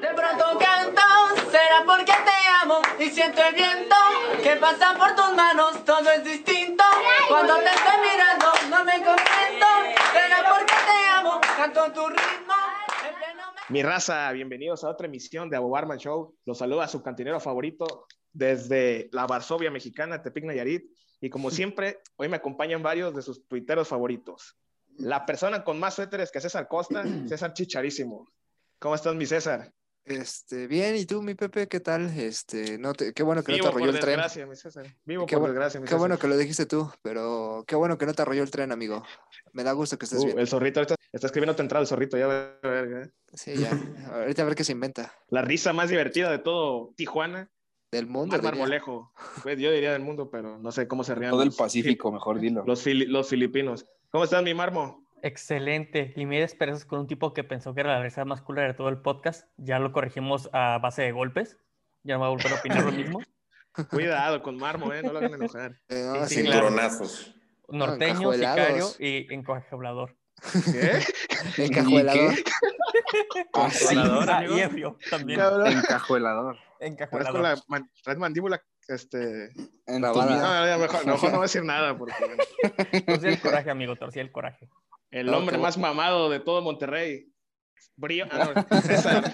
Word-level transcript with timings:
De 0.00 0.08
pronto 0.14 0.58
canto, 0.58 1.02
será 1.50 1.82
porque 1.86 2.12
te 2.12 2.48
amo 2.62 2.80
y 2.98 3.08
siento 3.10 3.42
el 3.42 3.54
viento 3.54 3.96
que 4.42 4.56
pasa 4.56 4.94
por 4.98 5.14
tus 5.14 5.34
manos, 5.34 5.84
todo 5.84 6.10
es 6.10 6.24
distinto. 6.24 6.84
Cuando 7.28 7.54
te 7.56 7.64
estoy 7.66 8.00
mirando, 8.10 8.46
no 8.70 8.84
me 8.84 8.92
contento, 8.94 9.66
será 10.12 10.44
porque 10.48 10.74
te 10.74 11.08
amo, 11.18 11.40
canto 11.56 11.92
tu 11.92 12.08
ritmo. 12.08 12.54
en 13.08 13.14
pleno 13.16 13.42
me- 13.54 13.60
Mi 13.68 13.82
raza, 13.82 14.30
bienvenidos 14.32 14.84
a 14.84 14.90
otra 14.90 15.06
emisión 15.06 15.48
de 15.50 15.56
Abo 15.56 15.70
Barman 15.70 15.98
Show. 15.98 16.36
Los 16.44 16.58
saluda 16.58 16.88
su 16.88 17.02
cantinero 17.02 17.40
favorito 17.40 18.06
desde 18.32 19.08
la 19.12 19.26
Varsovia 19.26 19.70
mexicana, 19.70 20.22
Tepic 20.22 20.44
Nayarit. 20.44 20.84
Y 21.20 21.30
como 21.30 21.50
siempre, 21.50 22.00
hoy 22.16 22.28
me 22.28 22.36
acompañan 22.36 22.82
varios 22.82 23.14
de 23.14 23.22
sus 23.22 23.46
tuiteros 23.48 23.88
favoritos. 23.88 24.56
La 24.98 25.24
persona 25.26 25.64
con 25.64 25.78
más 25.80 25.94
suéteres 25.94 26.30
que 26.30 26.40
César 26.40 26.68
Costa, 26.68 27.02
César 27.28 27.52
Chicharísimo. 27.54 28.26
¿Cómo 28.78 28.94
estás, 28.94 29.14
mi 29.14 29.24
César? 29.24 29.72
Este, 30.06 30.68
bien, 30.68 30.94
¿y 30.94 31.04
tú, 31.04 31.20
mi 31.20 31.34
Pepe, 31.34 31.66
qué 31.66 31.80
tal? 31.80 32.06
Este, 32.16 32.78
no 32.78 32.92
te, 32.92 33.12
qué 33.12 33.24
bueno 33.24 33.42
que 33.42 33.50
no 33.52 33.58
te 33.58 33.68
arrolló 33.68 33.90
el 33.90 33.98
tren. 33.98 34.20
mi 34.48 34.54
César. 34.54 34.86
Vivo 35.04 35.26
Qué, 35.26 35.36
por 35.36 35.48
desgracia, 35.48 35.80
mi 35.80 35.84
qué 35.84 35.88
César. 35.88 35.98
bueno 35.98 36.16
que 36.18 36.28
lo 36.28 36.36
dijiste 36.36 36.64
tú, 36.64 36.88
pero 37.02 37.64
qué 37.66 37.74
bueno 37.74 37.98
que 37.98 38.06
no 38.06 38.14
te 38.14 38.22
arrolló 38.22 38.44
el 38.44 38.50
tren, 38.52 38.70
amigo. 38.70 39.02
Me 39.52 39.64
da 39.64 39.72
gusto 39.72 39.98
que 39.98 40.04
estés 40.04 40.20
Uh, 40.22 40.26
bien. 40.26 40.38
el 40.38 40.46
zorrito 40.46 40.78
ahorita 40.78 40.94
está 41.12 41.26
escribiendo 41.26 41.56
tu 41.56 41.62
entrada, 41.62 41.82
el 41.82 41.88
zorrito, 41.88 42.16
ya 42.16 42.24
a 42.26 42.28
ver. 42.68 43.02
¿eh? 43.02 43.10
Sí, 43.34 43.56
ya. 43.56 43.70
Ahorita 44.12 44.42
a 44.42 44.44
ver 44.44 44.54
qué 44.54 44.62
se 44.62 44.72
inventa. 44.72 45.12
La 45.28 45.42
risa 45.42 45.72
más 45.72 45.90
divertida 45.90 46.30
de 46.30 46.38
todo 46.38 46.92
Tijuana, 46.96 47.50
Del 47.90 48.06
mundo. 48.06 48.36
Mar. 48.36 48.44
Marmolejo. 48.44 49.12
Pues 49.42 49.58
yo 49.58 49.72
diría 49.72 49.92
del 49.92 50.02
mundo, 50.02 50.30
pero 50.30 50.56
no 50.58 50.70
sé 50.70 50.86
cómo 50.86 51.02
se 51.02 51.16
rían. 51.16 51.32
Todo 51.32 51.42
el 51.42 51.48
los- 51.48 51.56
Pacífico, 51.56 52.12
mejor 52.12 52.38
dilo. 52.38 52.62
Los, 52.64 52.80
fili- 52.86 53.06
los 53.06 53.28
filipinos. 53.28 53.86
¿Cómo 54.10 54.22
estás, 54.22 54.42
mi 54.44 54.54
Marmo? 54.54 55.04
Excelente. 55.22 56.12
Y 56.16 56.26
me 56.26 56.42
esperanzas 56.42 56.84
con 56.84 57.00
un 57.00 57.06
tipo 57.06 57.32
que 57.32 57.44
pensó 57.44 57.74
que 57.74 57.80
era 57.80 57.94
la 57.98 58.02
risa 58.02 58.24
más 58.24 58.42
cool 58.42 58.56
de 58.56 58.74
todo 58.74 58.88
el 58.88 58.98
podcast. 58.98 59.48
Ya 59.56 59.78
lo 59.78 59.92
corregimos 59.92 60.48
a 60.52 60.78
base 60.78 61.02
de 61.02 61.12
golpes. 61.12 61.58
Ya 62.02 62.14
no 62.14 62.20
va 62.20 62.26
a 62.26 62.30
volver 62.30 62.52
a 62.52 62.56
opinar 62.56 62.84
lo 62.84 62.92
mismo. 62.92 63.20
Cuidado 63.90 64.42
con 64.42 64.56
Marmo, 64.56 64.92
¿eh? 64.92 65.02
No 65.02 65.12
lo 65.12 65.18
hagan 65.18 65.34
enojar. 65.34 65.72
Eh, 65.88 66.02
no, 66.06 66.26
Sí, 66.26 66.36
sí, 66.36 66.42
claro. 66.44 66.68
Cinturonazos. 66.68 67.34
Norteño, 67.68 68.32
sicario 68.32 68.86
y 69.00 69.32
encajuelador. 69.34 70.16
¿Qué? 71.56 71.64
encajuelador. 71.64 72.34
Ah, 73.52 73.70
sí, 73.70 73.84
Controlador, 73.94 74.30
Ah, 74.30 74.38
amigo. 74.38 74.56
ebrio 74.56 74.98
también. 75.10 75.40
Encajuelador. 75.40 76.56
Traes 76.78 76.92
Encajuelador. 76.92 77.40
la 77.40 77.56
man- 77.68 77.90
traes 78.02 78.18
mandíbula, 78.18 78.62
este... 78.88 79.50
En 79.86 80.02
La 80.02 80.12
bala. 80.12 80.76
No, 80.76 80.78
mejor, 80.82 81.06
mejor 81.06 81.24
no 81.30 81.36
voy 81.36 81.38
a 81.38 81.42
decir 81.42 81.64
nada, 81.64 81.96
porque 81.96 82.14
Torcí 83.06 83.26
el 83.28 83.40
coraje, 83.40 83.70
amigo. 83.70 83.96
Torcí 83.96 84.18
el 84.20 84.32
coraje. 84.32 84.68
El 85.10 85.32
hombre 85.32 85.58
más 85.58 85.78
mamado 85.78 86.28
de 86.30 86.40
todo 86.40 86.62
Monterrey. 86.62 87.32
Brío... 87.96 88.26
Ah, 88.30 88.52
no, 88.70 88.80
César. 88.82 89.32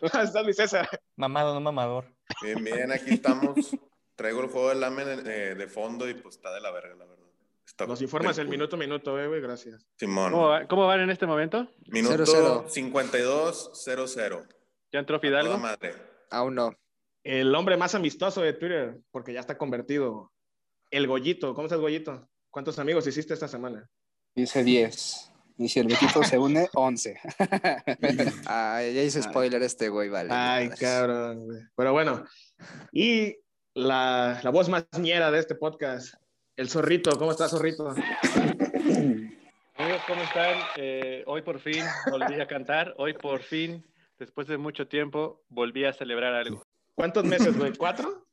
¿Cómo 0.00 0.22
estás, 0.22 0.44
mi 0.44 0.52
César? 0.52 0.88
Mamado, 1.16 1.54
no 1.54 1.60
mamador. 1.60 2.12
Bien, 2.42 2.62
bien, 2.62 2.92
aquí 2.92 3.14
estamos. 3.14 3.76
Traigo 4.16 4.40
el 4.42 4.48
juego 4.48 4.68
del 4.70 4.80
lamen 4.80 5.08
eh, 5.26 5.54
de 5.54 5.66
fondo 5.68 6.08
y 6.08 6.14
pues 6.14 6.36
está 6.36 6.52
de 6.54 6.60
la 6.60 6.70
verga, 6.70 6.94
la 6.94 7.04
verdad. 7.04 7.24
Está 7.66 7.86
Nos 7.86 8.00
informas 8.00 8.38
el 8.38 8.46
culo. 8.46 8.58
minuto 8.58 8.76
a 8.76 8.78
minuto, 8.78 9.20
eh, 9.20 9.26
güey, 9.28 9.40
gracias. 9.40 9.86
Simón. 9.98 10.32
¿Cómo, 10.32 10.48
va- 10.48 10.66
cómo 10.66 10.86
van 10.86 11.00
en 11.00 11.10
este 11.10 11.26
momento? 11.26 11.68
Minuto 11.88 12.24
Cero, 12.26 12.64
cero. 12.70 12.90
52-0-0. 13.46 14.46
¿Ya 14.92 14.98
entró 15.00 15.16
A 15.16 15.20
Fidalgo? 15.20 15.58
madre. 15.58 15.94
Aún 16.30 16.54
no. 16.54 16.72
El 17.24 17.54
hombre 17.54 17.76
más 17.76 17.94
amistoso 17.94 18.40
de 18.40 18.52
Twitter, 18.52 18.98
porque 19.10 19.32
ya 19.32 19.40
está 19.40 19.58
convertido. 19.58 20.32
El 20.90 21.06
Gollito. 21.08 21.54
¿Cómo 21.54 21.66
estás, 21.66 21.80
Gollito? 21.80 22.28
¿Cuántos 22.50 22.78
amigos 22.78 23.06
hiciste 23.06 23.34
esta 23.34 23.48
semana? 23.48 23.88
Dice 24.36 24.62
10. 24.62 25.32
Y 25.56 25.68
si 25.70 25.80
el 25.80 25.86
Betito 25.86 26.22
se 26.22 26.38
une, 26.38 26.68
11. 26.74 27.18
Ah, 28.46 28.82
ya 28.82 29.02
hice 29.02 29.22
spoiler 29.22 29.62
este 29.62 29.88
güey, 29.88 30.10
vale. 30.10 30.28
Ay, 30.30 30.68
cabrón. 30.78 31.46
güey. 31.46 31.60
Pero 31.74 31.94
bueno, 31.94 32.22
y 32.92 33.34
la, 33.72 34.38
la 34.42 34.50
voz 34.50 34.68
más 34.68 34.86
ñera 35.00 35.30
de 35.30 35.38
este 35.38 35.54
podcast, 35.54 36.14
el 36.54 36.68
zorrito. 36.68 37.18
¿Cómo 37.18 37.30
estás, 37.30 37.50
zorrito? 37.50 37.88
Amigos, 37.88 40.02
¿cómo 40.06 40.22
están? 40.22 40.58
Eh, 40.76 41.24
hoy 41.26 41.40
por 41.40 41.58
fin 41.58 41.82
volví 42.10 42.38
a 42.38 42.46
cantar. 42.46 42.92
Hoy 42.98 43.14
por 43.14 43.40
fin, 43.40 43.86
después 44.18 44.48
de 44.48 44.58
mucho 44.58 44.86
tiempo, 44.86 45.42
volví 45.48 45.86
a 45.86 45.94
celebrar 45.94 46.34
algo. 46.34 46.62
¿Cuántos 46.94 47.24
meses, 47.24 47.56
güey? 47.56 47.72
¿Cuatro? 47.72 48.26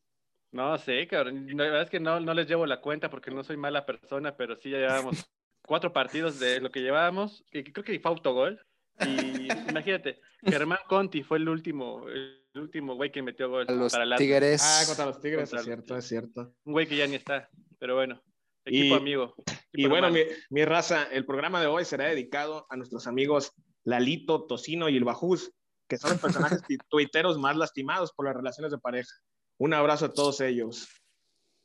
No 0.51 0.77
sé, 0.77 1.07
cabrón. 1.07 1.47
La 1.55 1.63
verdad 1.63 1.83
es 1.83 1.89
que 1.89 2.01
no, 2.01 2.19
no 2.19 2.33
les 2.33 2.47
llevo 2.47 2.65
la 2.65 2.81
cuenta 2.81 3.09
porque 3.09 3.31
no 3.31 3.41
soy 3.45 3.55
mala 3.55 3.85
persona, 3.85 4.35
pero 4.35 4.57
sí 4.57 4.69
ya 4.69 4.79
llevábamos 4.79 5.29
cuatro 5.65 5.93
partidos 5.93 6.39
de 6.39 6.59
lo 6.59 6.71
que 6.71 6.81
llevábamos. 6.81 7.43
Y 7.51 7.63
creo 7.63 7.83
que 7.83 7.99
fue 7.99 8.11
autogol. 8.11 8.59
Y 9.01 9.47
imagínate, 9.69 10.19
Germán 10.43 10.79
Conti 10.87 11.23
fue 11.23 11.37
el 11.37 11.49
último, 11.49 12.07
el 12.09 12.43
último 12.55 12.95
güey 12.95 13.11
que 13.11 13.21
metió 13.21 13.49
gol 13.49 13.65
A 13.67 13.71
los 13.71 13.91
para 13.91 14.03
Atlas. 14.03 14.19
tigres. 14.19 14.61
Ah, 14.63 14.83
contra 14.87 15.05
los 15.05 15.19
Tigres, 15.19 15.49
Contra 15.49 15.59
es 15.61 15.65
los 15.67 15.75
cierto, 15.75 15.97
es 15.97 16.07
cierto. 16.07 16.55
Un 16.65 16.73
güey 16.73 16.87
que 16.87 16.95
ya 16.97 17.07
ni 17.07 17.15
está, 17.15 17.49
pero 17.79 17.95
bueno. 17.95 18.21
Equipo 18.65 18.95
Y- 18.95 18.97
amigo. 18.97 19.35
Y 19.73 19.87
bueno, 19.87 20.09
mi, 20.11 20.21
mi 20.49 20.63
raza, 20.63 21.03
el 21.11 21.25
programa 21.25 21.59
de 21.59 21.67
hoy 21.67 21.83
será 21.83 22.05
dedicado 22.05 22.65
a 22.69 22.77
nuestros 22.77 23.07
amigos 23.07 23.51
Lalito, 23.83 24.45
Tocino 24.45 24.87
y 24.87 24.95
el 24.95 25.03
Bajús, 25.03 25.51
que 25.89 25.97
son 25.97 26.11
los 26.11 26.19
personajes 26.21 26.61
tuiteros 26.89 27.37
más 27.39 27.57
lastimados 27.57 28.13
por 28.13 28.25
las 28.27 28.35
relaciones 28.35 28.71
de 28.71 28.77
pareja. 28.77 29.09
Un 29.57 29.73
abrazo 29.73 30.05
a 30.05 30.13
todos 30.13 30.39
ellos. 30.41 30.87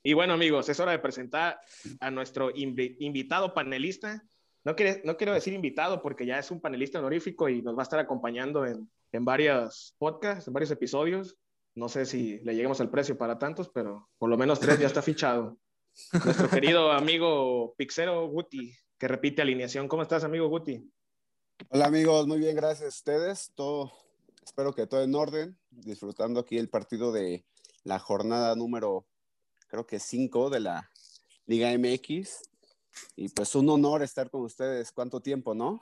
Y 0.09 0.15
bueno, 0.15 0.33
amigos, 0.33 0.67
es 0.71 0.81
hora 0.81 0.93
de 0.93 1.01
presentar 1.01 1.61
a 2.01 2.11
nuestro 2.11 2.51
invi- 2.55 2.97
invitado 3.01 3.53
panelista. 3.53 4.27
No, 4.65 4.75
quiere- 4.75 5.03
no 5.05 5.19
quiero 5.19 5.35
decir 5.35 5.53
invitado 5.53 6.01
porque 6.01 6.25
ya 6.25 6.39
es 6.39 6.51
un 6.51 6.63
panelista 6.63 6.99
honorífico 6.99 7.47
y 7.51 7.61
nos 7.61 7.77
va 7.77 7.81
a 7.81 7.83
estar 7.83 7.99
acompañando 7.99 8.65
en, 8.65 8.91
en 9.13 9.25
varios 9.27 9.95
podcasts, 9.99 10.49
en 10.49 10.55
varios 10.55 10.71
episodios. 10.71 11.37
No 11.75 11.91
sé 11.91 12.07
si 12.07 12.39
le 12.39 12.55
lleguemos 12.55 12.81
al 12.81 12.89
precio 12.89 13.19
para 13.19 13.39
tantos, 13.39 13.69
pero 13.69 14.09
por 14.17 14.31
lo 14.31 14.39
menos 14.39 14.61
tres 14.61 14.79
ya 14.79 14.87
está 14.87 15.03
fichado 15.03 15.59
nuestro 16.25 16.49
querido 16.49 16.91
amigo 16.91 17.75
Pixero 17.77 18.29
Guti, 18.29 18.73
que 18.97 19.09
repite 19.09 19.43
alineación. 19.43 19.89
¿Cómo 19.89 20.01
estás, 20.01 20.25
amigo 20.25 20.49
Guti? 20.49 20.91
Hola 21.69 21.85
amigos, 21.85 22.27
muy 22.27 22.39
bien, 22.39 22.57
gracias 22.57 22.87
a 22.87 22.89
ustedes. 22.89 23.53
Todo, 23.55 23.93
espero 24.43 24.73
que 24.73 24.87
todo 24.87 25.03
en 25.03 25.15
orden, 25.15 25.59
disfrutando 25.69 26.41
aquí 26.41 26.57
el 26.57 26.71
partido 26.71 27.13
de 27.13 27.45
la 27.85 27.99
jornada 27.99 28.57
número, 28.57 29.05
creo 29.69 29.87
que 29.87 30.01
5 30.01 30.51
de 30.51 30.61
la 30.61 30.91
Liga 31.47 31.71
MX. 31.79 32.43
Y 33.15 33.29
pues 33.29 33.55
un 33.55 33.69
honor 33.69 34.03
estar 34.03 34.31
con 34.31 34.43
ustedes. 34.43 34.91
¿Cuánto 34.91 35.21
tiempo, 35.21 35.55
no? 35.55 35.81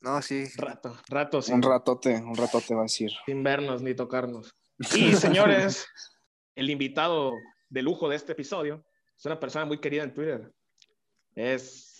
No, 0.00 0.20
sí. 0.22 0.44
Rato, 0.56 0.96
rato, 1.08 1.42
sin, 1.42 1.56
Un 1.56 1.62
ratote, 1.62 2.14
un 2.14 2.36
ratote 2.36 2.74
va 2.74 2.80
a 2.80 2.84
decir. 2.84 3.10
sin 3.26 3.42
vernos 3.42 3.82
ni 3.82 3.94
tocarnos. 3.94 4.54
Y 4.96 5.14
señores, 5.14 5.86
el 6.54 6.70
invitado 6.70 7.32
de 7.68 7.82
lujo 7.82 8.08
de 8.08 8.16
este 8.16 8.32
episodio 8.32 8.84
es 9.16 9.24
una 9.24 9.40
persona 9.40 9.64
muy 9.64 9.80
querida 9.80 10.04
en 10.04 10.14
Twitter. 10.14 10.52
Es, 11.34 11.97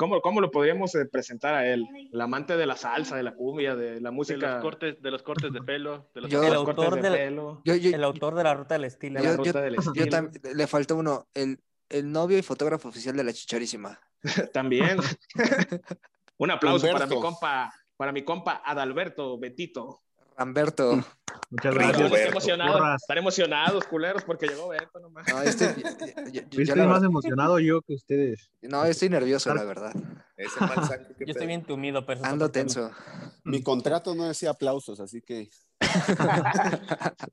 ¿cómo, 0.00 0.20
cómo 0.22 0.40
lo 0.40 0.50
podríamos 0.50 0.94
eh, 0.94 1.04
presentar 1.04 1.52
a 1.54 1.66
él? 1.70 1.84
El 2.10 2.18
amante 2.20 2.56
de 2.56 2.64
la 2.64 2.74
salsa, 2.76 3.14
de 3.16 3.22
la 3.22 3.34
cumbia, 3.34 3.76
de 3.76 4.00
la 4.00 4.08
de 4.08 4.14
música. 4.16 4.54
los 4.54 4.62
cortes, 4.62 5.02
de 5.02 5.10
los 5.10 5.22
cortes 5.22 5.52
de 5.52 5.60
pelo, 5.60 6.10
de 6.14 6.22
los 6.22 6.30
Yo- 6.30 6.40
de 6.40 6.46
El 6.48 6.54
los 6.54 6.64
cortes 6.64 6.84
autor 6.86 7.02
de 7.02 7.10
pelo, 7.10 7.60
Yo, 7.66 7.74
yo, 7.76 7.90
El 7.94 8.02
autor 8.04 8.34
de 8.34 8.42
la 8.44 8.54
ruta 8.54 8.74
del 8.74 8.84
estilo. 8.84 9.20
de 9.20 9.26
la 9.26 9.30
yo- 9.32 9.36
ruta 9.36 9.60
del 9.60 9.76
yo 9.76 10.02
estilo. 10.02 10.54
le 10.54 10.66
falta 10.66 10.94
uno, 10.94 11.28
el, 11.34 11.60
el 11.90 12.10
novio 12.10 12.38
y 12.38 12.42
fotógrafo 12.42 12.88
oficial 12.88 13.14
de 13.16 13.24
la 13.24 13.32
chicharísima. 13.34 14.00
También. 14.54 14.98
Un 16.38 16.50
aplauso 16.50 16.90
para 16.90 17.06
mi 17.06 17.20
compa, 17.20 17.72
para 17.96 18.12
mi 18.12 18.22
compa 18.24 18.62
Adalberto 18.64 19.38
Betito. 19.38 20.00
Ramberto. 20.40 21.04
Muchas 21.50 21.74
Rico, 21.74 21.88
gracias. 21.98 22.12
Están 22.12 22.28
emocionados, 22.30 22.72
Porras. 22.72 23.02
están 23.02 23.18
emocionados, 23.18 23.84
culeros, 23.84 24.24
porque 24.24 24.46
llegó 24.46 24.68
Beto 24.68 24.98
nomás. 25.00 25.28
No, 25.28 25.42
este, 25.42 25.66
yo, 26.32 26.32
yo- 26.32 26.42
yo- 26.48 26.62
Estoy 26.62 26.86
más 26.86 27.02
emocionado 27.02 27.58
yo 27.58 27.82
que 27.82 27.92
ustedes. 27.94 28.50
no, 28.62 28.82
estoy 28.84 29.10
nervioso, 29.10 29.54
la 29.54 29.64
verdad. 29.64 29.92
Ese 30.38 30.58
mal 30.60 30.82
saco 30.86 31.14
que 31.18 31.26
Yo 31.26 31.32
estoy 31.32 31.46
bien 31.46 31.62
tumido, 31.64 32.06
pero 32.06 32.24
Ando 32.24 32.50
tenso. 32.50 32.90
Mi 33.44 33.62
contrato 33.62 34.14
no 34.14 34.28
decía 34.28 34.50
aplausos, 34.50 34.98
así 35.00 35.20
que 35.20 35.50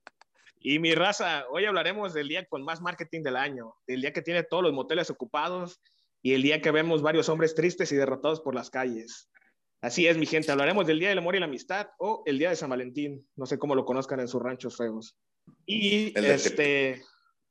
Y 0.59 0.79
mi 0.79 0.93
raza, 0.93 1.45
hoy 1.49 1.63
hablaremos 1.65 2.13
del 2.13 2.27
día 2.27 2.45
con 2.45 2.63
más 2.65 2.81
marketing 2.81 3.23
del 3.23 3.37
año, 3.37 3.75
del 3.87 4.01
día 4.01 4.11
que 4.11 4.21
tiene 4.21 4.43
todos 4.43 4.63
los 4.63 4.73
moteles 4.73 5.09
ocupados 5.09 5.79
y 6.21 6.33
el 6.33 6.41
día 6.41 6.61
que 6.61 6.71
vemos 6.71 7.01
varios 7.01 7.29
hombres 7.29 7.55
tristes 7.55 7.89
y 7.93 7.95
derrotados 7.95 8.41
por 8.41 8.53
las 8.53 8.69
calles. 8.69 9.29
Así 9.81 10.07
es, 10.07 10.17
mi 10.17 10.25
gente, 10.25 10.51
hablaremos 10.51 10.87
del 10.87 10.99
Día 10.99 11.09
del 11.09 11.19
Amor 11.19 11.35
y 11.35 11.39
la 11.39 11.45
Amistad 11.45 11.87
o 11.99 12.23
el 12.25 12.39
Día 12.39 12.49
de 12.49 12.55
San 12.55 12.69
Valentín, 12.69 13.27
no 13.35 13.45
sé 13.45 13.59
cómo 13.59 13.75
lo 13.75 13.85
conozcan 13.85 14.19
en 14.19 14.27
sus 14.27 14.41
ranchos 14.41 14.75
feos. 14.75 15.15
Y 15.65 16.17
El 16.17 16.23
de 16.23 16.33
este, 16.33 17.01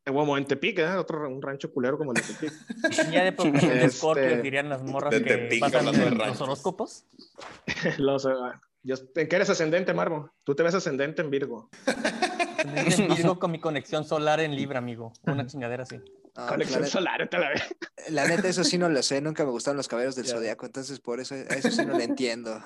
bueno, 0.06 0.36
en 0.36 0.44
Tepic, 0.44 0.78
¿eh? 0.80 0.88
Otro, 0.96 1.28
un 1.28 1.40
rancho 1.40 1.72
culero 1.72 1.96
como 1.96 2.12
el 2.12 2.16
de 2.16 2.22
Tepic. 2.22 2.52
Ya 3.12 3.24
de 3.24 3.32
profesión 3.32 3.70
de 3.72 3.84
Este- 3.84 3.90
Scorpio 3.96 4.42
dirían 4.42 4.68
las 4.68 4.82
morras 4.82 5.12
De 5.12 5.22
que 5.22 5.34
Tepic, 5.36 5.60
pasan 5.60 5.86
de 5.92 6.10
los 6.10 6.40
horóscopos. 6.40 7.04
Los, 7.98 8.26
eh, 8.26 8.30
yo- 8.82 8.96
¿En 9.14 9.28
qué 9.28 9.36
eres 9.36 9.48
ascendente, 9.50 9.94
Marmo? 9.94 10.30
Tú 10.44 10.54
te 10.54 10.62
ves 10.62 10.74
ascendente 10.74 11.22
en 11.22 11.30
Virgo. 11.30 11.70
En 12.58 13.08
Virgo 13.08 13.38
con 13.38 13.50
mi 13.52 13.60
conexión 13.60 14.04
solar 14.04 14.40
en 14.40 14.54
Libra, 14.56 14.78
amigo. 14.80 15.12
Una 15.22 15.46
chingadera 15.46 15.84
así. 15.84 16.00
No, 16.36 16.46
Conexión 16.46 16.82
la, 16.82 16.86
solar, 16.88 17.28
te 17.28 17.38
la 17.38 17.48
veo. 17.50 17.62
la 18.10 18.26
neta, 18.28 18.48
eso 18.48 18.62
sí 18.64 18.76
no 18.78 18.88
lo 18.88 19.02
sé. 19.02 19.20
Nunca 19.20 19.44
me 19.44 19.50
gustaron 19.50 19.76
los 19.76 19.88
caballeros 19.88 20.14
del 20.16 20.26
Ya. 20.26 20.34
zodiaco, 20.34 20.66
entonces 20.66 21.00
por 21.00 21.20
eso 21.20 21.34
eso 21.34 21.70
sí 21.70 21.84
no 21.86 21.96
le 21.96 22.04
entiendo. 22.04 22.62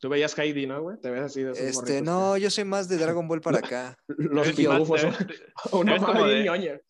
Tú 0.00 0.08
veías 0.08 0.36
Heidi, 0.36 0.66
¿no, 0.66 0.82
güey? 0.82 0.98
Te 1.00 1.10
ves 1.10 1.22
así 1.22 1.42
de 1.42 1.52
esos 1.52 1.62
Este, 1.62 1.76
morritos 1.76 2.02
no, 2.02 2.36
yo 2.36 2.50
soy 2.50 2.64
más 2.64 2.88
de 2.88 2.96
Dragon 2.96 3.28
Ball 3.28 3.40
para 3.40 3.58
acá. 3.64 3.96
Los 4.08 4.48
pitufos. 4.52 5.04
eres- 5.04 5.16
Una 5.70 5.92
eres 5.92 6.04
como 6.04 6.20
madre 6.20 6.34
de- 6.38 6.44
ñoña. 6.44 6.80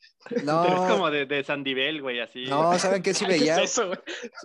No, 0.45 0.65
Eres 0.65 0.79
como 0.93 1.11
de, 1.11 1.27
de 1.27 1.43
Sandivel, 1.43 2.01
güey, 2.01 2.21
así. 2.21 2.45
no, 2.47 2.79
¿saben 2.79 3.03
qué 3.03 3.13
sí 3.13 3.25
Ay, 3.27 3.33
¿qué 3.35 3.39
veía? 3.41 3.57
es 3.63 3.73
eso, 3.73 3.87
güey? 3.89 3.99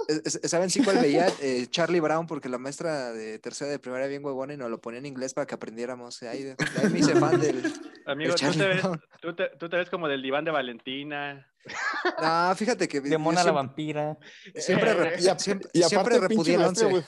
Eh, 0.10 0.22
eh, 0.26 0.48
¿Saben 0.48 0.70
sí 0.70 0.84
cuál 0.84 0.98
veía? 1.00 1.28
Eh, 1.42 1.68
Charlie 1.70 2.00
Brown, 2.00 2.26
porque 2.26 2.50
la 2.50 2.58
maestra 2.58 3.12
de 3.14 3.38
tercera 3.40 3.70
de 3.70 3.78
primaria 3.80 4.08
bien 4.08 4.26
huevona 4.26 4.54
y 4.54 4.58
nos 4.58 4.70
lo 4.72 4.82
ponía 4.82 5.00
en 5.00 5.06
inglés 5.06 5.34
para 5.34 5.46
que 5.46 5.56
aprendiéramos. 5.56 6.22
Ahí, 6.24 6.44
de- 6.44 6.56
de 6.56 6.66
ahí 6.84 6.90
me 6.92 7.00
hice 7.00 7.16
fan 7.16 7.40
del, 7.40 7.72
Amigo, 8.06 8.34
del 8.34 8.52
tú 8.52 8.58
te, 8.58 8.68
ves, 8.68 8.82
Brown. 8.82 9.02
tú, 9.22 9.36
te, 9.36 9.50
tú 9.60 9.70
te 9.70 9.78
ves 9.78 9.90
como 9.90 10.08
del 10.08 10.22
diván 10.22 10.46
de 10.46 10.52
Valentina. 10.52 11.48
No, 12.22 12.56
fíjate 12.56 12.88
que 12.88 13.02
De 13.02 13.18
Mona 13.18 13.44
la 13.44 13.52
vampira. 13.52 14.18
siempre, 14.56 14.94
re- 14.94 15.16
Y, 15.22 15.28
a- 15.28 15.38
siempre, 15.38 15.70
y 15.74 15.84
siempre 15.84 16.16
aparte, 16.16 16.28
pinche 16.36 16.54
repudié 16.54 16.56
el 16.56 16.62
maestra, 16.62 16.88
11. 16.88 17.06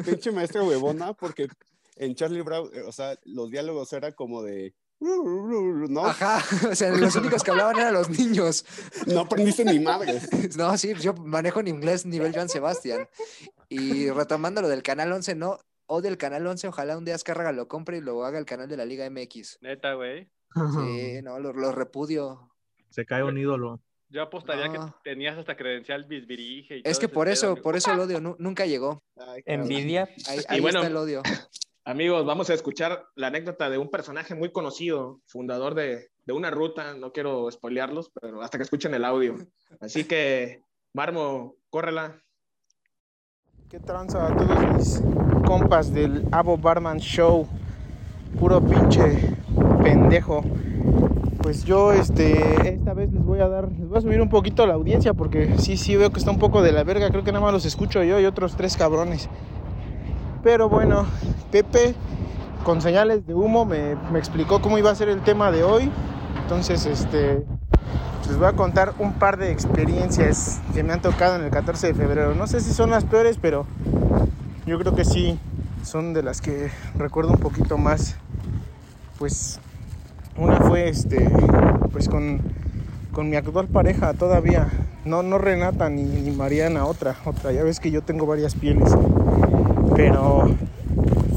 hue- 0.00 0.04
pinche 0.04 0.32
maestra 0.32 0.62
huevona, 0.62 1.12
porque 1.12 1.48
en 1.96 2.14
Charlie 2.14 2.40
Brown, 2.42 2.70
eh, 2.72 2.82
o 2.82 2.92
sea, 2.92 3.14
los 3.24 3.50
diálogos 3.50 3.92
eran 3.92 4.12
como 4.12 4.42
de. 4.42 4.74
¿No? 5.88 6.04
Ajá, 6.06 6.42
o 6.70 6.74
sea, 6.74 6.90
los 6.90 7.16
únicos 7.16 7.42
que 7.42 7.50
hablaban 7.50 7.78
eran 7.78 7.94
los 7.94 8.10
niños. 8.10 8.64
No 9.06 9.20
aprendiste 9.20 9.64
ni 9.64 9.78
madre. 9.80 10.20
No, 10.56 10.76
sí, 10.76 10.92
yo 11.00 11.14
manejo 11.14 11.60
en 11.60 11.68
inglés 11.68 12.04
nivel 12.06 12.34
Joan 12.34 12.48
Sebastián. 12.48 13.08
Y 13.68 14.10
retomando 14.10 14.60
lo 14.62 14.68
del 14.68 14.82
Canal 14.82 15.10
11, 15.12 15.34
no, 15.36 15.58
o 15.86 16.02
del 16.02 16.18
Canal 16.18 16.46
11, 16.46 16.68
ojalá 16.68 16.98
un 16.98 17.04
día 17.04 17.14
Azcárraga 17.14 17.52
lo 17.52 17.68
compre 17.68 17.98
y 17.98 18.00
lo 18.00 18.24
haga 18.24 18.38
el 18.38 18.44
canal 18.44 18.68
de 18.68 18.76
la 18.76 18.84
Liga 18.84 19.08
MX. 19.08 19.58
Neta, 19.62 19.94
güey. 19.94 20.28
Sí, 20.54 21.22
no, 21.22 21.38
lo, 21.38 21.52
lo 21.52 21.72
repudio. 21.72 22.52
Se 22.90 23.06
cae 23.06 23.22
un 23.22 23.38
ídolo. 23.38 23.80
Yo 24.08 24.22
apostaría 24.22 24.66
No. 24.66 24.86
que 24.86 24.92
tenías 25.10 25.38
hasta 25.38 25.56
credencial 25.56 26.04
bisbirige 26.04 26.78
y 26.78 26.82
Es 26.84 26.98
todo 26.98 27.00
que 27.00 27.08
por 27.14 27.28
eso, 27.28 27.54
por 27.56 27.76
eso 27.76 27.92
el 27.92 28.00
odio 28.00 28.20
nu- 28.20 28.34
nunca 28.40 28.66
llegó. 28.66 29.04
Ay. 29.16 29.42
Envidia. 29.46 30.08
Ahí, 30.28 30.58
Y 30.58 30.60
bueno, 30.60 30.80
está 30.80 30.88
el 30.90 30.96
odio. 30.96 31.22
Amigos, 31.84 32.26
vamos 32.26 32.50
a 32.50 32.54
escuchar 32.54 33.06
la 33.16 33.28
anécdota 33.28 33.70
de 33.70 33.78
un 33.78 33.88
personaje 33.88 34.34
muy 34.34 34.52
conocido, 34.52 35.20
fundador 35.26 35.74
de, 35.74 36.10
de 36.26 36.32
una 36.32 36.50
ruta. 36.50 36.94
No 36.94 37.10
quiero 37.12 37.50
spoilearlos, 37.50 38.10
pero 38.20 38.42
hasta 38.42 38.58
que 38.58 38.64
escuchen 38.64 38.92
el 38.92 39.04
audio. 39.04 39.36
Así 39.80 40.04
que, 40.04 40.62
Marmo, 40.92 41.54
córrela. 41.70 42.20
¿Qué 43.70 43.80
tranza 43.80 44.26
a 44.26 44.36
todos 44.36 44.76
mis 44.76 45.02
compas 45.46 45.92
del 45.92 46.26
Abo 46.32 46.58
Barman 46.58 46.98
Show? 46.98 47.48
Puro 48.38 48.60
pinche 48.60 49.34
pendejo. 49.82 50.44
Pues 51.42 51.64
yo 51.64 51.92
este 51.92 52.74
esta 52.74 52.92
vez 52.92 53.10
les 53.10 53.24
voy 53.24 53.40
a 53.40 53.48
dar, 53.48 53.68
les 53.72 53.88
voy 53.88 53.96
a 53.96 54.00
subir 54.02 54.20
un 54.20 54.28
poquito 54.28 54.66
la 54.66 54.74
audiencia 54.74 55.14
porque 55.14 55.56
sí, 55.58 55.78
sí 55.78 55.96
veo 55.96 56.10
que 56.10 56.18
está 56.18 56.30
un 56.30 56.38
poco 56.38 56.60
de 56.60 56.72
la 56.72 56.84
verga, 56.84 57.08
creo 57.08 57.24
que 57.24 57.32
nada 57.32 57.42
más 57.42 57.54
los 57.54 57.64
escucho 57.64 58.02
yo 58.04 58.20
y 58.20 58.26
otros 58.26 58.56
tres 58.56 58.76
cabrones. 58.76 59.30
Pero 60.42 60.68
bueno, 60.68 61.06
Pepe 61.50 61.94
con 62.64 62.80
señales 62.80 63.26
de 63.26 63.34
humo 63.34 63.64
me, 63.64 63.96
me 64.12 64.18
explicó 64.18 64.60
cómo 64.60 64.78
iba 64.78 64.90
a 64.90 64.94
ser 64.94 65.08
el 65.08 65.20
tema 65.22 65.50
de 65.50 65.62
hoy. 65.62 65.90
Entonces, 66.42 66.86
este 66.86 67.44
les 68.30 68.38
voy 68.38 68.46
a 68.46 68.52
contar 68.52 68.94
un 69.00 69.14
par 69.14 69.38
de 69.38 69.50
experiencias 69.50 70.60
que 70.72 70.84
me 70.84 70.92
han 70.92 71.02
tocado 71.02 71.34
en 71.34 71.42
el 71.42 71.50
14 71.50 71.88
de 71.88 71.94
febrero. 71.94 72.32
No 72.36 72.46
sé 72.46 72.60
si 72.60 72.72
son 72.72 72.88
las 72.90 73.04
peores, 73.04 73.38
pero 73.42 73.66
yo 74.66 74.78
creo 74.78 74.94
que 74.94 75.04
sí 75.04 75.36
son 75.82 76.14
de 76.14 76.22
las 76.22 76.40
que 76.40 76.70
recuerdo 76.96 77.32
un 77.32 77.40
poquito 77.40 77.76
más. 77.76 78.14
Pues 79.18 79.58
una 80.36 80.60
fue 80.60 80.88
este 80.88 81.28
pues 81.90 82.08
con, 82.08 82.40
con 83.10 83.28
mi 83.28 83.34
actual 83.34 83.66
pareja 83.66 84.14
todavía. 84.14 84.68
No, 85.04 85.24
no 85.24 85.38
Renata 85.38 85.90
ni, 85.90 86.04
ni 86.04 86.30
Mariana, 86.30 86.84
otra, 86.84 87.16
otra. 87.24 87.50
Ya 87.50 87.64
ves 87.64 87.80
que 87.80 87.90
yo 87.90 88.02
tengo 88.02 88.26
varias 88.26 88.54
pieles. 88.54 88.94
Pero 90.00 90.48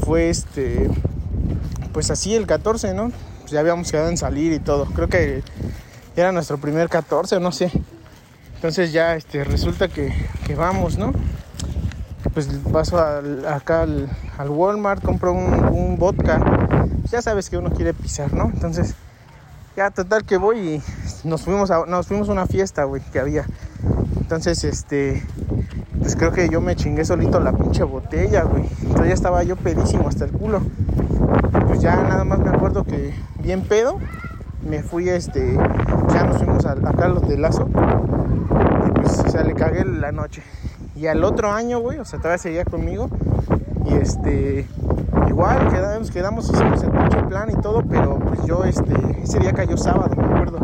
fue 0.04 0.30
este 0.30 0.90
pues 1.92 2.10
así 2.10 2.34
el 2.34 2.46
14, 2.46 2.94
¿no? 2.94 3.12
Pues 3.40 3.52
ya 3.52 3.60
habíamos 3.60 3.90
quedado 3.90 4.08
en 4.08 4.16
salir 4.16 4.52
y 4.52 4.58
todo. 4.58 4.86
Creo 4.86 5.08
que 5.08 5.42
era 6.16 6.32
nuestro 6.32 6.58
primer 6.58 6.88
14, 6.88 7.40
no 7.40 7.52
sé. 7.52 7.70
Entonces 8.56 8.92
ya 8.92 9.14
este, 9.16 9.44
resulta 9.44 9.88
que, 9.88 10.12
que 10.46 10.54
vamos, 10.54 10.96
¿no? 10.96 11.12
Pues 12.32 12.48
paso 12.72 12.98
acá 12.98 13.82
al, 13.82 14.08
al 14.38 14.48
Walmart, 14.48 15.04
compro 15.04 15.32
un, 15.32 15.98
vodka. 15.98 16.42
Ya 17.12 17.20
sabes 17.20 17.50
que 17.50 17.58
uno 17.58 17.70
quiere 17.70 17.92
pisar, 17.92 18.32
¿no? 18.32 18.44
Entonces, 18.46 18.94
ya 19.76 19.90
total 19.90 20.24
que 20.24 20.38
voy 20.38 20.58
y 20.58 20.82
nos 21.22 21.42
fuimos 21.42 21.70
nos 21.86 22.06
fuimos 22.06 22.28
a 22.30 22.32
una 22.32 22.46
fiesta, 22.46 22.84
güey, 22.84 23.02
que 23.12 23.20
había. 23.20 23.44
Entonces, 24.16 24.64
este, 24.64 25.22
pues 26.04 26.16
creo 26.16 26.32
que 26.32 26.50
yo 26.50 26.60
me 26.60 26.76
chingué 26.76 27.02
solito 27.02 27.40
la 27.40 27.52
pinche 27.52 27.82
botella, 27.82 28.42
güey. 28.42 28.66
Entonces 28.82 29.08
ya 29.08 29.14
estaba 29.14 29.42
yo 29.42 29.56
pedísimo 29.56 30.06
hasta 30.06 30.26
el 30.26 30.32
culo. 30.32 30.60
Pues 31.66 31.80
ya 31.80 31.96
nada 31.96 32.24
más 32.24 32.40
me 32.40 32.50
acuerdo 32.50 32.84
que 32.84 33.14
bien 33.38 33.62
pedo, 33.62 33.96
me 34.68 34.82
fui 34.82 35.08
este 35.08 35.58
ya 36.12 36.24
nos 36.24 36.36
fuimos 36.36 36.66
a, 36.66 36.72
a 36.72 37.08
los 37.08 37.26
de 37.26 37.38
Lazo. 37.38 37.70
Y 38.86 38.90
pues 38.90 39.18
o 39.18 39.30
sea 39.30 39.44
le 39.44 39.54
cagué 39.54 39.86
la 39.86 40.12
noche. 40.12 40.42
Y 40.94 41.06
al 41.06 41.24
otro 41.24 41.50
año 41.50 41.80
güey 41.80 41.98
o 41.98 42.04
sea 42.04 42.18
todavía 42.18 42.36
seguía 42.36 42.66
conmigo. 42.66 43.08
Y 43.86 43.94
este 43.94 44.66
igual 45.30 45.70
quedamos 45.70 46.10
quedamos 46.10 46.50
hicimos 46.50 46.82
el 46.82 46.90
pinche 46.90 47.22
plan 47.22 47.48
y 47.50 47.54
todo 47.62 47.82
pero 47.82 48.18
pues 48.18 48.44
yo 48.44 48.64
este 48.64 48.94
ese 49.22 49.38
día 49.38 49.54
cayó 49.54 49.78
sábado 49.78 50.14
me 50.14 50.22
acuerdo. 50.22 50.58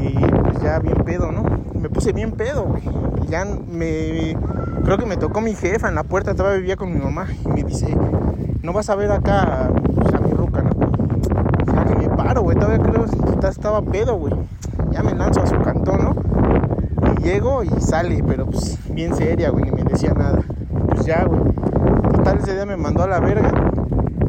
Y 0.00 0.14
pues 0.14 0.62
ya 0.62 0.78
bien 0.78 1.04
pedo 1.04 1.30
no 1.30 1.44
me 1.78 1.90
puse 1.90 2.14
bien 2.14 2.32
pedo 2.32 2.64
güey 2.64 3.01
ya 3.28 3.44
me 3.44 4.36
creo 4.84 4.98
que 4.98 5.06
me 5.06 5.16
tocó 5.16 5.40
mi 5.40 5.54
jefa 5.54 5.88
en 5.88 5.94
la 5.94 6.04
puerta 6.04 6.34
todavía 6.34 6.58
vivía 6.58 6.76
con 6.76 6.92
mi 6.92 6.98
mamá 6.98 7.28
y 7.44 7.48
me 7.48 7.62
dice 7.62 7.96
no 8.62 8.72
vas 8.72 8.90
a 8.90 8.94
ver 8.94 9.10
acá 9.12 9.70
pues, 9.94 10.14
a 10.14 10.18
mi 10.18 10.32
ruca 10.32 10.62
no 10.62 10.82
ya 11.66 11.84
que 11.84 11.94
me 11.94 12.08
paro, 12.16 12.42
güey. 12.42 12.56
Todavía 12.56 12.78
creo 12.78 13.04
que 13.04 13.46
estaba 13.46 13.82
pedo, 13.82 14.16
güey. 14.16 14.34
Ya 14.90 15.02
me 15.02 15.14
lanzo 15.14 15.42
a 15.42 15.46
su 15.46 15.60
cantón, 15.60 16.04
¿no? 16.04 17.14
Y 17.18 17.22
llego 17.22 17.62
y 17.62 17.68
sale, 17.80 18.22
pero 18.26 18.46
pues 18.46 18.78
bien 18.90 19.14
seria, 19.14 19.50
güey. 19.50 19.64
Ni 19.64 19.70
me 19.70 19.84
decía 19.84 20.12
nada. 20.12 20.40
Pues 20.88 21.04
ya, 21.04 21.24
güey. 21.24 21.52
Total, 22.12 22.38
ese 22.38 22.54
día 22.54 22.66
me 22.66 22.76
mandó 22.76 23.02
a 23.02 23.08
la 23.08 23.20
verga. 23.20 23.52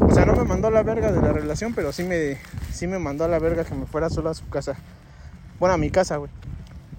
O 0.00 0.10
sea, 0.10 0.24
no 0.26 0.34
me 0.34 0.44
mandó 0.44 0.68
a 0.68 0.70
la 0.70 0.82
verga 0.82 1.12
de 1.12 1.20
la 1.20 1.32
relación, 1.32 1.74
pero 1.74 1.92
sí 1.92 2.04
me, 2.04 2.38
sí 2.72 2.86
me 2.86 2.98
mandó 2.98 3.24
a 3.24 3.28
la 3.28 3.38
verga 3.38 3.64
que 3.64 3.74
me 3.74 3.86
fuera 3.86 4.10
solo 4.10 4.30
a 4.30 4.34
su 4.34 4.48
casa. 4.48 4.74
Bueno, 5.58 5.74
a 5.74 5.78
mi 5.78 5.90
casa, 5.90 6.16
güey. 6.16 6.30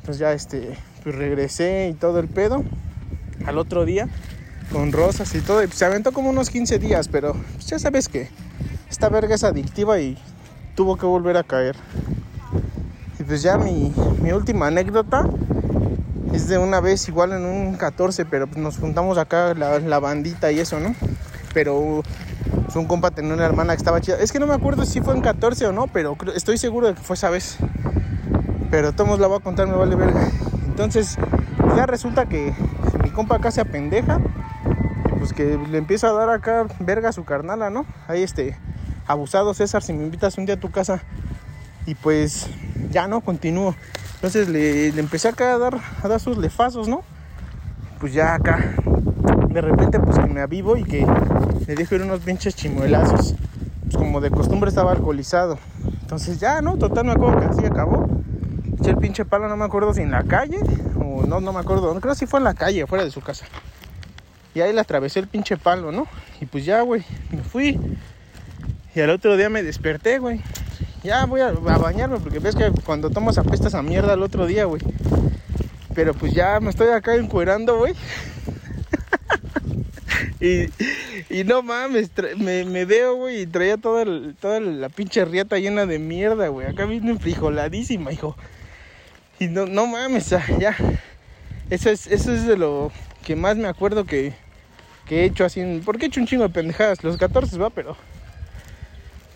Pues 0.06 0.18
ya, 0.18 0.32
este, 0.34 0.78
pues 1.06 1.16
regresé 1.16 1.90
y 1.92 1.94
todo 1.94 2.20
el 2.20 2.28
pedo. 2.28 2.64
Al 3.46 3.60
otro 3.60 3.86
día, 3.86 4.10
con 4.72 4.92
rosas 4.92 5.34
y 5.36 5.40
todo. 5.40 5.64
Y 5.64 5.68
pues, 5.68 5.78
se 5.78 5.86
aventó 5.86 6.12
como 6.12 6.32
unos 6.32 6.50
15 6.50 6.80
días, 6.80 7.08
pero 7.08 7.34
pues, 7.54 7.68
ya 7.68 7.78
sabes 7.78 8.10
que 8.10 8.28
esta 8.90 9.08
verga 9.10 9.36
es 9.36 9.44
adictiva 9.44 10.00
y 10.00 10.18
tuvo 10.74 10.98
que 10.98 11.06
volver 11.06 11.38
a 11.38 11.44
caer. 11.44 11.76
Y 13.20 13.24
pues 13.24 13.44
ya 13.44 13.58
mi, 13.58 13.94
mi 14.22 14.32
última 14.32 14.68
anécdota 14.68 15.30
es 16.34 16.48
de 16.48 16.58
una 16.58 16.82
vez 16.82 17.08
igual 17.08 17.34
en 17.34 17.46
un 17.46 17.76
14, 17.76 18.26
pero 18.26 18.48
pues 18.48 18.58
nos 18.58 18.78
juntamos 18.78 19.20
acá 19.20 19.54
la, 19.54 19.80
la 19.80 20.00
bandita 20.00 20.52
y 20.52 20.60
eso, 20.60 20.80
¿no? 20.80 20.96
Pero 21.54 22.02
pues, 22.64 22.76
un 22.76 22.86
compa 22.86 23.12
tenía 23.12 23.36
una 23.36 23.46
hermana 23.46 23.74
que 23.74 23.78
estaba 23.78 24.02
chida. 24.02 24.18
Es 24.20 24.32
que 24.32 24.40
no 24.40 24.48
me 24.48 24.56
acuerdo 24.56 24.86
si 24.86 25.02
fue 25.02 25.14
en 25.14 25.22
14 25.22 25.68
o 25.68 25.72
no, 25.72 25.86
pero 25.86 26.18
estoy 26.36 26.58
seguro 26.58 26.88
de 26.88 26.96
que 26.96 27.02
fue 27.02 27.16
esa 27.16 27.30
vez. 27.30 27.58
Pero 28.72 28.92
todos 28.92 29.20
la 29.20 29.28
voy 29.28 29.38
a 29.38 29.44
contar, 29.44 29.68
me 29.68 29.76
vale 29.76 29.96
verga. 29.96 30.32
Entonces, 30.76 31.18
ya 31.78 31.86
resulta 31.86 32.26
que 32.26 32.54
mi 33.02 33.10
compa 33.10 33.38
acá 33.38 33.50
se 33.50 33.62
apendeja. 33.62 34.20
Pues 35.18 35.32
que 35.32 35.58
le 35.72 35.78
empieza 35.78 36.10
a 36.10 36.12
dar 36.12 36.30
acá 36.30 36.66
verga 36.82 37.08
a 37.08 37.12
su 37.14 37.24
carnala, 37.24 37.70
¿no? 37.70 37.86
Ahí 38.10 38.24
este, 38.24 38.58
abusado 39.08 39.54
César, 39.54 39.84
si 39.84 39.94
me 39.94 40.04
invitas 40.04 40.38
un 40.38 40.46
día 40.46 40.56
a 40.56 40.60
tu 40.60 40.72
casa. 40.72 41.02
Y 41.86 41.96
pues 41.96 42.50
ya 42.92 43.08
no, 43.08 43.22
continúo. 43.22 43.74
Entonces 44.16 44.50
le, 44.50 44.92
le 44.92 45.00
empecé 45.00 45.30
acá 45.30 45.54
a 45.54 45.58
dar, 45.58 45.80
a 46.04 46.08
dar 46.10 46.20
sus 46.20 46.38
lefazos, 46.38 46.90
¿no? 46.90 47.04
Pues 48.02 48.14
ya 48.14 48.34
acá, 48.34 48.76
de 49.48 49.62
repente 49.62 49.98
pues 50.02 50.20
que 50.20 50.28
me 50.28 50.42
avivo 50.42 50.76
y 50.76 50.84
que 50.84 51.08
le 51.68 51.76
dejo 51.76 51.96
ir 51.96 52.02
unos 52.02 52.20
pinches 52.20 52.54
chimuelazos. 52.54 53.34
Pues 53.86 53.96
como 53.96 54.20
de 54.20 54.30
costumbre 54.30 54.68
estaba 54.68 54.92
alcoholizado. 54.92 55.58
Entonces 56.02 56.38
ya, 56.38 56.62
¿no? 56.62 56.76
Total 56.76 57.06
me 57.06 57.14
acuerdo 57.14 57.40
que 57.40 57.46
así 57.46 57.66
acabó. 57.66 58.10
Eché 58.80 58.92
el 58.92 58.98
pinche 58.98 59.26
palo, 59.26 59.48
no 59.48 59.58
me 59.58 59.66
acuerdo 59.66 59.94
si 59.94 60.02
en 60.02 60.12
la 60.12 60.24
calle 60.24 60.60
o 60.96 61.26
no, 61.26 61.40
no 61.40 61.54
me 61.54 61.60
acuerdo. 61.60 62.00
Creo 62.00 62.16
si 62.16 62.26
fue 62.26 62.40
en 62.40 62.44
la 62.44 62.54
calle, 62.54 62.86
fuera 62.88 63.04
de 63.04 63.12
su 63.12 63.22
casa. 63.22 63.46
Y 64.54 64.62
ahí 64.62 64.74
le 64.74 64.80
atravesé 64.80 65.20
el 65.20 65.28
pinche 65.28 65.58
palo, 65.58 65.92
¿no? 65.92 66.08
Y 66.40 66.46
pues 66.46 66.66
ya, 66.66 66.82
güey, 66.82 67.04
me 67.32 67.44
fui. 67.44 67.80
Y 68.94 69.02
al 69.02 69.10
otro 69.10 69.36
día 69.38 69.50
me 69.50 69.64
desperté, 69.64 70.20
güey. 70.20 70.42
Ya 71.04 71.26
voy 71.26 71.42
a, 71.42 71.50
a 71.50 71.78
bañarme 71.78 72.20
porque 72.20 72.40
ves 72.40 72.56
que 72.56 72.72
cuando 72.86 73.10
tomas 73.10 73.38
apestas 73.38 73.76
a 73.76 73.82
mierda 73.82 74.14
el 74.14 74.24
otro 74.24 74.46
día, 74.46 74.66
güey. 74.66 74.82
Pero 75.94 76.14
pues 76.14 76.34
ya 76.34 76.60
me 76.60 76.70
estoy 76.70 76.90
acá 76.90 77.16
encuerando, 77.16 77.78
güey. 77.78 77.96
y, 80.40 80.70
y 81.30 81.44
no 81.44 81.64
mames, 81.64 82.12
me, 82.38 82.86
veo, 82.86 83.16
güey, 83.16 83.42
y 83.42 83.48
traía 83.48 83.78
toda, 83.78 84.06
la 84.06 84.90
pinche 84.90 85.26
riata 85.26 85.58
llena 85.58 85.86
de 85.86 86.00
mierda, 86.00 86.48
güey. 86.50 86.68
Acá 86.68 86.86
vino 86.86 87.12
enfrijoladísima, 87.12 88.12
hijo. 88.12 88.36
Y 89.40 89.48
no, 89.48 89.66
no 89.66 89.88
mames, 89.88 90.32
ah, 90.34 90.46
ya. 90.60 90.76
Eso 91.70 91.90
es, 91.90 92.08
eso 92.08 92.32
es 92.32 92.46
de 92.46 92.58
lo 92.58 92.92
que 93.24 93.36
más 93.36 93.58
me 93.58 93.68
acuerdo 93.68 94.06
que, 94.06 94.34
que 95.08 95.22
he 95.22 95.26
hecho 95.26 95.46
así, 95.46 95.82
porque 95.84 96.06
he 96.06 96.08
hecho 96.08 96.20
un 96.20 96.28
chingo 96.28 96.44
de 96.44 96.54
pendejadas, 96.54 97.04
los 97.04 97.18
14 97.18 97.58
va, 97.58 97.70
pero 97.70 97.98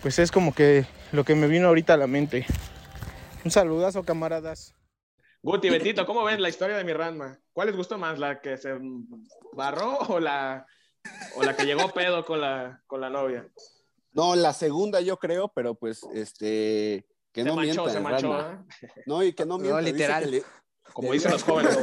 pues 0.01 0.19
es 0.19 0.31
como 0.31 0.53
que 0.53 0.85
lo 1.11 1.23
que 1.23 1.35
me 1.35 1.47
vino 1.47 1.67
ahorita 1.67 1.95
a 1.95 1.97
la 1.97 2.07
mente. 2.07 2.45
Un 3.43 3.51
saludazo, 3.51 4.03
camaradas. 4.03 4.73
Guti, 5.41 5.69
Betito, 5.69 6.05
¿cómo 6.05 6.23
ven 6.23 6.41
la 6.41 6.49
historia 6.49 6.77
de 6.77 6.83
mi 6.83 6.93
Ranma? 6.93 7.39
¿Cuál 7.53 7.67
les 7.67 7.75
gustó 7.75 7.97
más, 7.97 8.19
la 8.19 8.41
que 8.41 8.57
se 8.57 8.77
barró 9.53 9.97
o 9.99 10.19
la, 10.19 10.65
o 11.35 11.43
la 11.43 11.55
que 11.55 11.65
llegó 11.65 11.89
pedo 11.91 12.25
con 12.25 12.41
la, 12.41 12.83
con 12.87 13.01
la 13.01 13.09
novia? 13.09 13.47
No, 14.11 14.35
la 14.35 14.53
segunda 14.53 15.01
yo 15.01 15.17
creo, 15.17 15.47
pero 15.49 15.75
pues 15.75 16.03
este 16.13 17.05
que 17.31 17.43
Se 17.43 17.47
no 17.49 17.55
manchó, 17.55 17.83
mienta 17.85 17.91
se 17.93 17.99
manchó. 17.99 18.39
¿eh? 18.39 18.57
No, 19.05 19.23
y 19.23 19.33
que 19.33 19.45
no 19.45 19.57
mienta. 19.59 19.79
dice 19.79 19.91
literal. 19.93 20.31
le- 20.31 20.43
Como 20.93 21.11
dicen 21.13 21.31
los 21.31 21.43
jóvenes. 21.43 21.77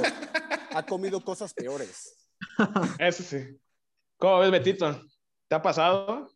Ha 0.75 0.83
comido 0.85 1.21
cosas 1.23 1.55
peores. 1.55 2.29
Eso 2.99 3.23
sí. 3.23 3.59
¿Cómo 4.19 4.39
ves, 4.41 4.51
Betito? 4.51 5.01
¿Te 5.49 5.55
ha 5.55 5.63
pasado? 5.63 6.29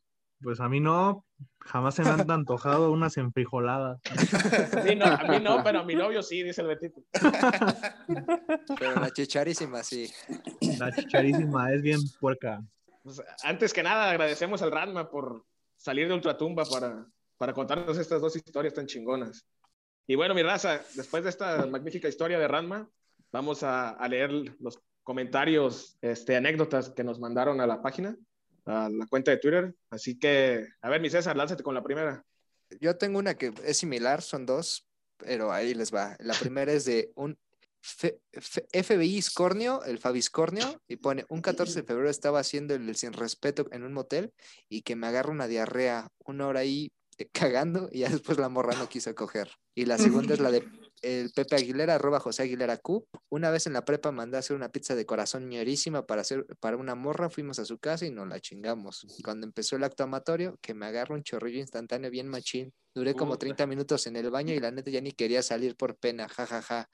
Pues 0.43 0.59
a 0.61 0.69
mí 0.71 0.81
no, 0.81 1.27
jamás 1.61 1.95
se 1.95 2.03
me 2.03 2.09
han 2.11 2.31
antojado 2.31 2.91
unas 2.93 3.17
enfrijoladas. 3.19 4.01
A 4.75 4.81
mí 4.85 4.95
no, 4.97 5.05
a 5.05 5.25
mí 5.25 5.39
no, 5.41 5.63
pero 5.63 5.81
a 5.81 5.85
mi 5.85 5.95
novio 5.95 6.23
sí, 6.23 6.43
dice 6.43 6.63
el 6.63 6.69
Betito. 6.69 7.03
Pero 8.79 8.95
la 9.01 9.11
chicharísima, 9.11 9.83
sí. 9.83 10.11
La 10.79 10.93
chicharísima 10.95 11.73
es 11.73 11.83
bien 11.83 12.01
puerca. 12.21 12.63
Pues, 13.03 13.21
antes 13.45 13.73
que 13.73 13.83
nada, 13.83 14.11
agradecemos 14.11 14.63
al 14.63 14.71
Ranma 14.73 15.11
por 15.11 15.45
salir 15.77 16.09
de 16.09 16.15
Ultratumba 16.15 16.65
para, 16.65 17.07
para 17.41 17.55
contarnos 17.55 17.97
estas 17.97 18.21
dos 18.21 18.37
historias 18.37 18.75
tan 18.75 18.87
chingonas. 18.87 19.47
Y 20.07 20.15
bueno, 20.15 20.35
mi 20.35 20.43
raza, 20.43 20.83
después 20.95 21.25
de 21.25 21.31
esta 21.31 21.65
magnífica 21.65 22.07
historia 22.07 22.39
de 22.39 22.47
Ranma, 22.47 22.87
vamos 23.33 23.63
a, 23.63 23.97
leer 24.09 24.31
los 24.61 24.79
comentarios, 25.03 25.97
este, 26.03 26.37
anécdotas 26.37 26.91
que 26.91 27.03
nos 27.03 27.19
mandaron 27.19 27.63
a 27.63 27.67
la 27.67 27.81
página, 27.81 28.15
a 28.67 28.91
la 28.91 29.07
cuenta 29.07 29.31
de 29.31 29.39
Twitter. 29.39 29.75
Así 29.89 30.19
que, 30.19 30.67
a 30.83 30.91
ver, 30.91 31.01
mi 31.01 31.09
César, 31.09 31.35
lánzate 31.35 31.63
con 31.63 31.75
la 31.75 31.83
primera. 31.83 32.23
Yo 32.79 32.99
tengo 32.99 33.19
una 33.19 33.33
que 33.33 33.55
es 33.65 33.79
similar, 33.79 34.21
son 34.21 34.45
dos, 34.45 34.87
pero 35.17 35.51
ahí 35.51 35.73
les 35.73 35.95
va. 35.95 36.19
La 36.21 36.35
primera 36.35 36.71
es 36.71 36.85
de 36.85 37.11
un 37.15 37.39
FBI 37.81 39.23
Scornio, 39.23 39.83
el 39.85 39.99
Fabiscornio, 39.99 40.83
y 40.87 40.97
pone, 40.97 41.25
un 41.31 41.41
14 41.41 41.81
de 41.81 41.87
febrero 41.87 42.11
estaba 42.11 42.41
haciendo 42.41 42.75
el 42.75 42.95
sin 42.97 43.15
respeto 43.15 43.67
en 43.73 43.85
un 43.85 43.95
motel 43.95 44.35
y 44.69 44.83
que 44.83 44.95
me 44.95 45.07
agarra 45.07 45.31
una 45.31 45.47
diarrea, 45.47 46.11
una 46.27 46.47
hora 46.47 46.61
ahí 46.61 46.93
cagando 47.33 47.89
y 47.93 48.01
ya 48.01 48.09
después 48.09 48.39
la 48.39 48.49
morra 48.49 48.75
no 48.75 48.89
quiso 48.89 49.15
coger. 49.15 49.51
Y 49.75 49.85
la 49.85 49.99
segunda 49.99 50.35
es 50.35 50.41
la 50.41 50.51
de 50.51 50.65
el 51.03 51.31
Pepe 51.31 51.57
Aguilera, 51.57 51.95
arroba 51.95 52.21
José 52.21 52.43
Aguilera 52.43 52.77
Q. 52.77 53.07
Una 53.31 53.51
vez 53.51 53.67
en 53.67 53.73
la 53.73 53.85
prepa 53.85 54.13
mandé 54.13 54.37
a 54.37 54.41
hacer 54.41 54.57
una 54.57 54.69
pizza 54.69 54.95
de 54.95 55.07
corazón 55.07 55.49
ñerísima 55.49 56.07
para 56.07 56.21
hacer 56.21 56.47
para 56.61 56.77
una 56.77 56.95
morra, 56.95 57.31
fuimos 57.31 57.59
a 57.59 57.65
su 57.65 57.79
casa 57.79 58.07
y 58.07 58.11
nos 58.11 58.29
la 58.29 58.41
chingamos. 58.41 59.07
Cuando 59.25 59.47
empezó 59.47 59.77
el 59.77 59.85
acto 59.85 60.05
amatorio, 60.05 60.59
que 60.61 60.75
me 60.75 60.87
agarra 60.87 61.15
un 61.15 61.23
chorrillo 61.23 61.59
instantáneo 61.59 62.11
bien 62.11 62.29
machín. 62.29 62.73
Duré 62.95 63.15
como 63.15 63.33
Puta. 63.33 63.41
30 63.47 63.67
minutos 63.67 64.07
en 64.07 64.17
el 64.17 64.31
baño 64.31 64.53
y 64.53 64.61
la 64.61 64.71
neta 64.71 64.91
ya 64.91 65.01
ni 65.01 65.13
quería 65.13 65.43
salir 65.43 65.77
por 65.77 65.97
pena, 65.97 66.29
jajaja. 66.29 66.91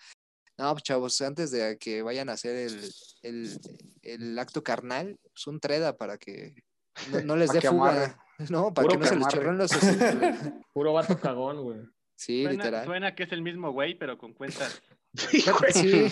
No, 0.59 0.73
pues, 0.73 0.85
chavos, 0.85 1.21
antes 1.21 1.51
de 1.51 1.77
que 1.79 2.03
vayan 2.03 2.29
a 2.29 2.33
hacer 2.33 2.57
el, 2.57 2.91
el, 3.23 3.61
el 4.03 4.39
acto 4.39 4.63
carnal, 4.63 5.19
pues 5.23 5.47
un 5.47 5.61
treda 5.61 5.97
para 5.97 6.17
que 6.17 6.55
no, 7.11 7.21
no 7.23 7.37
les 7.37 7.51
dé 7.51 7.61
fuga. 7.61 8.19
No, 8.51 8.73
para 8.73 8.89
Puro 8.89 9.01
que 9.01 9.05
no 9.05 9.07
se 9.07 9.15
que 9.15 9.19
les 9.19 9.29
chorren 9.29 9.59
los. 9.59 9.71
Puro 10.73 10.93
vato 10.93 11.19
cagón, 11.19 11.63
güey. 11.63 11.81
Sí, 12.15 12.43
Suena, 12.43 12.65
literal. 12.65 12.85
suena 12.87 13.15
que 13.15 13.23
es 13.25 13.33
el 13.33 13.43
mismo 13.43 13.73
güey, 13.73 13.99
pero 13.99 14.19
con 14.19 14.33
cuentas. 14.33 14.83
Sí, 15.73 16.09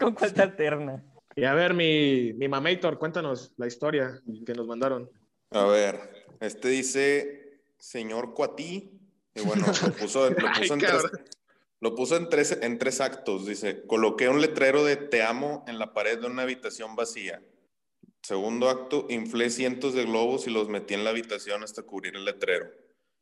Con 0.00 0.14
cuenta 0.16 0.42
alterna. 0.42 1.04
Y 1.36 1.44
a 1.44 1.54
ver, 1.54 1.74
mi, 1.74 2.32
mi 2.32 2.48
mamator, 2.48 2.98
cuéntanos 2.98 3.52
la 3.56 3.68
historia 3.68 4.20
que 4.44 4.52
nos 4.52 4.66
mandaron. 4.66 5.08
A 5.52 5.64
ver, 5.66 6.26
este 6.40 6.68
dice 6.68 7.62
señor 7.78 8.34
Cuatí. 8.34 8.90
Y 9.34 9.40
bueno, 9.42 9.66
lo 9.66 9.92
puso, 9.92 10.28
lo 10.30 10.36
puso 10.36 10.74
en, 10.74 10.80
tres, 10.80 11.02
lo 11.80 11.94
puso 11.94 12.16
en, 12.16 12.28
tres, 12.28 12.58
en 12.60 12.78
tres 12.78 13.00
actos. 13.00 13.46
Dice, 13.46 13.82
coloqué 13.86 14.28
un 14.28 14.40
letrero 14.40 14.84
de 14.84 14.96
te 14.96 15.22
amo 15.22 15.64
en 15.68 15.78
la 15.78 15.94
pared 15.94 16.18
de 16.18 16.26
una 16.26 16.42
habitación 16.42 16.96
vacía. 16.96 17.40
Segundo 18.22 18.68
acto, 18.68 19.06
inflé 19.08 19.50
cientos 19.50 19.94
de 19.94 20.04
globos 20.04 20.46
y 20.46 20.50
los 20.50 20.68
metí 20.68 20.94
en 20.94 21.04
la 21.04 21.10
habitación 21.10 21.62
hasta 21.62 21.82
cubrir 21.82 22.16
el 22.16 22.24
letrero. 22.24 22.70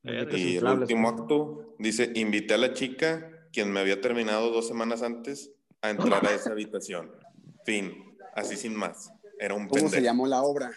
Y 0.03 0.57
el 0.57 0.65
último 0.65 1.09
acto 1.09 1.75
dice, 1.79 2.13
invité 2.15 2.55
a 2.55 2.59
la 2.59 2.73
chica, 2.73 3.49
quien 3.53 3.73
me 3.73 3.81
había 3.81 4.01
terminado 4.01 4.51
dos 4.51 4.69
semanas 4.69 5.03
antes, 5.03 5.53
a 5.83 5.91
entrar 5.91 6.25
a 6.25 6.35
esa 6.35 6.51
habitación. 6.51 7.13
Fin, 7.65 8.17
así 8.35 8.57
sin 8.57 8.75
más. 8.75 9.11
Era 9.39 9.55
un 9.55 9.69
¿Cómo 9.69 9.89
se 9.89 10.03
llamó 10.03 10.27
la 10.27 10.43
obra? 10.43 10.73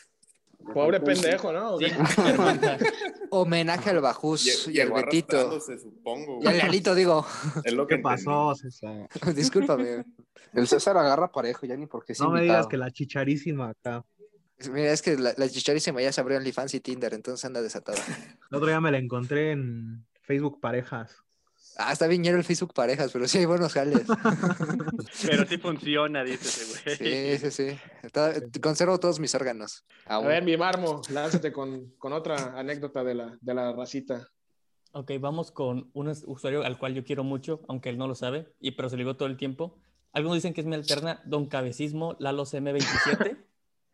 Pobre 0.74 1.00
pendejo, 1.00 1.52
¿no? 1.52 1.78
Homenaje 3.32 3.90
al 3.90 4.02
Bajús 4.02 4.46
Lle- 4.46 4.74
y 4.76 4.80
al 4.80 4.92
Betito. 4.92 5.60
supongo. 5.62 6.40
Y 6.42 6.48
al 6.48 6.58
Lalito, 6.58 6.94
digo. 6.96 7.26
Es 7.64 7.74
lo 7.74 7.88
que 7.88 7.96
¿Qué 7.98 8.02
pasó, 8.02 8.54
César? 8.56 9.08
Discúlpame. 9.36 10.06
El 10.54 10.68
César 10.68 10.98
agarra 10.98 11.32
parejo, 11.32 11.66
ya 11.66 11.76
ni 11.78 11.86
porque 11.86 12.14
sí. 12.16 12.24
No 12.24 12.30
me 12.32 12.42
digas 12.42 12.68
que 12.68 12.78
la 12.78 12.92
chicharísima 12.92 13.70
acá. 13.70 14.04
Mira, 14.72 14.92
es 14.92 15.02
que 15.02 15.16
la, 15.18 15.34
la 15.38 15.48
chicharísima 15.48 16.02
ya 16.02 16.12
se 16.12 16.20
abrió 16.22 16.38
OnlyFans 16.38 16.74
y 16.74 16.80
Tinder, 16.82 17.14
entonces 17.14 17.46
anda 17.46 17.62
desatada. 17.62 17.98
El 18.52 18.58
otro 18.58 18.68
día 18.68 18.82
me 18.82 18.92
la 18.92 18.98
encontré 18.98 19.52
en 19.52 20.06
Facebook 20.22 20.60
Parejas. 20.60 21.16
Ah, 21.78 21.94
está 21.94 22.08
bien 22.08 22.26
el 22.26 22.44
Facebook 22.44 22.74
parejas, 22.74 23.12
pero 23.14 23.28
sí 23.28 23.38
hay 23.38 23.46
buenos 23.46 23.72
jales. 23.74 24.02
Pero 25.26 25.46
sí 25.46 25.58
funciona, 25.58 26.24
dice 26.24 26.46
ese 26.46 26.98
güey. 27.06 27.38
Sí, 27.38 27.50
sí, 27.50 27.52
sí. 27.52 27.80
Está- 28.04 28.34
conservo 28.62 29.00
todos 29.00 29.20
mis 29.20 29.34
órganos. 29.36 29.86
A 30.06 30.20
ver, 30.20 30.44
mi 30.44 30.58
Marmo, 30.58 31.02
lánzate 31.10 31.52
con, 31.54 31.92
con 31.98 32.12
otra 32.14 32.58
anécdota 32.60 33.04
de 33.04 33.16
la, 33.16 33.38
de 33.40 33.54
la 33.54 33.72
racita. 33.74 34.28
Ok, 34.92 35.12
vamos 35.20 35.52
con 35.52 35.90
un 35.94 36.08
us- 36.10 36.24
usuario 36.26 36.64
al 36.64 36.78
cual 36.78 36.96
yo 36.96 37.04
quiero 37.04 37.24
mucho, 37.24 37.62
aunque 37.70 37.90
él 37.90 37.98
no 37.98 38.08
lo 38.08 38.16
sabe, 38.16 38.48
y 38.60 38.72
pero 38.72 38.90
se 38.90 38.96
lo 38.98 39.02
digo 39.02 39.16
todo 39.16 39.28
el 39.30 39.38
tiempo. 39.38 39.78
Algunos 40.12 40.36
dicen 40.38 40.54
que 40.54 40.62
es 40.62 40.68
mi 40.68 40.76
alterna, 40.76 41.22
Don 41.26 41.46
Cabecismo, 41.48 42.16
Lalo 42.20 42.44
CM27. 42.46 43.38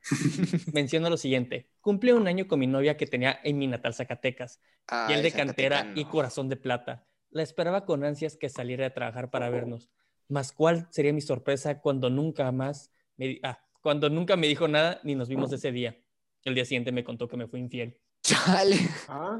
Menciona 0.73 1.09
lo 1.09 1.17
siguiente. 1.17 1.69
Cumplí 1.81 2.11
un 2.11 2.27
año 2.27 2.47
con 2.47 2.59
mi 2.59 2.67
novia 2.67 2.97
que 2.97 3.07
tenía 3.07 3.39
en 3.43 3.57
mi 3.57 3.67
natal 3.67 3.93
Zacatecas, 3.93 4.59
Ay, 4.87 5.07
piel 5.07 5.23
de 5.23 5.31
cantera 5.31 5.91
y 5.95 6.05
corazón 6.05 6.47
de 6.49 6.55
plata. 6.57 7.03
La 7.31 7.43
esperaba 7.43 7.85
con 7.85 8.03
ansias 8.03 8.37
que 8.37 8.49
saliera 8.49 8.87
a 8.87 8.93
trabajar 8.93 9.29
para 9.29 9.49
vernos. 9.49 9.89
Mas 10.27 10.51
cuál 10.51 10.87
sería 10.91 11.13
mi 11.13 11.21
sorpresa 11.21 11.81
cuando 11.81 12.09
nunca 12.09 12.51
más 12.51 12.91
me 13.17 13.39
ah, 13.43 13.59
cuando 13.81 14.09
nunca 14.09 14.35
me 14.35 14.47
dijo 14.47 14.67
nada 14.67 14.99
ni 15.03 15.15
nos 15.15 15.29
vimos 15.29 15.51
ese 15.53 15.71
día. 15.71 15.97
El 16.43 16.55
día 16.55 16.65
siguiente 16.65 16.91
me 16.91 17.03
contó 17.03 17.27
que 17.27 17.37
me 17.37 17.47
fue 17.47 17.59
infiel. 17.59 17.99
Chale. 18.23 18.77
Ah, 19.07 19.39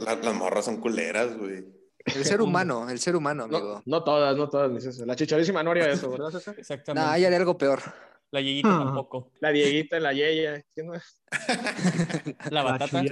la- 0.00 0.16
las 0.16 0.34
morras 0.34 0.64
son 0.64 0.80
culeras, 0.80 1.36
güey. 1.36 1.64
El 2.04 2.24
ser 2.24 2.40
humano, 2.42 2.90
el 2.90 2.98
ser 2.98 3.14
humano, 3.14 3.44
amigo. 3.44 3.82
no, 3.86 3.98
no 3.98 4.02
todas, 4.04 4.36
no 4.36 4.48
todas, 4.48 4.82
César. 4.82 5.06
La 5.06 5.14
chicharísima 5.14 5.62
no 5.62 5.70
haría 5.70 5.88
eso, 5.90 6.10
¿verdad, 6.10 6.30
César? 6.30 6.54
Exactamente. 6.58 7.06
No, 7.06 7.12
hay 7.12 7.24
algo 7.24 7.56
peor. 7.56 7.80
La 8.32 8.40
Yeguita 8.40 8.68
tampoco. 8.70 9.30
La 9.40 9.50
Dieguita, 9.50 10.00
la 10.00 10.12
Yeya. 10.12 10.64
¿quién 10.74 10.86
no 10.86 10.94
es? 10.94 11.22
La 12.50 12.62
La 12.62 12.62
batata. 12.64 13.02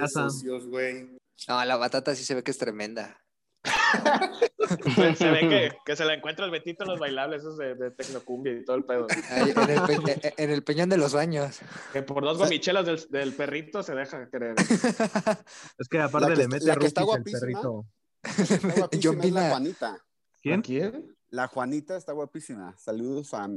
güey. 0.68 1.10
No, 1.46 1.64
la 1.64 1.76
batata 1.76 2.14
sí 2.14 2.24
se 2.24 2.34
ve 2.34 2.42
que 2.42 2.50
es 2.50 2.58
tremenda. 2.58 3.20
Se, 4.94 5.14
se 5.16 5.30
ve 5.30 5.40
que, 5.40 5.72
que 5.84 5.96
se 5.96 6.04
la 6.04 6.14
encuentra 6.14 6.44
el 6.44 6.50
Betito 6.50 6.84
en 6.84 6.90
los 6.90 7.00
bailables 7.00 7.40
esos 7.40 7.56
de, 7.58 7.74
de 7.74 7.90
Tecnocumbia 7.90 8.52
y 8.52 8.64
todo 8.64 8.76
el 8.76 8.84
pedo. 8.84 9.06
Ahí, 9.30 9.50
en, 9.50 9.70
el 9.70 10.02
pe- 10.02 10.28
eh, 10.28 10.34
en 10.36 10.50
el 10.50 10.62
peñón 10.62 10.88
de 10.88 10.96
los 10.96 11.12
baños. 11.12 11.60
Que 11.92 12.02
por 12.02 12.22
dos 12.22 12.38
gomichelas 12.38 12.86
del, 12.86 13.04
del 13.10 13.32
perrito 13.34 13.82
se 13.82 13.94
deja 13.94 14.28
querer. 14.30 14.54
Es 15.78 15.88
que 15.88 15.98
aparte 16.00 16.28
La 16.28 16.34
que- 16.34 16.40
le 16.42 16.48
mete 16.48 16.66
la 16.66 16.76
que 16.76 16.86
está 16.86 17.02
el 17.02 17.22
perrito. 17.24 17.86
Está 18.22 18.76
guapísima, 18.78 19.24
es 19.24 19.32
la. 19.32 19.50
Juanita. 19.50 19.98
¿Quién? 20.42 20.62
¿Quién? 20.62 21.16
La 21.30 21.46
Juanita 21.48 21.96
está 21.96 22.12
guapísima. 22.12 22.76
Saludos 22.78 23.34
a, 23.34 23.44
a 23.44 23.48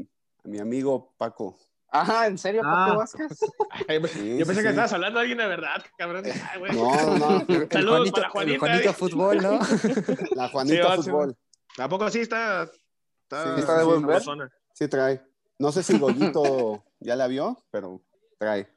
mi 0.44 0.60
amigo 0.60 1.14
Paco. 1.18 1.58
Ajá, 1.96 2.26
¿en 2.28 2.38
serio, 2.40 2.62
Ah. 2.66 2.86
Paco 2.88 2.98
Vázquez? 2.98 3.40
Ay, 3.88 4.02
Sí, 4.08 4.38
yo 4.40 4.40
sí, 4.40 4.46
pensé 4.46 4.64
que 4.64 4.70
estabas 4.70 4.94
hablando 4.94 5.20
de 5.20 5.22
alguien 5.22 5.38
de 5.38 5.48
verdad, 5.48 5.84
cabrón. 5.96 6.24
Ay, 6.26 6.60
güey. 6.60 6.72
No, 6.74 7.18
no, 7.20 7.46
El, 7.48 7.70
Saludos 7.72 8.10
Juanito, 8.10 8.12
para 8.16 8.26
el 8.26 8.32
Juanita, 8.32 8.60
Juanito 8.60 8.90
¿eh? 8.90 8.94
Fútbol, 8.94 9.38
¿no? 9.42 9.60
la 10.36 10.50
Juanita 10.50 10.96
sí, 10.98 11.04
Fútbol. 11.04 11.38
¿A 11.78 11.88
poco 11.90 12.10
sí 12.10 12.20
está? 12.22 12.66
Sí, 12.66 13.36
está 13.60 13.78
de 13.78 13.84
buen 13.84 14.06
ver. 14.08 14.22
Sí 14.74 14.88
trae. 14.88 15.22
No 15.60 15.72
sé 15.72 15.84
si 15.84 16.00
Goyito 16.00 16.84
ya 17.00 17.16
la 17.16 17.28
vio, 17.28 17.64
pero 17.70 18.02
trae. 18.40 18.68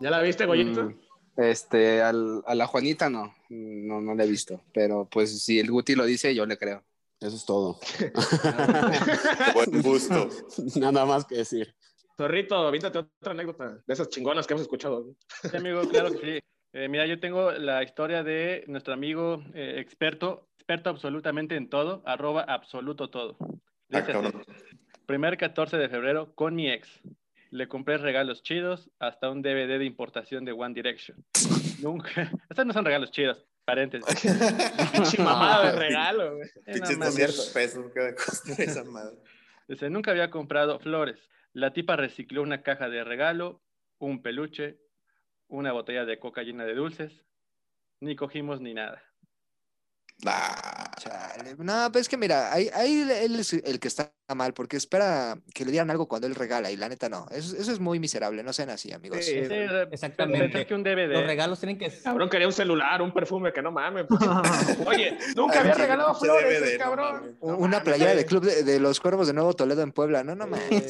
¿Ya 0.00 0.10
la 0.10 0.20
viste, 0.22 0.46
Goyito? 0.46 0.84
Mm, 0.84 0.98
Este, 1.36 2.02
al- 2.02 2.42
a 2.46 2.54
la 2.54 2.66
Juanita 2.66 3.10
no, 3.10 3.34
no, 3.50 4.00
no 4.00 4.14
la 4.14 4.24
he 4.24 4.28
visto, 4.28 4.62
pero 4.72 5.06
pues 5.10 5.44
si 5.44 5.60
el 5.60 5.70
Guti 5.70 5.94
lo 5.94 6.04
dice, 6.06 6.34
yo 6.34 6.46
le 6.46 6.56
creo. 6.56 6.82
Eso 7.20 7.36
es 7.36 7.44
todo. 7.44 7.78
Buen 9.54 9.82
gusto. 9.82 10.28
Nada 10.76 11.04
más 11.06 11.24
que 11.24 11.36
decir. 11.36 11.74
Zorrito, 12.16 12.70
víntate 12.70 12.98
otra 12.98 13.32
anécdota 13.32 13.82
de 13.86 13.92
esas 13.92 14.08
chingonas 14.08 14.46
que 14.46 14.54
hemos 14.54 14.62
escuchado. 14.62 15.14
Sí, 15.50 15.56
amigo, 15.56 15.82
claro 15.88 16.10
que 16.12 16.18
sí. 16.18 16.40
Eh, 16.74 16.88
mira, 16.88 17.06
yo 17.06 17.20
tengo 17.20 17.52
la 17.52 17.82
historia 17.82 18.22
de 18.22 18.64
nuestro 18.66 18.94
amigo 18.94 19.44
eh, 19.54 19.74
experto, 19.78 20.48
experto 20.56 20.88
absolutamente 20.90 21.56
en 21.56 21.68
todo, 21.68 22.02
arroba 22.06 22.42
absoluto 22.42 23.10
todo. 23.10 23.36
Ah, 23.92 24.00
Dice 24.00 24.12
así, 24.12 24.32
primer 25.06 25.36
14 25.36 25.76
de 25.76 25.88
febrero 25.88 26.34
con 26.34 26.54
mi 26.54 26.70
ex. 26.70 26.88
Le 27.50 27.68
compré 27.68 27.98
regalos 27.98 28.42
chidos, 28.42 28.90
hasta 28.98 29.30
un 29.30 29.42
DVD 29.42 29.78
de 29.78 29.84
importación 29.84 30.46
de 30.46 30.52
One 30.52 30.72
Direction. 30.72 31.22
Nunca. 31.82 32.32
Estos 32.48 32.64
no 32.64 32.72
son 32.72 32.86
regalos 32.86 33.10
chidos. 33.10 33.44
Paréntesis. 33.66 34.22
Pinche 34.92 35.22
mamada 35.22 35.70
de 35.70 35.78
regalo, 35.78 36.36
güey. 36.36 36.48
Pinches 36.64 36.98
mames. 36.98 37.14
200 37.14 37.50
pesos 37.50 37.84
cosa 38.16 38.54
de 38.54 38.64
esa 38.64 38.84
madre. 38.84 39.18
Dice, 39.68 39.90
nunca 39.90 40.10
había 40.10 40.30
comprado 40.30 40.80
flores. 40.80 41.18
La 41.54 41.72
tipa 41.74 41.96
recicló 41.96 42.42
una 42.42 42.62
caja 42.62 42.88
de 42.88 43.04
regalo, 43.04 43.62
un 43.98 44.22
peluche, 44.22 44.78
una 45.48 45.72
botella 45.72 46.06
de 46.06 46.18
coca 46.18 46.42
llena 46.42 46.64
de 46.64 46.74
dulces. 46.74 47.26
Ni 48.00 48.16
cogimos 48.16 48.60
ni 48.60 48.72
nada. 48.72 49.11
Nah. 50.24 50.84
Chale. 50.98 51.56
No, 51.58 51.90
pues 51.90 52.02
es 52.02 52.08
que 52.08 52.16
mira, 52.16 52.52
ahí, 52.52 52.70
ahí 52.74 53.00
él 53.00 53.40
es 53.40 53.52
el 53.52 53.80
que 53.80 53.88
está 53.88 54.12
mal, 54.34 54.54
porque 54.54 54.76
espera 54.76 55.36
que 55.52 55.64
le 55.64 55.72
dieran 55.72 55.90
algo 55.90 56.06
cuando 56.06 56.26
él 56.28 56.34
regala, 56.34 56.70
y 56.70 56.76
la 56.76 56.88
neta 56.88 57.08
no. 57.08 57.26
Eso, 57.30 57.56
eso 57.56 57.72
es 57.72 57.80
muy 57.80 57.98
miserable, 57.98 58.42
no 58.42 58.52
sean 58.52 58.70
así, 58.70 58.92
amigos. 58.92 59.24
Sí, 59.24 59.32
Sí, 59.32 59.54
Exactamente. 59.90 60.64
que 60.64 60.74
un 60.74 60.82
DVD. 60.84 61.08
Los 61.12 61.26
regalos 61.26 61.58
tienen 61.58 61.76
que 61.78 61.90
Cabrón 62.02 62.28
quería 62.30 62.46
un 62.46 62.52
celular, 62.52 63.02
un 63.02 63.12
perfume, 63.12 63.52
que 63.52 63.62
no 63.62 63.72
mames. 63.72 64.06
pues. 64.08 64.20
Oye, 64.86 65.18
nunca 65.34 65.60
había 65.60 65.74
regalado 65.74 66.14
flores, 66.14 66.60
DVD, 66.60 66.72
el 66.72 66.78
no 66.78 66.84
cabrón. 66.84 67.36
Una 67.40 67.82
playera 67.82 68.14
de 68.14 68.24
club 68.24 68.44
de, 68.44 68.62
de 68.62 68.78
los 68.80 69.00
cuervos 69.00 69.26
de 69.26 69.32
Nuevo 69.32 69.54
Toledo 69.54 69.82
en 69.82 69.92
Puebla, 69.92 70.22
no, 70.22 70.34
no 70.36 70.46
mames. 70.46 70.86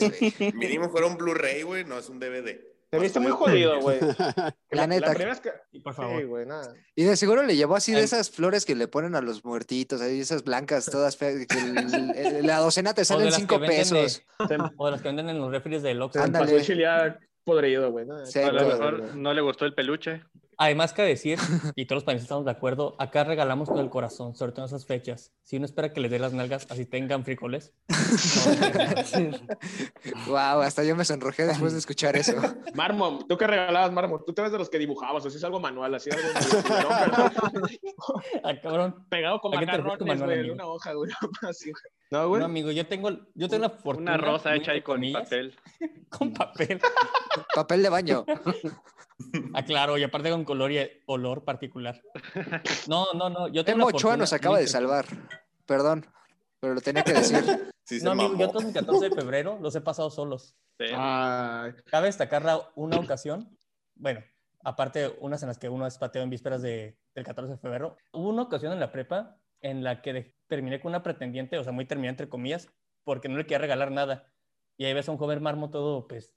Mínimo 0.55 0.91
fuera 0.91 1.07
un 1.07 1.17
Blu-ray, 1.17 1.63
güey, 1.63 1.85
no 1.85 1.99
es 1.99 2.09
un 2.09 2.21
DVD. 2.21 2.72
Te 2.93 2.99
viste 2.99 3.21
muy 3.21 3.31
jodido, 3.33 3.81
güey. 3.81 3.99
La 4.71 4.87
neta. 4.87 5.09
primera 5.15 5.31
vez 5.31 5.41
que... 5.41 5.51
Y 5.73 5.81
por 5.81 5.95
Sí, 5.95 6.03
favor. 6.03 6.27
güey, 6.27 6.45
nada. 6.45 6.75
Y 6.95 7.05
de 7.05 7.17
seguro 7.17 7.43
le 7.43 7.57
llevó 7.57 7.75
así 7.75 7.93
de 7.93 8.03
esas 8.03 8.29
flores 8.31 8.67
que 8.67 8.75
le 8.75 8.87
ponen 8.87 9.15
a 9.15 9.23
los 9.23 9.47
muertitos, 9.47 10.03
ahí 10.03 10.21
esas 10.21 10.45
blancas 10.45 10.85
todas 10.85 11.17
feas, 11.17 11.47
que 11.47 11.59
el- 11.59 12.11
el- 12.15 12.47
la 12.47 12.59
docena 12.59 12.93
te 12.93 13.07
sale 13.07 13.21
en 13.23 13.27
las 13.31 13.37
que 13.37 13.41
cinco 13.41 13.59
de- 13.61 13.67
pesos. 13.67 14.23
O 14.77 14.91
las 14.91 15.01
que 15.01 15.09
venden 15.09 15.31
en 15.31 15.39
los 15.39 15.51
refres 15.51 15.83
del 15.83 16.03
Oxxo. 16.03 16.21
Ándale. 16.23 16.63
Podrido, 17.45 17.91
güey. 17.91 18.07
¿no? 18.07 18.25
Sí, 18.27 18.39
A 18.41 18.53
lo 18.53 18.67
mejor 18.67 19.17
no 19.17 19.33
le 19.35 19.41
gustó 19.41 19.65
el 19.65 19.75
peluche. 19.75 20.23
Además, 20.59 20.93
que 20.93 21.03
decir, 21.03 21.39
y 21.77 21.87
todos 21.87 21.97
los 21.97 22.05
países 22.05 22.25
estamos 22.25 22.45
de 22.45 22.51
acuerdo, 22.53 22.95
acá 22.99 23.25
regalamos 23.25 23.69
con 23.69 23.79
el 23.79 23.89
corazón, 23.91 24.37
sobre 24.37 24.53
todo 24.53 24.63
en 24.65 24.67
esas 24.69 24.87
fechas. 24.87 25.33
Si 25.43 25.57
uno 25.57 25.65
espera 25.65 25.93
que 25.93 26.01
les 26.01 26.11
dé 26.11 26.19
las 26.21 26.35
nalgas, 26.35 26.67
así 26.71 26.85
tengan 26.87 27.25
frijoles. 27.25 27.73
Wow, 30.27 30.61
hasta 30.63 30.85
yo 30.85 30.95
me 30.97 31.05
sonrojé 31.05 31.47
después 31.47 31.73
de 31.73 31.79
escuchar 31.79 32.17
eso. 32.17 32.35
Marmo, 32.75 33.25
¿tú 33.29 33.37
qué 33.37 33.47
regalabas, 33.47 33.93
Marmo? 33.93 34.23
Tú 34.25 34.33
te 34.33 34.43
ves 34.43 34.53
de 34.53 34.59
los 34.59 34.69
que 34.71 34.79
dibujabas, 34.79 35.25
o 35.25 35.31
si 35.31 35.37
es 35.37 35.45
algo 35.45 35.61
manual, 35.61 35.95
así 35.95 36.11
algo 36.11 36.29
medio 36.35 36.63
culerón, 36.63 37.33
pero 37.53 38.43
Ah, 38.45 38.55
cabrón. 38.63 39.07
pegado 39.09 39.41
con 39.41 39.55
¿A 39.57 39.61
qué 39.61 39.67
te 39.67 39.73
refieres 39.73 39.99
con 39.99 40.09
macarrones, 40.09 40.21
manual, 40.21 40.27
güey, 40.27 40.35
en 40.39 40.41
amigo? 40.41 40.55
una 40.55 40.67
hoja, 40.67 40.93
güey. 40.93 41.11
así, 41.49 41.71
güey. 41.71 41.83
No, 42.13 42.29
güey. 42.29 42.41
No, 42.41 42.45
amigo, 42.45 42.71
yo 42.71 42.87
tengo, 42.87 43.11
yo 43.35 43.49
tengo 43.49 43.63
la 43.63 43.71
fortuna. 43.71 44.13
Una 44.13 44.23
rosa 44.23 44.55
hecha 44.55 44.73
ahí 44.73 44.83
con 44.83 44.97
comillas, 44.97 45.23
papel. 45.23 45.57
Con 46.11 46.35
papel. 46.35 46.79
Papel 47.55 47.83
de 47.83 47.89
baño. 47.89 48.25
Ah, 49.55 49.65
claro, 49.65 49.97
y 49.97 50.03
aparte 50.03 50.31
con 50.31 50.45
color 50.45 50.73
y 50.73 50.81
olor 51.07 51.45
particular. 51.45 52.03
No, 52.89 53.07
no, 53.15 53.31
no. 53.31 53.47
Yo 53.47 53.65
tengo 53.65 53.79
la 53.79 53.85
fortuna 53.93 54.17
nos 54.17 54.33
acaba 54.33 54.59
de 54.59 54.67
salvar. 54.67 55.07
Perdón, 55.65 56.05
pero 56.59 56.75
lo 56.75 56.81
tenía 56.81 57.05
que 57.05 57.13
decir. 57.13 57.73
Sí 57.85 58.01
No, 58.03 58.13
amigo, 58.13 58.31
mamó. 58.31 58.41
yo 58.41 58.49
todos 58.49 58.65
mis 58.65 58.75
14 58.75 59.11
de 59.11 59.15
febrero 59.15 59.59
los 59.61 59.77
he 59.77 59.81
pasado 59.81 60.11
solos. 60.11 60.57
Sí. 60.77 60.87
Ay, 60.93 61.73
Cabe 61.87 62.07
destacar 62.07 62.43
una 62.75 62.97
ocasión, 62.97 63.57
bueno, 63.95 64.25
aparte 64.65 65.15
unas 65.21 65.41
en 65.43 65.49
las 65.49 65.59
que 65.59 65.69
uno 65.69 65.87
es 65.87 65.99
pateo 65.99 66.23
en 66.23 66.31
vísperas 66.31 66.61
de, 66.61 66.99
del 67.15 67.25
14 67.25 67.53
de 67.53 67.59
febrero, 67.59 67.97
hubo 68.11 68.29
una 68.29 68.43
ocasión 68.43 68.73
en 68.73 68.81
la 68.81 68.91
prepa 68.91 69.39
en 69.63 69.83
la 69.83 70.03
que 70.03 70.13
de- 70.13 70.35
terminé 70.49 70.81
con 70.81 70.91
una 70.91 71.03
pretendiente, 71.03 71.57
o 71.59 71.65
sea, 71.65 71.73
muy 71.73 71.87
terminada 71.87 72.11
entre 72.11 72.29
comillas, 72.29 72.69
porque 73.05 73.29
no 73.29 73.37
le 73.39 73.45
quería 73.45 73.59
regalar 73.59 73.91
nada. 73.91 74.31
Y 74.77 74.85
ahí 74.85 74.93
ves 74.95 75.09
a 75.09 75.13
un 75.13 75.19
joven 75.19 75.43
marmo 75.43 75.71
todo, 75.71 76.07
pues, 76.07 76.35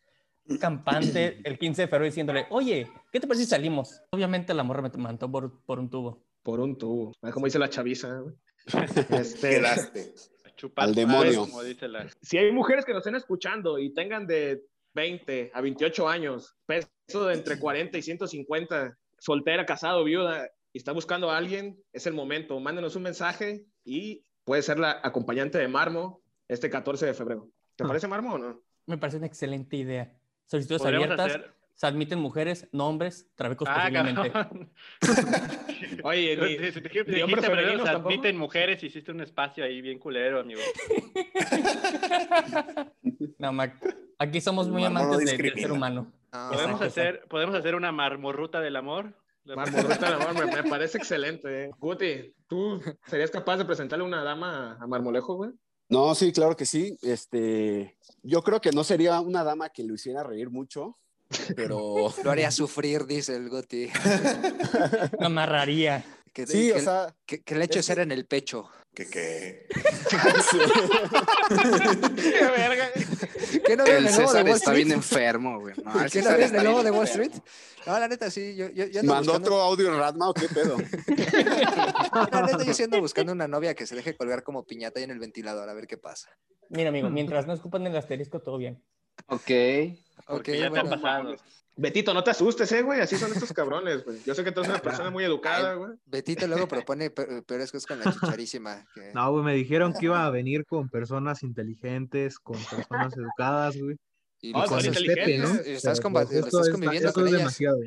campante 0.60 1.40
el 1.44 1.58
15 1.58 1.84
de 1.84 1.88
febrero 1.88 2.06
diciéndole, 2.06 2.46
oye, 2.50 2.88
¿qué 3.12 3.20
te 3.20 3.28
parece 3.28 3.46
si 3.46 3.50
salimos? 3.50 4.02
Obviamente 4.12 4.54
la 4.54 4.64
morra 4.64 4.82
me 4.82 4.90
mandó 5.02 5.30
por, 5.32 5.62
por 5.66 5.80
un 5.80 5.90
tubo. 5.90 6.24
por 6.44 6.60
un 6.60 6.78
tubo. 6.78 7.12
Ah, 7.22 7.32
Como 7.32 7.46
dice 7.48 7.60
la 7.60 7.70
chaviza. 7.70 8.24
Este, 9.10 9.50
Quedaste. 9.50 10.14
Chupar 10.56 10.86
Al 10.86 10.96
demonio. 10.96 11.42
Como 11.42 11.62
dice 11.62 11.88
la... 11.88 12.08
si 12.22 12.38
hay 12.38 12.52
mujeres 12.52 12.86
que 12.86 12.94
nos 12.94 13.02
estén 13.02 13.16
escuchando 13.16 13.78
y 13.78 13.94
tengan 13.94 14.26
de 14.26 14.64
20 14.94 15.52
a 15.54 15.62
28 15.62 16.08
años, 16.08 16.56
peso 16.66 17.26
de 17.28 17.34
entre 17.36 17.60
40 17.60 17.98
y 17.98 18.02
150, 18.02 18.98
soltera, 19.20 19.66
casado, 19.66 20.04
viuda, 20.06 20.50
y 20.76 20.78
está 20.78 20.92
buscando 20.92 21.32
a 21.32 21.38
alguien, 21.38 21.82
es 21.94 22.06
el 22.06 22.14
momento. 22.14 22.60
Mándenos 22.60 22.98
un 22.98 23.04
mensaje 23.04 23.66
y 23.86 24.26
puede 24.44 24.62
ser 24.62 24.78
la 24.78 25.00
acompañante 25.04 25.58
de 25.58 25.70
Marmo 25.70 26.22
este 26.50 26.70
14 26.70 27.06
de 27.06 27.14
febrero. 27.14 27.48
¿Te 27.78 27.86
Ah. 27.86 27.88
parece 27.88 28.10
Marmo 28.10 28.34
o 28.34 28.38
no? 28.38 28.62
Me 28.86 28.98
parece 28.98 29.16
una 29.16 29.28
excelente 29.28 29.78
idea. 29.78 30.12
Solicitudes 30.48 30.84
abiertas, 30.86 31.28
hacer... 31.28 31.54
se 31.76 31.88
admiten 31.88 32.20
mujeres, 32.20 32.68
no 32.74 32.90
hombres, 32.90 33.26
trabecos 33.36 33.70
Ah, 33.72 33.88
posiblemente. 33.90 34.34
Oye, 36.04 36.36
ni- 36.36 36.58
Si- 36.58 36.72
si 36.74 36.82
te 36.82 36.90
dijiste 36.90 37.12
ni 37.14 37.22
hombres 37.22 37.46
pero 37.46 37.56
femeninos 37.56 37.88
se 37.88 37.94
tampoco. 37.94 38.10
admiten 38.14 38.38
mujeres, 38.38 38.84
hiciste 38.84 39.12
un 39.14 39.22
espacio 39.22 39.64
ahí 39.64 39.80
bien 39.80 39.98
culero, 39.98 40.42
amigo. 40.42 40.60
No, 43.38 43.54
Mac, 43.54 43.82
aquí 44.20 44.42
somos 44.42 44.68
muy 44.70 44.82
no 44.82 44.88
amantes 44.90 45.20
de- 45.26 45.38
del 45.38 45.54
ser 45.58 45.72
humano. 45.72 46.12
No, 46.34 46.50
¿Podemos 46.52 46.82
hacer, 46.82 47.26
¿Podemos 47.30 47.56
hacer 47.56 47.76
una 47.76 47.94
marmorruta 47.94 48.60
del 48.60 48.76
amor? 48.76 49.14
La- 49.46 49.64
Amor, 49.64 50.34
me, 50.46 50.62
me 50.64 50.70
parece 50.70 50.98
excelente. 50.98 51.66
eh. 51.66 51.72
Guti, 51.80 52.34
¿tú 52.48 52.82
serías 53.08 53.32
capaz 53.32 53.58
de 53.58 53.66
presentarle 53.66 54.04
una 54.04 54.24
dama 54.24 54.78
a 54.82 54.88
Marmolejo, 54.88 55.36
güey? 55.36 55.52
No, 55.88 56.16
sí, 56.16 56.32
claro 56.32 56.56
que 56.56 56.66
sí. 56.66 56.98
Este, 57.04 57.98
yo 58.24 58.42
creo 58.42 58.60
que 58.60 58.72
no 58.72 58.84
sería 58.84 59.20
una 59.22 59.44
dama 59.44 59.70
que 59.70 59.84
lo 59.84 59.94
hiciera 59.94 60.24
reír 60.24 60.50
mucho, 60.50 60.98
pero 61.56 62.12
Lo 62.24 62.32
haría 62.32 62.50
sufrir, 62.50 63.06
dice 63.06 63.36
el 63.36 63.50
Guti. 63.50 63.90
Me 65.20 65.26
amarraría. 65.28 66.04
Que, 66.34 66.46
sí, 66.48 66.72
que- 66.72 66.80
o 66.80 66.82
sea, 66.82 67.16
que, 67.26 67.44
que 67.44 67.56
le 67.56 67.66
eche 67.66 67.80
es 67.80 67.86
cera 67.86 68.02
en 68.04 68.12
el 68.12 68.26
pecho. 68.26 68.68
¿Qué 68.96 69.06
qué? 69.08 69.68
¡Qué 72.16 72.46
verga! 72.58 72.90
¿Qué 73.66 73.76
no 73.76 73.84
El 73.84 74.06
de 74.06 74.10
César 74.10 74.48
está 74.48 74.72
bien 74.72 74.92
enfermo, 74.94 75.60
güey. 75.60 75.76
No, 75.84 76.02
el 76.02 76.10
¿Qué 76.10 76.20
no 76.20 76.30
César 76.30 76.40
está 76.40 76.58
el 76.60 76.64
lobo 76.64 76.82
de 76.82 76.92
Wall. 76.92 77.06
Street? 77.06 77.34
No, 77.86 78.00
la 78.00 78.08
neta, 78.08 78.32
sí. 78.32 78.56
Yo, 78.56 78.70
yo, 78.70 78.86
yo 78.86 79.02
ando 79.02 79.14
mandó 79.14 79.34
buscando, 79.34 79.56
otro 79.56 79.62
audio 79.62 79.94
en 79.94 80.00
Radma 80.00 80.30
o 80.30 80.34
qué 80.34 80.48
pedo. 80.48 80.78
la 82.32 82.42
neta, 82.42 82.64
yo 82.64 82.74
sí 82.74 82.84
ando 82.84 83.02
buscando 83.02 83.34
una 83.34 83.50
novia 83.50 83.76
que 83.76 83.86
se 83.86 83.96
deje 83.96 84.16
colgar 84.16 84.44
como 84.44 84.66
piñata 84.66 85.00
ahí 85.00 85.04
en 85.04 85.12
el 85.12 85.20
ventilador, 85.20 85.68
a 85.68 85.74
ver 85.74 85.88
qué 85.88 85.98
pasa. 85.98 86.30
Mira, 86.70 86.88
amigo, 86.90 87.10
mientras 87.10 87.46
no 87.46 87.54
escupan 87.54 87.86
el 87.86 87.98
asterisco, 87.98 88.42
todo 88.42 88.58
bien. 88.58 88.82
Ok. 89.28 89.42
Ok, 89.42 90.26
Porque 90.28 90.58
ya 90.60 90.70
bueno. 90.70 90.90
te 90.90 90.96
ha 90.96 91.02
pasado. 91.02 91.36
Betito, 91.78 92.14
no 92.14 92.24
te 92.24 92.32
asustes, 92.32 92.72
eh, 92.72 92.82
güey. 92.84 93.02
Así 93.02 93.18
son 93.18 93.34
estos 93.34 93.52
cabrones, 93.52 94.06
güey. 94.06 94.18
Yo 94.26 94.34
sé 94.34 94.44
que 94.46 94.52
tú 94.54 94.62
eres 94.62 94.70
una 94.72 94.82
persona 94.82 95.10
muy 95.10 95.26
educada, 95.26 95.74
güey. 95.74 95.92
Betito 96.06 96.48
luego 96.48 96.68
propone 96.70 97.10
pe- 97.10 97.42
peores 97.42 97.70
cosas 97.72 97.86
con 97.86 98.00
la 98.00 98.14
chicharísima. 98.14 98.86
que- 98.96 99.12
No, 99.14 99.32
güey, 99.34 99.44
me 99.44 99.54
dijeron 99.54 99.94
que 99.94 100.06
iba 100.06 100.26
a 100.26 100.30
venir 100.30 100.66
con 100.66 100.88
personas 100.90 101.44
inteligentes, 101.44 102.40
con 102.40 102.58
personas 102.64 103.16
educadas, 103.18 103.78
güey. 103.78 103.98
y 104.42 104.52
son 104.52 104.62
cosas- 104.62 104.86
inteligentes, 104.86 105.40
¿no? 105.40 105.56
Estás, 105.62 106.00
pues, 106.02 106.32
estás 106.32 106.68
es- 106.68 106.70
conviviendo 106.72 107.10
esto 107.10 107.20
con 107.20 107.28
es 107.28 107.34
ellas. 107.34 107.40
demasiado. 107.42 107.78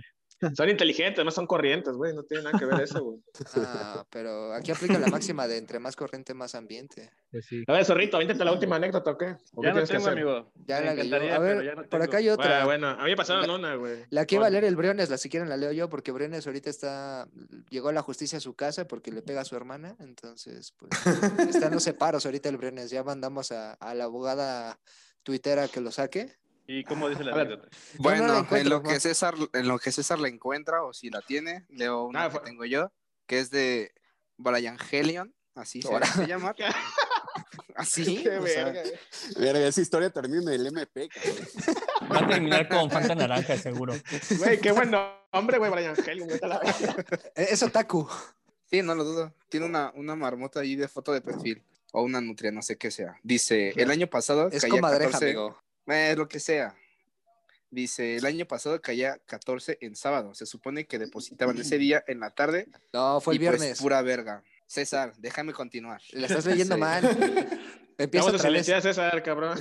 Son 0.56 0.68
inteligentes, 0.68 1.24
no 1.24 1.30
son 1.30 1.46
corrientes, 1.46 1.94
güey. 1.94 2.14
No 2.14 2.22
tiene 2.22 2.44
nada 2.44 2.58
que 2.58 2.64
ver 2.64 2.80
eso, 2.80 3.02
güey. 3.02 3.18
Ah, 3.56 4.06
pero 4.10 4.52
aquí 4.54 4.70
aplica 4.70 4.98
la 4.98 5.08
máxima 5.08 5.46
de 5.48 5.56
entre 5.58 5.78
más 5.78 5.96
corriente, 5.96 6.34
más 6.34 6.54
ambiente. 6.54 7.10
Pues 7.30 7.46
sí. 7.46 7.64
A 7.66 7.72
ver, 7.72 7.84
zorrito, 7.84 8.16
avéntate 8.16 8.44
la 8.44 8.52
última 8.52 8.76
anécdota, 8.76 9.10
¿o 9.10 9.18
qué? 9.18 9.36
¿O 9.54 9.60
qué 9.62 9.66
Ya 9.66 9.68
no 9.68 9.72
tienes 9.84 9.90
que 9.90 9.96
tengo, 9.96 10.08
hacer? 10.08 10.12
amigo. 10.12 10.52
Ya 10.66 10.80
Me 10.80 10.86
la 10.86 10.92
encantaría, 10.92 11.36
A 11.36 11.38
ver, 11.38 11.64
ya 11.64 11.74
no 11.74 11.82
por 11.88 12.02
acá 12.02 12.18
hay 12.18 12.28
otra. 12.28 12.64
Bueno, 12.64 12.86
bueno, 12.88 13.00
a 13.00 13.04
mí 13.04 13.10
me 13.10 13.16
pasaron 13.16 13.50
una, 13.50 13.74
güey. 13.74 14.04
La 14.10 14.26
que 14.26 14.36
iba 14.36 14.46
a 14.46 14.50
leer 14.50 14.64
el 14.64 14.76
Briones, 14.76 15.10
la 15.10 15.18
si 15.18 15.28
quieren 15.28 15.48
la 15.48 15.56
leo 15.56 15.72
yo, 15.72 15.88
porque 15.88 16.12
Briones 16.12 16.46
ahorita 16.46 16.70
está, 16.70 17.28
llegó 17.70 17.88
a 17.88 17.92
la 17.92 18.02
justicia 18.02 18.38
a 18.38 18.40
su 18.40 18.54
casa 18.54 18.86
porque 18.86 19.10
le 19.10 19.22
pega 19.22 19.40
a 19.40 19.44
su 19.44 19.56
hermana, 19.56 19.96
entonces, 19.98 20.72
pues, 20.78 20.90
está 21.48 21.66
en 21.66 21.72
los 21.74 21.82
separos 21.82 22.24
ahorita 22.26 22.48
el 22.48 22.56
Briones, 22.58 22.90
ya 22.90 23.02
mandamos 23.02 23.50
a, 23.52 23.72
a 23.74 23.94
la 23.94 24.04
abogada 24.04 24.78
tuitera 25.22 25.68
que 25.68 25.80
lo 25.80 25.90
saque. 25.90 26.36
¿Y 26.70 26.84
cómo 26.84 27.08
dice 27.08 27.24
la 27.24 27.32
anécdota? 27.34 27.66
Bueno, 27.96 28.26
la 28.50 28.58
en, 28.58 28.68
lo 28.68 28.82
que. 28.82 29.00
César, 29.00 29.34
en 29.54 29.66
lo 29.68 29.78
que 29.78 29.90
César 29.90 30.18
la 30.18 30.28
encuentra, 30.28 30.84
o 30.84 30.92
si 30.92 31.08
la 31.08 31.22
tiene, 31.22 31.64
leo 31.70 32.04
una 32.04 32.24
Ah, 32.24 32.30
que 32.30 32.40
tengo 32.40 32.66
yo, 32.66 32.92
que 33.26 33.38
es 33.38 33.50
de 33.50 33.90
Brian 34.36 34.76
Helion, 34.90 35.34
así 35.54 35.80
se 35.80 35.88
Ahora. 35.88 36.06
hace 36.06 36.26
llamar. 36.26 36.54
Así, 37.74 38.24
Qué 38.24 38.24
sea, 38.24 38.64
verga, 38.64 38.82
güey. 38.82 38.92
Verga, 39.38 39.66
esa 39.68 39.80
historia 39.80 40.10
termina 40.10 40.52
en 40.52 40.60
el 40.60 40.66
MP, 40.66 41.08
cabrón. 41.08 41.46
Va 42.12 42.18
a 42.18 42.28
terminar 42.28 42.68
con 42.68 42.90
Fanta 42.90 43.14
Naranja, 43.14 43.56
seguro. 43.56 43.94
Güey, 44.36 44.58
qué 44.60 44.72
buen 44.72 44.90
nombre, 45.32 45.58
güey, 45.58 45.70
Brian. 45.70 45.94
Eh, 45.96 47.46
Es 47.50 47.62
otaku. 47.62 48.08
sí, 48.64 48.82
no 48.82 48.96
lo 48.96 49.04
dudo. 49.04 49.32
Tiene 49.48 49.66
una, 49.66 49.92
una 49.94 50.16
marmota 50.16 50.58
ahí 50.60 50.74
de 50.74 50.88
foto 50.88 51.12
de 51.12 51.20
perfil, 51.20 51.62
o 51.92 52.02
una 52.02 52.20
nutria, 52.20 52.50
no 52.50 52.62
sé 52.62 52.76
qué 52.76 52.90
sea. 52.90 53.16
Dice, 53.22 53.70
el 53.76 53.92
año 53.92 54.08
pasado 54.08 54.48
Es 54.50 54.62
caía 54.62 54.74
comadreja, 54.74 55.12
14, 55.12 55.24
amigo. 55.26 55.62
Eh, 55.88 56.14
lo 56.16 56.28
que 56.28 56.40
sea. 56.40 56.74
Dice, 57.70 58.16
el 58.16 58.24
año 58.24 58.46
pasado 58.46 58.80
caía 58.80 59.18
14 59.26 59.78
en 59.82 59.94
sábado. 59.94 60.34
Se 60.34 60.46
supone 60.46 60.86
que 60.86 60.98
depositaban 60.98 61.58
ese 61.58 61.76
día 61.76 62.02
en 62.06 62.20
la 62.20 62.30
tarde. 62.30 62.66
No, 62.94 63.20
fue 63.20 63.34
el 63.34 63.42
y 63.42 63.46
pues, 63.46 63.58
viernes. 63.60 63.78
pura 63.80 64.00
verga. 64.00 64.42
César, 64.66 65.12
déjame 65.18 65.52
continuar. 65.52 66.00
La 66.12 66.26
estás 66.26 66.46
leyendo 66.46 66.74
Sí. 66.76 66.80
mal. 66.80 67.02
Empieza 68.00 68.26
Vamos 68.26 68.40
a 68.40 68.46
otra 68.46 68.50
vez. 68.52 68.64
silenciar 68.64 68.78
a 68.78 68.80
César, 68.80 69.22
cabrón. 69.24 69.58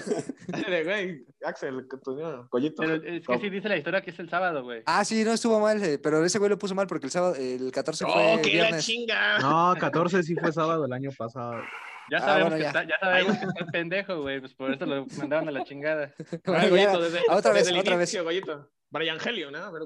Dale, 0.47 0.83
güey, 0.83 1.25
Axel, 1.43 1.87
tu 1.87 2.15
no, 2.15 2.47
collito. 2.49 2.83
Pero 2.83 2.95
es 3.03 3.25
que 3.25 3.39
sí 3.39 3.49
dice 3.49 3.67
la 3.67 3.77
historia 3.77 4.01
que 4.01 4.11
es 4.11 4.19
el 4.19 4.29
sábado, 4.29 4.63
güey. 4.63 4.83
Ah, 4.85 5.03
sí, 5.03 5.23
no 5.23 5.33
estuvo 5.33 5.59
mal, 5.59 5.83
eh, 5.83 5.97
pero 5.97 6.23
ese 6.23 6.37
güey 6.37 6.49
lo 6.51 6.57
puso 6.59 6.75
mal 6.75 6.85
porque 6.85 7.07
el 7.07 7.11
sábado, 7.11 7.33
el 7.35 7.71
14 7.71 8.05
¡Oh, 8.05 8.11
fue 8.11 8.41
que 8.43 8.47
la 8.57 8.63
viernes. 8.65 8.85
chinga! 8.85 9.39
No, 9.39 9.73
14 9.79 10.21
sí 10.21 10.35
fue 10.35 10.53
sábado 10.53 10.85
el 10.85 10.93
año 10.93 11.09
pasado. 11.17 11.63
Ya 12.09 12.17
Ah, 12.17 12.21
sabemos, 12.21 12.49
bueno, 12.51 12.57
que, 12.57 12.61
ya. 12.61 12.67
Está, 12.67 12.83
ya 12.83 12.99
sabemos 12.99 13.37
que 13.37 13.45
está 13.45 13.59
el 13.59 13.67
pendejo, 13.67 14.21
güey. 14.21 14.39
Pues 14.39 14.53
por 14.53 14.73
eso 14.73 14.85
lo 14.85 15.05
mandaron 15.17 15.47
a 15.49 15.51
la 15.51 15.63
chingada. 15.63 16.13
Ay, 16.45 16.69
desde, 16.69 17.21
otra 17.29 17.51
vez, 17.51 17.65
desde 17.65 17.71
el 17.71 17.79
otra 17.79 17.95
vez. 17.95 18.23
Goyito. 18.23 18.69
Brian 18.89 19.17
Helio, 19.23 19.51
¿no? 19.51 19.57
A 19.57 19.71
ver. 19.71 19.83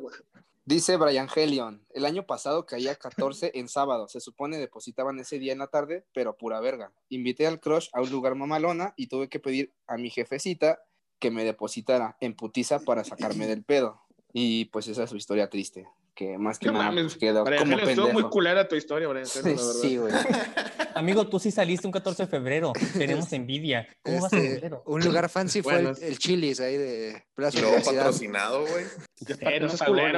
Dice 0.63 0.95
Brian 0.95 1.27
Helion, 1.35 1.83
el 1.89 2.05
año 2.05 2.27
pasado 2.27 2.67
caía 2.67 2.95
14 2.95 3.51
en 3.55 3.67
sábado, 3.67 4.07
se 4.07 4.19
supone 4.21 4.59
depositaban 4.59 5.17
ese 5.17 5.39
día 5.39 5.53
en 5.53 5.59
la 5.59 5.67
tarde, 5.67 6.05
pero 6.13 6.37
pura 6.37 6.59
verga. 6.59 6.93
Invité 7.09 7.47
al 7.47 7.59
crush 7.59 7.89
a 7.93 8.01
un 8.01 8.11
lugar 8.11 8.35
mamalona 8.35 8.93
y 8.95 9.07
tuve 9.07 9.27
que 9.27 9.39
pedir 9.39 9.73
a 9.87 9.97
mi 9.97 10.11
jefecita 10.11 10.83
que 11.17 11.31
me 11.31 11.43
depositara 11.43 12.15
en 12.21 12.35
putiza 12.35 12.79
para 12.79 13.03
sacarme 13.03 13.47
del 13.47 13.63
pedo. 13.63 14.01
Y 14.33 14.65
pues 14.65 14.87
esa 14.87 15.03
es 15.03 15.09
su 15.09 15.17
historia 15.17 15.49
triste, 15.49 15.87
que 16.13 16.37
más 16.37 16.59
que 16.59 16.71
nada 16.71 16.85
mames, 16.85 17.03
pues, 17.03 17.17
quedó 17.17 17.43
como 17.43 17.57
pendejo. 17.57 17.89
Estuvo 17.89 18.13
muy 18.13 18.23
culera 18.23 18.67
tu 18.67 18.75
historia, 18.75 19.07
Brian. 19.07 19.25
Sí, 19.25 19.97
güey. 19.97 20.13
Amigo, 20.95 21.27
tú 21.27 21.39
sí 21.39 21.51
saliste 21.51 21.87
un 21.87 21.93
14 21.93 22.23
de 22.23 22.27
febrero. 22.27 22.73
Tenemos 22.93 23.25
este, 23.25 23.35
envidia. 23.37 23.87
¿Cómo 24.01 24.21
vas 24.21 24.33
a 24.33 24.37
este, 24.37 24.55
febrero? 24.55 24.83
Un 24.85 25.03
lugar 25.03 25.29
fancy 25.29 25.61
fue 25.61 25.79
el, 25.79 25.95
el, 26.01 26.17
Chili's 26.17 26.59
ahí 26.59 26.75
de 26.77 27.23
Plaza 27.33 27.59
y 27.59 27.61
patrocinado, 27.83 28.65
güey. 28.67 28.85
Pero 29.39 29.67
es 29.67 29.81
güey. 29.85 30.11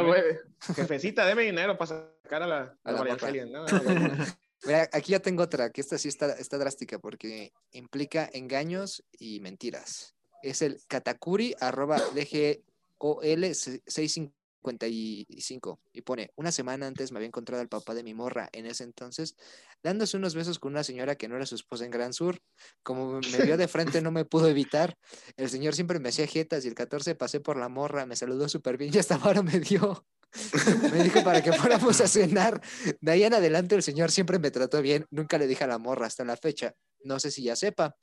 Jefecita, 0.75 1.25
deme 1.25 1.43
dinero 1.43 1.77
para 1.77 2.15
sacar 2.23 2.41
a 2.43 2.47
la, 2.47 2.75
a 2.83 2.91
la 2.91 3.03
¿no? 3.45 3.65
Mira, 4.65 4.89
aquí 4.93 5.11
ya 5.11 5.19
tengo 5.19 5.43
otra, 5.43 5.71
que 5.71 5.81
esta 5.81 5.97
sí 5.97 6.07
está, 6.07 6.31
está 6.33 6.57
drástica 6.57 6.97
porque 6.97 7.51
implica 7.71 8.29
engaños 8.31 9.03
y 9.11 9.41
mentiras. 9.41 10.15
Es 10.41 10.61
el 10.61 10.79
katakuri 10.87 11.53
arroba 11.59 11.99
dgol650 12.13 14.31
55 14.63 15.79
y 15.91 16.01
pone, 16.01 16.31
una 16.35 16.51
semana 16.51 16.87
antes 16.87 17.11
me 17.11 17.17
había 17.17 17.27
encontrado 17.27 17.61
al 17.61 17.67
papá 17.67 17.93
de 17.93 18.03
mi 18.03 18.13
morra 18.13 18.49
en 18.53 18.65
ese 18.65 18.83
entonces, 18.83 19.35
dándose 19.83 20.17
unos 20.17 20.35
besos 20.35 20.59
con 20.59 20.71
una 20.71 20.83
señora 20.83 21.15
que 21.15 21.27
no 21.27 21.35
era 21.35 21.45
su 21.45 21.55
esposa 21.55 21.85
en 21.85 21.91
Gran 21.91 22.13
Sur. 22.13 22.41
Como 22.81 23.19
me 23.19 23.43
vio 23.43 23.57
de 23.57 23.67
frente 23.67 24.01
no 24.01 24.11
me 24.11 24.25
pudo 24.25 24.47
evitar. 24.47 24.97
El 25.35 25.49
señor 25.49 25.75
siempre 25.75 25.99
me 25.99 26.09
hacía 26.09 26.27
jetas 26.27 26.65
y 26.65 26.69
el 26.69 26.75
14 26.75 27.15
pasé 27.15 27.39
por 27.39 27.57
la 27.57 27.69
morra, 27.69 28.05
me 28.05 28.15
saludó 28.15 28.47
súper 28.47 28.77
bien 28.77 28.93
y 28.93 28.97
hasta 28.97 29.15
ahora 29.15 29.41
me 29.43 29.59
dio. 29.59 30.05
Me 30.91 31.03
dijo 31.03 31.23
para 31.23 31.43
que 31.43 31.53
fuéramos 31.53 32.01
a 32.01 32.07
cenar. 32.07 32.59
De 32.99 33.11
ahí 33.11 33.23
en 33.23 33.35
adelante 33.35 33.75
el 33.75 33.83
señor 33.83 34.09
siempre 34.09 34.39
me 34.39 34.49
trató 34.49 34.81
bien, 34.81 35.05
nunca 35.11 35.37
le 35.37 35.45
dije 35.45 35.63
a 35.63 35.67
la 35.67 35.77
morra 35.77 36.07
hasta 36.07 36.25
la 36.25 36.35
fecha. 36.35 36.73
No 37.03 37.19
sé 37.19 37.31
si 37.31 37.43
ya 37.43 37.55
sepa, 37.55 37.95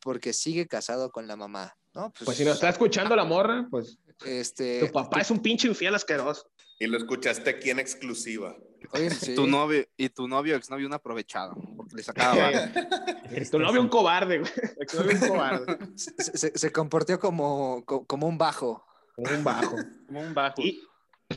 porque 0.00 0.32
sigue 0.32 0.66
casado 0.66 1.10
con 1.10 1.26
la 1.26 1.36
mamá. 1.36 1.76
¿no? 1.94 2.12
Pues 2.24 2.36
si 2.36 2.44
nos 2.44 2.54
está 2.54 2.68
escuchando 2.70 3.14
la 3.14 3.24
morra, 3.24 3.68
pues 3.70 3.98
este, 4.26 4.80
tu 4.80 4.92
papá 4.92 5.20
es 5.20 5.30
un 5.30 5.38
pinche 5.40 5.68
infiel 5.68 5.94
asqueroso. 5.94 6.50
Y 6.80 6.86
lo 6.88 6.98
escuchaste 6.98 7.48
aquí 7.50 7.70
en 7.70 7.78
exclusiva. 7.78 8.56
oye, 8.92 9.10
sí. 9.10 9.34
Tu 9.36 9.46
novio 9.46 9.86
y 9.96 10.08
tu 10.08 10.26
novio, 10.26 10.56
exnovio, 10.56 10.88
un 10.88 10.94
aprovechado, 10.94 11.54
porque 11.76 11.94
le 11.96 12.02
sacaba. 12.02 12.50
Tu 13.50 13.58
novio 13.58 13.80
un 13.80 13.88
cobarde, 13.88 14.38
güey. 14.40 14.52
Tu 14.88 14.96
novio 14.98 15.16
un 15.20 15.28
cobarde. 15.28 15.78
se, 15.96 16.36
se- 16.36 16.58
se 16.58 16.72
comportó 16.72 17.18
como, 17.18 17.84
co- 17.84 18.04
como 18.06 18.26
un 18.28 18.38
bajo. 18.38 18.84
Un 19.16 19.42
bajo. 19.44 19.76
Como 20.06 20.20
un 20.20 20.34
bajo. 20.34 20.60
Y 20.62 20.82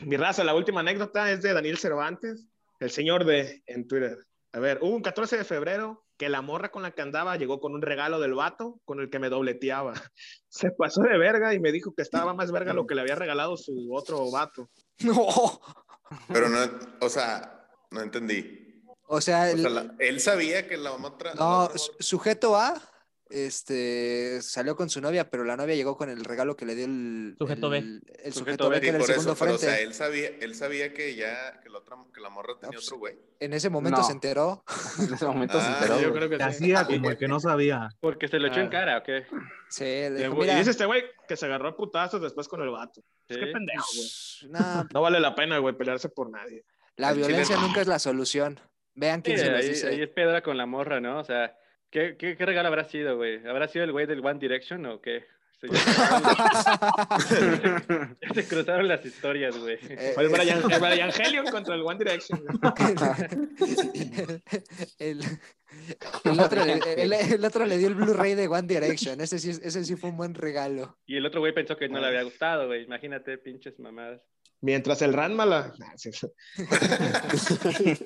mi 0.01 0.17
raza, 0.17 0.43
la 0.43 0.55
última 0.55 0.79
anécdota 0.81 1.31
es 1.31 1.41
de 1.43 1.53
Daniel 1.53 1.77
Cervantes, 1.77 2.45
el 2.79 2.89
señor 2.91 3.25
de 3.25 3.63
en 3.67 3.87
Twitter. 3.87 4.25
A 4.53 4.59
ver, 4.59 4.79
hubo 4.81 4.95
un 4.95 5.01
14 5.03 5.37
de 5.37 5.43
febrero 5.43 6.05
que 6.17 6.29
la 6.29 6.41
morra 6.41 6.71
con 6.71 6.81
la 6.83 6.91
que 6.91 7.01
andaba 7.01 7.35
llegó 7.37 7.59
con 7.59 7.73
un 7.73 7.81
regalo 7.81 8.19
del 8.19 8.33
vato 8.33 8.79
con 8.85 8.99
el 8.99 9.09
que 9.09 9.19
me 9.19 9.29
dobleteaba. 9.29 9.93
Se 10.49 10.71
pasó 10.71 11.01
de 11.01 11.17
verga 11.17 11.53
y 11.53 11.59
me 11.59 11.71
dijo 11.71 11.93
que 11.95 12.01
estaba 12.01 12.33
más 12.33 12.51
verga 12.51 12.73
lo 12.73 12.85
que 12.87 12.95
le 12.95 13.01
había 13.01 13.15
regalado 13.15 13.55
su 13.57 13.89
otro 13.93 14.29
vato. 14.31 14.69
No. 14.99 15.27
Pero 16.33 16.49
no, 16.49 16.57
o 17.01 17.09
sea, 17.09 17.67
no 17.91 18.01
entendí. 18.01 18.81
O 19.07 19.21
sea, 19.21 19.43
O 19.43 19.45
el- 19.47 19.59
sea, 19.61 19.69
la- 19.69 19.95
él 19.99 20.19
sabía 20.19 20.67
que 20.67 20.75
la 20.77 20.91
otra. 20.93 21.35
la 21.35 21.39
no, 21.39 21.69
sujeto 21.99 22.55
A 22.57 22.81
este, 23.29 24.41
salió 24.41 24.75
con 24.75 24.89
su 24.89 25.01
novia, 25.01 25.29
pero 25.29 25.43
la 25.43 25.55
novia 25.57 25.75
llegó 25.75 25.97
con 25.97 26.09
el 26.09 26.23
regalo 26.23 26.55
que 26.55 26.65
le 26.65 26.75
dio 26.75 26.85
el 26.85 27.35
Sujeto 27.37 27.69
B. 27.69 27.77
el, 27.79 28.01
el 28.23 28.33
Sujeto 28.33 28.65
sujeto 28.65 28.69
B, 28.69 28.75
que 28.79 28.81
Sí, 28.81 28.87
era 28.89 28.97
el 28.97 29.01
por 29.01 29.07
segundo 29.07 29.31
eso, 29.33 29.39
pero, 29.39 29.55
o 29.55 29.57
frente. 29.57 29.75
sea, 29.77 29.83
él 29.85 29.93
sabía, 29.93 30.29
él 30.41 30.55
sabía 30.55 30.93
que 30.93 31.15
ya, 31.15 31.59
que 31.61 31.69
la 31.69 31.79
otra, 31.79 31.97
que 32.13 32.21
la 32.21 32.29
morra 32.29 32.53
tenía 32.59 32.75
pues, 32.75 32.87
otro 32.87 32.97
güey. 32.99 33.15
En 33.39 33.53
ese 33.53 33.69
momento 33.69 33.99
No. 33.99 34.05
se 34.05 34.11
enteró. 34.13 34.63
En 35.07 35.13
ese 35.13 35.25
momento 35.25 35.59
se 35.59 35.67
Ah, 35.67 35.77
enteró. 35.81 36.01
yo 36.01 36.13
creo 36.13 36.29
que 36.29 36.37
Se 36.37 36.43
sí. 36.53 36.73
hacía 36.73 36.85
como 36.85 37.09
el 37.11 37.17
que 37.17 37.27
no 37.27 37.39
sabía. 37.39 37.89
Porque 37.99 38.27
se 38.27 38.39
lo 38.39 38.47
echó 38.47 38.59
en 38.61 38.67
Ah. 38.67 38.69
cara, 38.69 38.97
¿o 38.99 39.03
qué? 39.03 39.25
Sí, 39.69 39.83
le 39.83 40.07
Y 40.19 40.23
dijo, 40.23 40.35
mira, 40.35 40.55
dice 40.57 40.71
este 40.71 40.85
güey 40.85 41.03
que 41.27 41.35
se 41.37 41.45
agarró 41.45 41.69
a 41.69 41.75
putazos 41.77 42.21
después 42.21 42.47
con 42.47 42.61
el 42.61 42.69
vato. 42.69 43.01
Es 43.27 43.37
Sí. 43.37 43.43
que 43.43 43.51
pendejo, 43.51 43.85
güey. 43.95 44.51
nah, 44.51 44.83
No 44.93 45.01
vale 45.01 45.19
la 45.19 45.35
pena, 45.35 45.57
güey, 45.59 45.75
pelearse 45.77 46.09
por 46.09 46.29
nadie. 46.29 46.63
la 46.95 47.13
chile 47.13 47.27
violencia 47.27 47.55
no. 47.57 47.67
nunca 47.67 47.81
es 47.81 47.87
la 47.87 47.99
solución. 47.99 48.59
Vean 48.95 49.17
Sí, 49.19 49.23
quién 49.25 49.37
se 49.37 49.51
los 49.51 49.61
ahí, 49.61 49.69
dice. 49.69 49.87
ahí 49.89 50.01
es 50.01 50.09
pedra 50.09 50.41
con 50.41 50.57
la 50.57 50.65
morra, 50.65 50.99
¿no? 50.99 51.19
O 51.19 51.23
sea, 51.23 51.55
¿qué, 51.89 52.15
qué, 52.17 52.35
qué 52.37 52.45
regalo 52.45 52.67
habrá 52.67 52.85
sido, 52.85 53.17
güey? 53.17 53.45
¿Habrá 53.47 53.67
sido 53.67 53.85
el 53.85 53.91
güey 53.91 54.05
del 54.05 54.25
One 54.25 54.39
Direction 54.39 54.85
o 54.85 55.01
qué? 55.01 55.25
Se, 55.59 55.67
ya 55.69 55.79
se 58.33 58.47
cruzaron 58.47 58.87
las 58.87 59.03
historias, 59.03 59.57
güey. 59.57 59.79
Eh, 59.89 60.11
Fue 60.13 60.25
el 60.25 60.29
Brian, 60.29 60.61
el 60.71 60.79
Brian 60.79 61.09
Helion 61.09 61.47
contra 61.47 61.73
el 61.73 61.81
One 61.81 61.97
Direction. 61.97 62.43
el, 64.99 65.23
el 66.23 66.39
otro, 66.39 66.61
el 66.63 67.43
otro 67.45 67.65
le 67.65 67.77
dio 67.79 67.87
el 67.87 67.95
Blu-ray 67.95 68.35
de 68.35 68.47
One 68.47 68.67
Direction. 68.67 69.19
Ese 69.19 69.39
sí, 69.39 69.49
ese 69.49 69.83
sí 69.83 69.95
fue 69.95 70.11
un 70.11 70.17
buen 70.17 70.35
regalo. 70.35 70.97
Y 71.07 71.17
el 71.17 71.25
otro 71.25 71.39
güey 71.39 71.53
pensó 71.53 71.75
que 71.75 71.89
no 71.89 71.99
le 71.99 72.05
había 72.07 72.21
gustado, 72.23 72.67
güey. 72.67 72.83
Imagínate, 72.83 73.39
pinches 73.39 73.79
mamadas. 73.79 74.21
Mientras 74.61 75.01
el 75.03 75.13
Ranma 75.13 75.45
la... 75.45 75.71
Sí. 75.97 76.11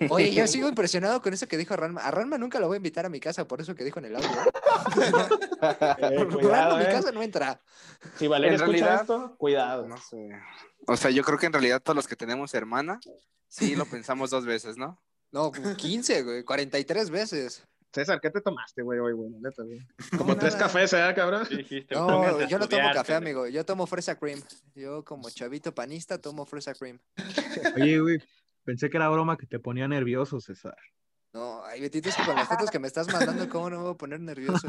Oye, 0.10 0.34
yo 0.34 0.48
sigo 0.48 0.68
impresionado 0.68 1.22
con 1.22 1.34
eso 1.34 1.48
que 1.48 1.58
dijo 1.58 1.76
Ranma. 1.76 2.02
A 2.02 2.12
Ranma 2.12 2.38
nunca 2.38 2.60
lo 2.60 2.68
voy 2.68 2.76
a 2.76 2.78
invitar 2.78 3.06
a 3.06 3.10
mi 3.10 3.20
casa 3.20 3.48
por 3.48 3.62
eso 3.62 3.74
que 3.76 3.84
dijo 3.84 4.00
en 4.00 4.06
el 4.06 4.16
audio. 4.16 4.30
Eh, 5.00 5.12
Ranma 6.18 6.34
cuidado, 6.34 6.76
a 6.76 6.80
mi 6.80 6.84
eh. 6.84 6.90
casa 6.90 7.12
no 7.12 7.22
entra. 7.24 7.62
Si 8.18 8.28
Valeria 8.28 8.56
En 8.56 8.62
escucha 8.62 8.78
realidad- 8.86 9.02
esto, 9.02 9.36
cuidado. 9.38 9.88
No 9.88 9.98
sé. 9.98 10.30
O 10.88 10.98
sea, 10.98 11.12
yo 11.12 11.24
creo 11.24 11.38
que 11.38 11.46
en 11.46 11.54
realidad 11.54 11.82
todos 11.82 11.96
los 11.96 12.08
que 12.08 12.16
tenemos 12.16 12.54
hermana, 12.54 13.00
sí 13.48 13.76
lo 13.76 13.86
pensamos 13.86 14.30
dos 14.30 14.46
veces, 14.46 14.78
¿no? 14.78 15.02
No, 15.32 15.52
15, 15.52 16.24
güey, 16.24 16.44
43 16.44 17.10
veces. 17.10 17.64
César, 17.94 18.22
¿qué 18.22 18.30
te 18.30 18.40
tomaste, 18.40 18.82
güey, 18.84 19.00
hoy, 19.00 19.14
güey? 19.14 19.30
No, 19.32 19.50
Como 20.18 20.38
tres 20.38 20.54
nada. 20.54 20.66
cafés, 20.66 20.94
¿eh, 20.94 21.14
cabrón? 21.14 21.46
¿Qué 21.48 21.58
dijiste? 21.58 21.96
No, 21.96 22.48
yo 22.48 22.58
no 22.58 22.68
tomo 22.68 22.90
café, 22.94 23.16
amigo. 23.16 23.48
Yo 23.48 23.66
tomo 23.66 23.86
fresa 23.86 24.18
cream. 24.18 24.42
Yo 24.76 25.04
como 25.04 25.30
chavito 25.30 25.74
panista 25.74 26.18
tomo 26.18 26.46
fresa 26.46 26.74
cream. 26.74 27.00
Oye, 27.76 28.00
güey, 28.00 28.20
pensé 28.64 28.90
que 28.90 28.98
era 28.98 29.10
broma 29.10 29.38
que 29.38 29.46
te 29.46 29.60
ponía 29.60 29.88
nervioso, 29.88 30.40
César. 30.40 30.78
No, 31.34 31.64
ay, 31.66 31.82
Betito, 31.82 32.10
es 32.10 32.16
que 32.16 32.24
con 32.24 32.36
las 32.36 32.48
fotos 32.48 32.70
que 32.72 32.80
me 32.80 32.88
estás 32.88 33.12
mandando, 33.12 33.48
¿cómo 33.50 33.70
no 33.70 33.78
me 33.78 33.84
voy 33.84 33.94
a 33.94 33.98
poner 33.98 34.20
nervioso? 34.20 34.68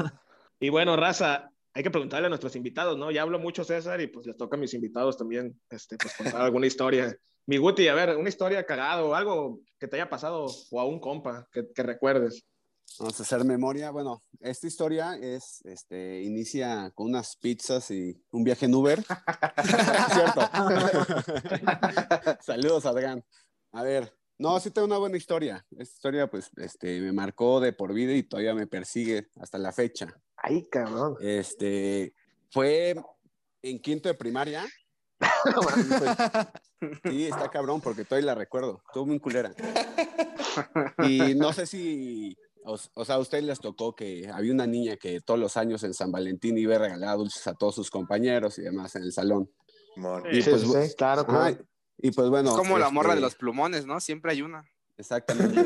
Y 0.59 0.69
bueno, 0.69 0.95
raza, 0.95 1.49
hay 1.73 1.83
que 1.83 1.91
preguntarle 1.91 2.27
a 2.27 2.29
nuestros 2.29 2.55
invitados, 2.55 2.97
¿no? 2.97 3.11
Ya 3.11 3.21
hablo 3.21 3.39
mucho 3.39 3.63
César 3.63 3.99
y 3.99 4.07
pues 4.07 4.27
les 4.27 4.37
toca 4.37 4.55
a 4.55 4.59
mis 4.59 4.73
invitados 4.73 5.17
también, 5.17 5.59
este, 5.69 5.97
pues 5.97 6.13
contar 6.15 6.41
alguna 6.41 6.67
historia. 6.67 7.17
Mi 7.45 7.57
Guti, 7.57 7.87
a 7.89 7.93
ver, 7.93 8.15
una 8.15 8.29
historia 8.29 8.65
cagada 8.65 9.03
o 9.03 9.13
algo 9.13 9.59
que 9.77 9.87
te 9.89 9.97
haya 9.97 10.09
pasado 10.09 10.45
o 10.71 10.79
a 10.79 10.85
un 10.85 11.01
compa 11.01 11.47
que, 11.51 11.67
que 11.73 11.83
recuerdes. 11.83 12.45
Vamos 12.99 13.19
a 13.19 13.23
hacer 13.23 13.43
memoria. 13.43 13.91
Bueno, 13.91 14.23
esta 14.39 14.67
historia 14.67 15.15
es, 15.15 15.61
este, 15.65 16.21
inicia 16.21 16.91
con 16.93 17.07
unas 17.07 17.35
pizzas 17.37 17.89
y 17.91 18.21
un 18.31 18.43
viaje 18.43 18.65
en 18.65 18.75
Uber. 18.75 19.03
Cierto. 20.13 20.41
Saludos, 22.41 22.85
Adrián. 22.85 23.23
A 23.71 23.81
ver, 23.81 24.13
no, 24.37 24.59
sí 24.59 24.71
tengo 24.71 24.85
una 24.85 24.97
buena 24.97 25.17
historia. 25.17 25.65
Esta 25.71 25.95
historia, 25.95 26.29
pues, 26.29 26.51
este, 26.57 27.01
me 27.01 27.11
marcó 27.11 27.59
de 27.59 27.73
por 27.73 27.93
vida 27.93 28.13
y 28.13 28.23
todavía 28.23 28.53
me 28.53 28.67
persigue 28.67 29.29
hasta 29.39 29.57
la 29.57 29.71
fecha. 29.71 30.07
Ay, 30.37 30.67
cabrón. 30.69 31.15
Este, 31.21 32.13
fue 32.51 32.95
en 33.61 33.81
quinto 33.81 34.09
de 34.09 34.15
primaria. 34.15 34.65
Sí, 37.05 37.27
está 37.27 37.49
cabrón 37.49 37.79
porque 37.79 38.03
todavía 38.03 38.25
la 38.25 38.35
recuerdo. 38.35 38.83
Estuvo 38.85 39.05
muy 39.05 39.17
culera. 39.17 39.53
Y 41.07 41.33
no 41.33 41.53
sé 41.53 41.65
si, 41.65 42.37
o, 42.65 42.77
o 42.93 43.05
sea, 43.05 43.15
a 43.15 43.19
ustedes 43.19 43.43
les 43.43 43.59
tocó 43.59 43.95
que 43.95 44.29
había 44.33 44.51
una 44.53 44.67
niña 44.67 44.97
que 44.97 45.21
todos 45.21 45.39
los 45.39 45.57
años 45.57 45.83
en 45.83 45.93
San 45.93 46.11
Valentín 46.11 46.57
iba 46.57 46.75
a 46.75 46.79
regalar 46.79 47.17
dulces 47.17 47.45
a 47.47 47.53
todos 47.53 47.75
sus 47.75 47.89
compañeros 47.89 48.57
y 48.59 48.61
demás 48.63 48.95
en 48.95 49.03
el 49.03 49.11
salón. 49.11 49.49
Mon. 49.95 50.23
Y 50.31 50.41
Sí, 50.41 50.49
pues, 50.49 50.61
sí, 50.61 50.67
sí, 50.89 50.95
claro, 50.95 51.21
ajá, 51.21 51.51
claro. 51.53 51.65
y 51.97 52.11
pues 52.11 52.29
bueno. 52.29 52.49
Es 52.51 52.55
como 52.55 52.77
la 52.77 52.89
morra 52.89 53.09
de 53.09 53.15
este, 53.15 53.21
los 53.21 53.35
plumones, 53.35 53.85
¿no? 53.85 53.99
Siempre 53.99 54.31
hay 54.31 54.41
una. 54.41 54.65
Exactamente. 54.97 55.61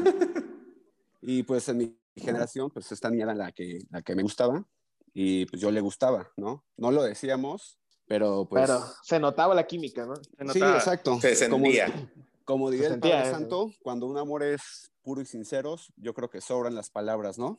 y 1.21 1.43
pues 1.43 1.67
en 1.69 1.77
mi 1.77 1.97
generación, 2.15 2.69
pues 2.71 2.91
esta 2.91 3.10
niña 3.10 3.23
era 3.25 3.36
la 3.36 3.51
que, 3.51 3.79
la 3.89 4.01
que 4.01 4.15
me 4.15 4.23
gustaba 4.23 4.65
y 5.13 5.45
pues 5.45 5.62
yo 5.62 5.71
le 5.71 5.81
gustaba, 5.81 6.31
¿no? 6.38 6.65
No 6.77 6.91
lo 6.91 7.03
decíamos, 7.03 7.77
pero 8.07 8.47
pues... 8.49 8.65
Pero 8.65 8.83
se 9.03 9.19
notaba 9.19 9.53
la 9.55 9.65
química, 9.67 10.05
¿no? 10.05 10.15
Se 10.15 10.23
Sí, 10.23 10.60
notaba. 10.60 10.77
exacto. 10.77 11.19
Se 11.21 11.49
Como, 11.49 11.65
sentía. 11.65 12.12
como 12.45 12.69
diría 12.69 12.88
Se 12.88 12.93
el 12.95 13.01
sentía 13.01 13.15
Padre 13.17 13.27
eso. 13.29 13.38
Santo, 13.38 13.71
cuando 13.81 14.05
un 14.07 14.17
amor 14.17 14.43
es 14.43 14.91
puro 15.08 15.22
y 15.22 15.26
sincero, 15.26 15.78
yo 15.96 16.13
creo 16.13 16.30
que 16.30 16.41
sobran 16.41 16.76
las 16.76 16.89
palabras, 16.89 17.38
¿no? 17.38 17.58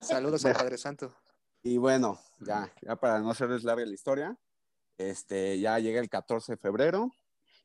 Saludos 0.00 0.44
al 0.44 0.54
Padre 0.54 0.76
Santo. 0.76 1.14
Y 1.62 1.76
bueno, 1.76 2.18
ya, 2.40 2.74
ya 2.82 2.96
para 2.96 3.20
no 3.20 3.30
hacerles 3.30 3.62
larga 3.62 3.86
la 3.86 3.94
historia, 3.94 4.36
este, 4.98 5.60
ya 5.60 5.78
llega 5.78 6.00
el 6.00 6.08
14 6.08 6.54
de 6.54 6.56
febrero 6.56 7.12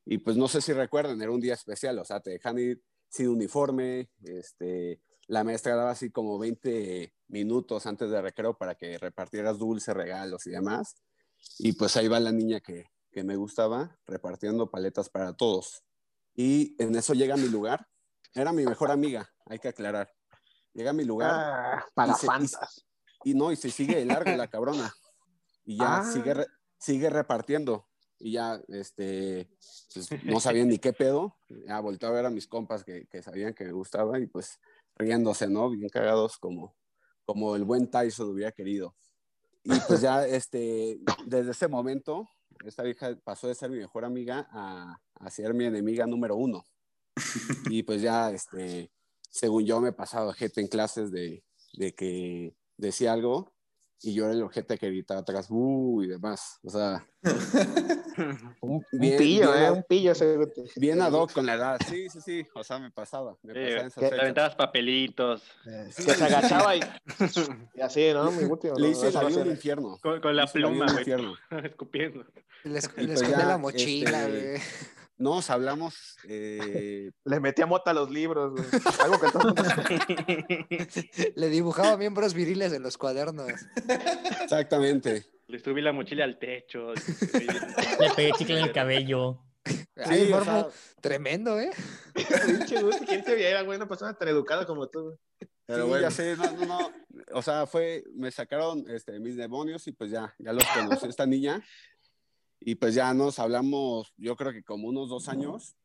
y 0.05 0.19
pues 0.19 0.37
no 0.37 0.47
sé 0.47 0.61
si 0.61 0.73
recuerdan, 0.73 1.19
era 1.19 1.31
un 1.31 1.41
día 1.41 1.55
especial, 1.55 1.97
o 1.97 2.05
sea, 2.05 2.19
te 2.19 2.29
dejan 2.29 2.59
ir 2.59 2.83
sin 3.09 3.29
uniforme, 3.29 4.11
este, 4.21 5.01
la 5.25 5.43
maestra 5.43 5.75
daba 5.75 5.89
así 5.89 6.11
como 6.11 6.37
20 6.37 7.11
minutos 7.29 7.87
antes 7.87 8.11
de 8.11 8.21
recreo 8.21 8.55
para 8.55 8.75
que 8.75 8.99
repartieras 8.99 9.57
dulces, 9.57 9.95
regalos 9.95 10.45
y 10.45 10.51
demás. 10.51 11.01
Y 11.57 11.73
pues 11.73 11.97
ahí 11.97 12.07
va 12.07 12.19
la 12.19 12.31
niña 12.31 12.59
que, 12.59 12.91
que 13.11 13.23
me 13.23 13.37
gustaba 13.37 13.97
repartiendo 14.05 14.69
paletas 14.69 15.09
para 15.09 15.33
todos. 15.33 15.83
Y 16.35 16.75
en 16.77 16.95
eso 16.95 17.15
llega 17.15 17.33
a 17.33 17.37
mi 17.37 17.47
lugar. 17.47 17.87
Era 18.35 18.51
mi 18.51 18.65
mejor 18.65 18.91
amiga, 18.91 19.29
hay 19.45 19.59
que 19.59 19.69
aclarar. 19.69 20.11
Llega 20.73 20.89
a 20.89 20.93
mi 20.93 21.05
lugar. 21.05 21.31
Ah, 21.33 21.85
para 21.93 22.11
y 22.11 22.15
se- 22.47 22.57
y- 23.23 23.33
no, 23.33 23.51
y 23.51 23.55
se 23.55 23.71
sigue 23.71 23.95
de 23.95 24.05
largo 24.05 24.29
la 24.35 24.47
cabrona. 24.49 24.93
Y 25.65 25.77
ya 25.77 25.99
Ah. 25.99 26.03
sigue, 26.03 26.33
re- 26.33 26.47
sigue 26.77 27.09
repartiendo. 27.09 27.87
Y 28.19 28.33
ya, 28.33 28.61
este, 28.67 29.49
pues, 29.93 30.09
no 30.37 30.39
sabían 30.39 30.67
ni 30.67 30.77
qué 30.79 30.93
pedo. 30.93 31.37
Ya 31.67 31.79
volteé 31.79 32.07
a 32.09 32.11
ver 32.11 32.25
a 32.25 32.29
mis 32.29 32.47
compas 32.47 32.83
que, 32.83 33.07
que 33.07 33.23
sabían 33.23 33.53
que 33.53 33.65
me 33.65 33.71
gustaba 33.71 34.19
y 34.19 34.27
pues 34.27 34.59
riéndose, 34.97 35.47
¿no? 35.47 35.69
Bien 35.69 35.89
cagados 35.89 36.37
como, 36.37 36.75
como 37.25 37.55
el 37.55 37.63
buen 37.63 37.89
Tyson 37.89 38.29
hubiera 38.29 38.51
querido. 38.51 38.95
Y 39.63 39.79
pues 39.87 40.01
ya, 40.01 40.25
este, 40.27 40.99
desde 41.25 41.51
ese 41.51 41.67
momento, 41.67 42.27
esta 42.65 42.87
hija 42.87 43.17
pasó 43.23 43.47
de 43.47 43.55
ser 43.55 43.69
mi 43.71 43.77
mejor 43.79 44.05
amiga 44.05 44.47
a, 44.51 44.99
a 45.15 45.29
ser 45.29 45.53
mi 45.53 45.65
enemiga 45.65 46.05
número 46.05 46.35
uno. 46.35 46.63
Y 47.69 47.83
pues 47.83 48.01
ya, 48.01 48.31
este, 48.31 48.91
según 49.29 49.65
yo 49.65 49.79
me 49.81 49.91
pasaba 49.93 50.27
ojete 50.29 50.61
en 50.61 50.67
clases 50.67 51.11
de, 51.11 51.43
de 51.73 51.93
que 51.93 52.55
decía 52.77 53.13
algo 53.13 53.53
y 54.01 54.13
yo 54.13 54.25
era 54.25 54.33
el 54.33 54.43
ojete 54.43 54.77
que 54.77 54.87
gritaba 54.89 55.21
atrás, 55.21 55.47
"Uh", 55.49 56.03
y 56.03 56.07
demás. 56.07 56.59
O 56.63 56.69
sea, 56.69 57.07
Un, 58.61 58.75
un 58.91 59.17
pillo, 59.17 59.51
bien, 59.51 59.63
¿eh? 59.63 59.71
Un 59.71 59.83
pillo 59.83 60.13
bien 60.77 61.01
ad 61.01 61.11
hoc 61.13 61.33
con 61.33 61.45
la 61.45 61.55
edad. 61.55 61.77
Sí, 61.89 62.07
sí, 62.09 62.21
sí. 62.21 62.47
O 62.55 62.63
sea, 62.63 62.79
me 62.79 62.89
pasaba. 62.91 63.35
Me 63.43 63.53
Sí, 63.53 63.59
pasaba 63.59 63.81
en 63.81 63.87
esas 63.87 64.09
te 64.09 64.21
aventabas 64.21 64.55
papelitos. 64.55 65.43
Sí, 65.91 66.05
Que 66.05 66.13
se 66.13 66.23
agachaba 66.23 66.75
y, 66.77 66.79
y 67.75 67.81
así, 67.81 68.11
¿no? 68.13 68.31
Mi 68.31 68.43
último. 68.45 68.75
Le 68.75 68.89
hice 68.89 69.09
vida 69.09 69.29
sé. 69.29 69.41
un 69.41 69.49
infierno. 69.51 69.97
Con, 70.01 70.21
con 70.21 70.35
la 70.35 70.43
Le 70.45 70.51
pluma, 70.51 70.85
güey. 70.85 70.97
infierno. 70.99 71.33
Escupiendo. 71.63 72.25
Les 72.63 72.87
pues 72.89 73.09
escondí 73.09 73.37
la 73.45 73.57
mochila, 73.57 74.27
este, 74.27 74.49
güey. 74.51 74.61
Nos 75.17 75.49
hablamos. 75.49 76.17
eh, 76.27 77.11
Le 77.25 77.39
metía 77.39 77.65
mota 77.65 77.91
a 77.91 77.93
los 77.93 78.09
libros, 78.09 78.51
güey. 78.51 78.65
Algo 78.99 79.19
que 79.19 79.31
todo 79.31 79.53
Le 81.35 81.49
dibujaba 81.49 81.97
miembros 81.97 82.33
viriles 82.33 82.73
en 82.73 82.83
los 82.83 82.97
cuadernos. 82.97 83.49
exactamente. 84.41 85.25
Le 85.47 85.59
subí 85.59 85.81
la 85.81 85.93
mochila 85.93 86.23
al 86.23 86.39
techo. 86.39 86.93
Le 86.93 88.09
pegué 88.15 88.31
chicle 88.37 88.59
en 88.59 88.65
el 88.65 88.71
cabello. 88.71 89.41
Ay, 89.95 90.27
Sí, 90.27 90.33
o 90.33 90.43
sea, 90.43 90.67
tremendo, 91.01 91.59
¿eh? 91.59 91.71
Pinche 92.13 92.77
¿Quién 93.07 93.23
te 93.23 93.35
viera, 93.35 93.61
güey? 93.61 93.77
Una 93.77 93.87
persona 93.87 94.13
tan 94.13 94.27
educada 94.27 94.65
como 94.65 94.87
tú. 94.89 95.17
Pero 95.65 95.83
sí, 95.83 95.89
bueno. 95.89 96.01
ya 96.01 96.11
sé, 96.11 96.35
no, 96.35 96.51
no, 96.51 96.65
no. 96.65 96.91
O 97.33 97.41
sea, 97.41 97.65
fue, 97.65 98.03
me 98.13 98.29
sacaron 98.29 98.85
este, 98.89 99.19
mis 99.19 99.35
demonios 99.35 99.87
y 99.87 99.91
pues 99.93 100.11
ya, 100.11 100.35
ya 100.37 100.53
los 100.53 100.63
conocí 100.65 101.07
esta 101.07 101.25
niña. 101.25 101.63
Y 102.67 102.73
pues 102.75 102.95
ya 102.95 103.13
nos 103.13 103.37
hablamos, 103.37 104.11
yo 104.17 104.35
creo 104.35 104.51
que 104.51 104.63
como 104.63 104.87
unos 104.87 105.07
dos 105.07 105.29
años. 105.29 105.75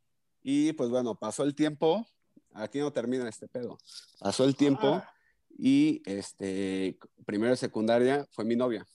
Y 0.42 0.72
pues 0.72 0.88
bueno, 0.88 1.14
pasó 1.14 1.42
el 1.44 1.54
tiempo. 1.54 2.06
Aquí 2.54 2.78
no 2.78 2.90
termina 2.90 3.28
este 3.28 3.46
pedo. 3.48 3.76
Pasó 4.18 4.44
el 4.44 4.56
tiempo 4.56 4.94
Ah. 4.94 5.12
y 5.58 6.00
este, 6.06 6.98
primero 7.26 7.50
de 7.50 7.58
secundaria 7.58 8.26
fue 8.30 8.46
mi 8.46 8.56
novia. 8.56 8.86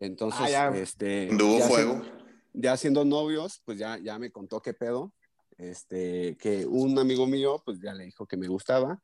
Entonces, 0.00 0.40
Ah, 0.42 0.48
ya. 0.50 0.68
este. 0.70 1.26
¿Donde 1.26 1.44
hubo 1.44 1.58
ya 1.58 1.66
si- 1.66 1.72
fuego? 1.72 2.02
ya 2.54 2.76
siendo 2.78 3.04
novios, 3.04 3.60
pues 3.66 3.78
ya, 3.78 3.98
ya 3.98 4.18
me 4.18 4.30
contó 4.32 4.62
qué 4.62 4.72
pedo. 4.72 5.12
Este, 5.58 6.36
que 6.38 6.64
un 6.64 6.98
amigo 6.98 7.26
mío, 7.26 7.60
pues 7.62 7.78
ya 7.80 7.92
le 7.92 8.04
dijo 8.04 8.26
que 8.26 8.38
me 8.38 8.48
gustaba. 8.48 9.02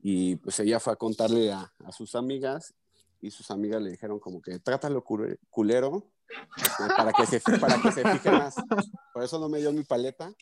Y 0.00 0.36
pues 0.36 0.58
ella 0.60 0.80
fue 0.80 0.94
a 0.94 0.96
contarle 0.96 1.52
a, 1.52 1.70
a 1.84 1.92
sus 1.92 2.14
amigas. 2.14 2.72
Y 3.20 3.30
sus 3.30 3.50
amigas 3.50 3.82
le 3.82 3.90
dijeron 3.90 4.20
como 4.20 4.40
que 4.40 4.58
trátalo 4.60 5.02
culero 5.02 6.12
para 6.96 7.12
que, 7.12 7.26
se, 7.26 7.40
para 7.58 7.80
que 7.80 7.92
se 7.92 8.08
fije 8.08 8.30
más. 8.30 8.54
Por 9.12 9.22
eso 9.22 9.38
no 9.38 9.48
me 9.48 9.58
dio 9.58 9.72
mi 9.72 9.82
paleta. 9.82 10.32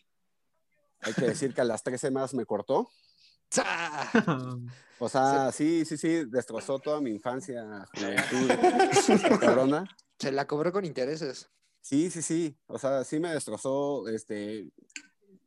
Hay 1.01 1.15
que 1.15 1.27
decir 1.27 1.55
que 1.55 1.61
a 1.61 1.65
las 1.65 1.83
tres 1.83 2.01
semanas 2.01 2.35
me 2.35 2.45
cortó. 2.45 2.89
O 4.99 5.11
sea, 5.11 5.53
sí, 5.53 5.85
sí, 5.85 5.99
sí, 5.99 6.25
destrozó 6.25 6.79
toda 6.79 7.03
mi 7.03 7.11
infancia, 7.11 7.87
juventud, 7.95 9.39
cabrona. 9.41 9.85
Se 10.19 10.33
la 10.33 10.47
cobró 10.47 10.73
con 10.73 10.87
intereses. 10.87 11.51
Sí, 11.83 12.11
sí, 12.11 12.23
sí. 12.23 12.59
O 12.67 12.79
sea, 12.79 13.05
sí 13.05 13.21
me 13.21 13.31
destrozó 13.31 14.09
este, 14.09 14.71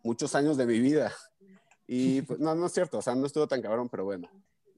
muchos 0.04 0.36
años 0.36 0.56
de 0.56 0.68
mi 0.68 0.80
vida. 0.80 1.12
Y 1.88 2.22
pues, 2.22 2.40
no, 2.40 2.54
no 2.54 2.68
es 2.68 2.74
cierto, 2.74 3.00
o 3.00 3.02
sea, 3.02 3.16
no 3.16 3.26
estuvo 3.26 3.48
tan 3.48 3.64
cabrón, 3.64 3.90
pero 3.90 4.06
bueno. 4.06 4.30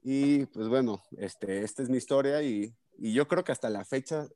Y 0.02 0.46
pues 0.46 0.68
bueno, 0.68 1.02
este, 1.16 1.62
esta 1.62 1.82
es 1.82 1.88
mi 1.88 1.98
historia 1.98 2.42
y, 2.42 2.74
y 2.98 3.12
yo 3.12 3.28
creo 3.28 3.44
que 3.44 3.52
hasta 3.52 3.70
la 3.70 3.84
fecha, 3.84 4.26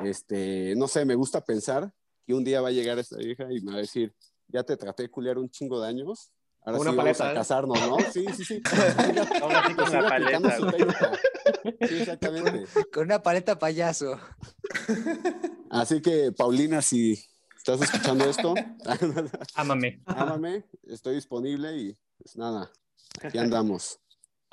este, 0.00 0.74
no 0.76 0.86
sé, 0.88 1.04
me 1.04 1.14
gusta 1.14 1.44
pensar 1.44 1.92
que 2.26 2.34
un 2.34 2.44
día 2.44 2.60
va 2.60 2.68
a 2.68 2.72
llegar 2.72 2.98
esta 2.98 3.20
hija 3.22 3.46
y 3.50 3.60
me 3.60 3.72
va 3.72 3.78
a 3.78 3.80
decir, 3.80 4.14
ya 4.48 4.62
te 4.62 4.76
traté 4.76 5.04
de 5.04 5.10
culiar 5.10 5.38
un 5.38 5.48
chingo 5.50 5.80
de 5.80 5.88
años, 5.88 6.30
ahora 6.62 6.78
Una 6.80 6.90
sí 6.90 6.96
paleta, 6.96 7.18
vamos 7.18 7.28
a 7.28 7.32
¿eh? 7.32 7.34
casarnos, 7.34 7.80
¿no? 7.88 7.98
Sí, 8.12 8.24
sí, 8.36 8.44
sí. 8.44 8.62
Ahora 9.42 9.66
sí 9.66 9.74
con 9.74 9.96
aplicando 9.96 10.48
paleta. 10.48 11.12
Sí, 11.88 11.98
exactamente. 12.00 12.64
Con 12.92 13.04
una 13.04 13.22
paleta 13.22 13.58
payaso. 13.58 14.18
Así 15.70 16.00
que, 16.00 16.32
Paulina, 16.32 16.82
si 16.82 17.18
estás 17.56 17.80
escuchando 17.82 18.24
esto, 18.28 18.54
Ámame. 19.54 20.02
ámame, 20.06 20.64
estoy 20.84 21.14
disponible 21.16 21.76
y 21.76 21.96
pues 22.18 22.36
nada, 22.36 22.70
aquí 23.22 23.38
andamos. 23.38 24.00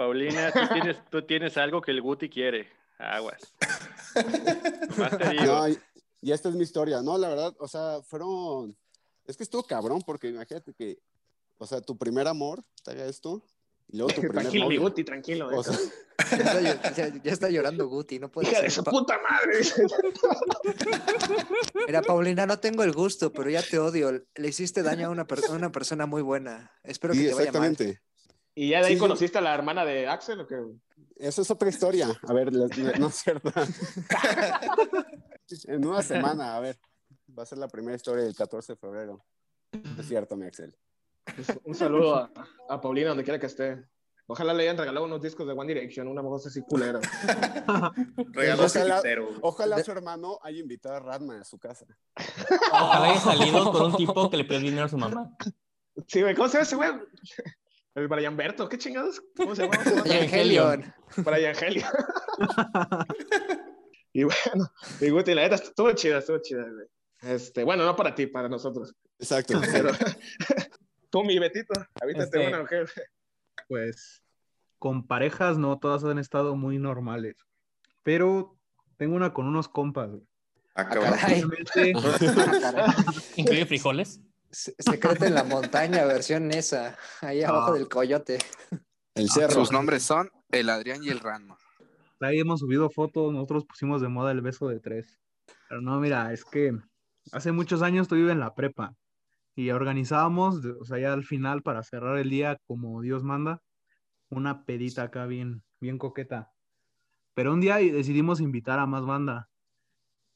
Paulina, 0.02 0.52
tú 0.52 0.60
tienes, 0.74 0.98
tú 1.12 1.22
tienes 1.28 1.58
algo 1.58 1.80
que 1.80 1.92
el 1.92 2.02
Guti 2.02 2.28
quiere. 2.28 2.68
Aguas. 2.98 3.54
No, 5.46 5.70
y, 5.70 5.78
y 6.22 6.32
esta 6.32 6.50
es 6.50 6.56
mi 6.56 6.64
historia. 6.64 7.02
No, 7.04 7.20
la 7.20 7.30
verdad, 7.30 7.54
o 7.60 7.68
sea, 7.68 8.02
fueron. 8.04 8.76
Es 9.26 9.38
que 9.38 9.44
estuvo 9.44 9.62
cabrón, 9.64 10.02
porque 10.04 10.30
imagínate 10.30 10.74
que, 10.74 10.98
o 11.60 11.68
sea, 11.68 11.82
tu 11.82 11.96
primer 11.98 12.28
amor 12.28 12.64
te 12.84 12.92
haga 12.92 13.06
esto, 13.06 13.44
y 13.90 13.98
luego 13.98 14.12
tu 14.14 14.22
primer 14.22 14.42
Tranquilo, 14.42 14.68
mi. 14.70 14.78
Guti, 14.78 15.04
tranquilo. 15.04 15.52
eh. 15.52 15.56
O 15.56 15.64
sea, 15.64 15.78
Ya 16.32 16.38
está, 16.38 16.62
llo- 16.62 16.96
ya- 16.96 17.24
ya 17.24 17.32
está 17.32 17.50
llorando 17.50 17.88
Guti, 17.88 18.18
no 18.20 18.32
puede 18.32 18.48
Hija 18.48 18.58
ser. 18.58 18.66
de 18.66 18.70
su 18.72 18.84
puta 18.84 19.20
madre. 19.22 19.60
Mira, 21.88 22.02
Paulina, 22.02 22.46
no 22.46 22.60
tengo 22.60 22.84
el 22.84 22.94
gusto, 22.94 23.32
pero 23.34 23.50
ya 23.50 23.62
te 23.62 23.80
odio. 23.80 24.12
Le 24.36 24.48
hiciste 24.48 24.84
daño 24.84 25.08
a 25.08 25.10
una, 25.10 25.26
per- 25.28 25.42
una 25.50 25.72
persona 25.72 26.06
muy 26.06 26.22
buena. 26.22 26.72
Espero 26.84 27.14
que 27.14 27.20
te 27.20 27.34
vaya 27.34 27.52
mal. 27.52 27.72
exactamente. 27.72 28.02
¿Y 28.62 28.70
ya 28.70 28.82
de 28.82 28.90
ahí 28.90 28.94
Sí, 28.94 29.00
conociste 29.00 29.40
a 29.40 29.42
la 29.42 29.56
hermana 29.56 29.84
de 29.84 30.08
Axel 30.08 30.40
o 30.42 30.46
qué? 30.46 30.56
Eso 31.16 31.42
es 31.42 31.50
otra 31.50 31.68
historia. 31.68 32.08
A 32.28 32.32
ver, 32.32 32.54
la- 32.54 32.68
la- 32.68 33.00
no 33.00 33.08
es 33.08 33.16
cierto. 33.16 33.52
en 35.66 35.84
una 35.88 36.04
semana, 36.04 36.56
a 36.56 36.60
ver. 36.60 36.78
Va 37.36 37.42
a 37.42 37.46
ser 37.48 37.58
la 37.58 37.68
primera 37.68 37.96
historia 37.96 38.24
del 38.24 38.36
14 38.36 38.74
de 38.74 38.78
febrero. 38.78 39.26
Es 39.98 40.08
cierto, 40.08 40.38
mi 40.38 40.46
Axel. 40.46 40.78
Pues, 41.36 41.60
un 41.64 41.74
saludo 41.74 42.18
a, 42.18 42.32
a 42.70 42.80
Paulina, 42.80 43.10
donde 43.10 43.24
quiera 43.24 43.40
que 43.40 43.48
esté. 43.48 43.84
Ojalá 44.28 44.54
le 44.54 44.62
hayan 44.62 44.78
regalado 44.78 45.08
unos 45.08 45.24
discos 45.24 45.48
de 45.48 45.54
One 45.54 45.74
Direction, 45.74 46.08
una 46.08 46.22
voz 46.22 46.46
así 46.46 46.62
culera. 46.62 47.00
Regaló 48.32 48.66
Ojalá-. 48.66 49.02
Ojalá 49.42 49.84
su 49.84 49.92
hermano 49.92 50.38
haya 50.44 50.60
invitado 50.60 50.98
a 50.98 51.00
Radman 51.00 51.40
a 51.42 51.46
su 51.46 51.58
casa. 51.58 51.88
Ojalá 52.72 53.10
haya 53.10 53.20
salido 53.22 53.72
con 53.72 53.86
un 53.88 53.96
tipo 53.98 54.30
que 54.30 54.38
le 54.38 54.44
pidió 54.46 54.60
dinero 54.60 54.86
a 54.86 54.90
su 54.90 55.00
mamá. 55.00 55.36
Sí, 56.06 56.22
güey, 56.22 56.36
¿cómo 56.36 56.48
se 56.48 56.60
llama 56.60 56.64
ese 56.64 56.76
güey? 56.76 56.90
El 57.94 58.08
Brian 58.08 58.38
Berto, 58.38 58.70
¿qué 58.70 58.78
chingados? 58.78 59.22
¿Cómo 59.36 59.56
se 59.56 59.64
llama? 59.64 59.76
Evangelion. 60.06 60.94
Brian 61.18 61.56
Helio. 61.62 61.86
y 64.14 64.24
bueno, 64.24 64.72
y 65.02 65.10
Guti, 65.10 65.34
la 65.34 65.42
neta, 65.44 65.56
estuvo 65.56 65.92
chida, 65.94 66.20
estuvo 66.20 66.38
chida, 66.40 66.64
güey. 66.64 66.88
Este, 67.22 67.64
bueno, 67.64 67.86
no 67.86 67.96
para 67.96 68.16
ti, 68.16 68.28
para 68.28 68.48
nosotros. 68.50 68.96
Exacto. 69.20 69.60
Pero 69.72 69.92
tú, 71.10 71.24
mi 71.24 71.38
Betito, 71.38 71.74
avítate 72.02 72.24
Este- 72.26 72.48
una 72.48 72.60
mujer. 72.62 72.90
Pues 73.68 74.24
con 74.80 75.06
parejas 75.06 75.58
no, 75.58 75.78
todas 75.78 76.04
han 76.06 76.18
estado 76.18 76.56
muy 76.56 76.80
normales. 76.80 77.36
Pero 78.04 78.58
tengo 78.98 79.16
una 79.16 79.34
con 79.34 79.46
unos 79.48 79.68
compas. 79.68 80.10
güey. 80.10 80.24
Ah. 80.74 80.88
Caray, 80.88 81.44
Obviamente, 81.44 81.94
¿Incluye 83.36 83.66
frijoles? 83.66 84.22
Se- 84.52 84.76
secreto 84.80 85.26
en 85.26 85.34
la 85.36 85.44
montaña, 85.44 86.06
versión 86.06 86.52
esa, 86.52 86.98
ahí 87.22 87.44
abajo 87.44 87.72
Ah. 87.72 87.76
del 87.76 87.88
coyote. 87.90 88.38
El 89.16 89.30
cerro. 89.30 89.54
Sus 89.54 89.72
nombres 89.72 90.04
son 90.04 90.30
el 90.50 90.70
Adrián 90.70 91.04
y 91.04 91.10
el 91.10 91.20
Ranma. 91.20 91.58
ahí 92.22 92.40
hemos 92.40 92.60
subido 92.60 92.90
fotos, 92.90 93.34
nosotros 93.34 93.66
pusimos 93.66 94.02
de 94.02 94.08
moda 94.08 94.32
el 94.32 94.42
beso 94.42 94.68
de 94.68 94.80
tres. 94.80 95.20
Pero 95.68 95.82
no, 95.82 96.00
mira, 96.00 96.32
es 96.34 96.46
que 96.46 96.72
hace 97.32 97.52
muchos 97.52 97.82
años 97.82 98.08
tú 98.08 98.16
vives 98.16 98.32
en 98.34 98.40
la 98.40 98.54
prepa 98.54 98.94
y 99.56 99.72
organizábamos, 99.72 100.64
o 100.80 100.86
sea, 100.86 101.00
ya 101.00 101.14
al 101.14 101.24
final 101.24 101.62
para 101.64 101.82
cerrar 101.84 102.18
el 102.20 102.30
día 102.30 102.58
como 102.68 103.02
Dios 103.02 103.24
manda, 103.24 103.62
una 104.30 104.64
pedita 104.66 105.04
acá 105.04 105.26
bien, 105.26 105.64
bien 105.80 105.98
coqueta. 105.98 106.52
Pero 107.34 107.54
un 107.54 107.62
día 107.62 107.78
decidimos 107.78 108.40
invitar 108.40 108.80
a 108.80 108.86
más 108.86 109.06
banda. 109.06 109.50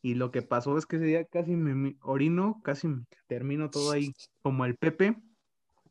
Y 0.05 0.13
lo 0.13 0.29
que 0.29 0.43
pasó 0.43 0.77
es 0.77 0.85
que 0.85 0.97
ese 0.97 1.05
día 1.05 1.25
casi 1.25 1.55
me 1.55 1.97
orino, 2.03 2.61
casi 2.63 2.87
me 2.87 3.05
termino 3.25 3.71
todo 3.71 3.89
ahí 3.89 4.13
como 4.43 4.63
el 4.65 4.75
Pepe, 4.75 5.17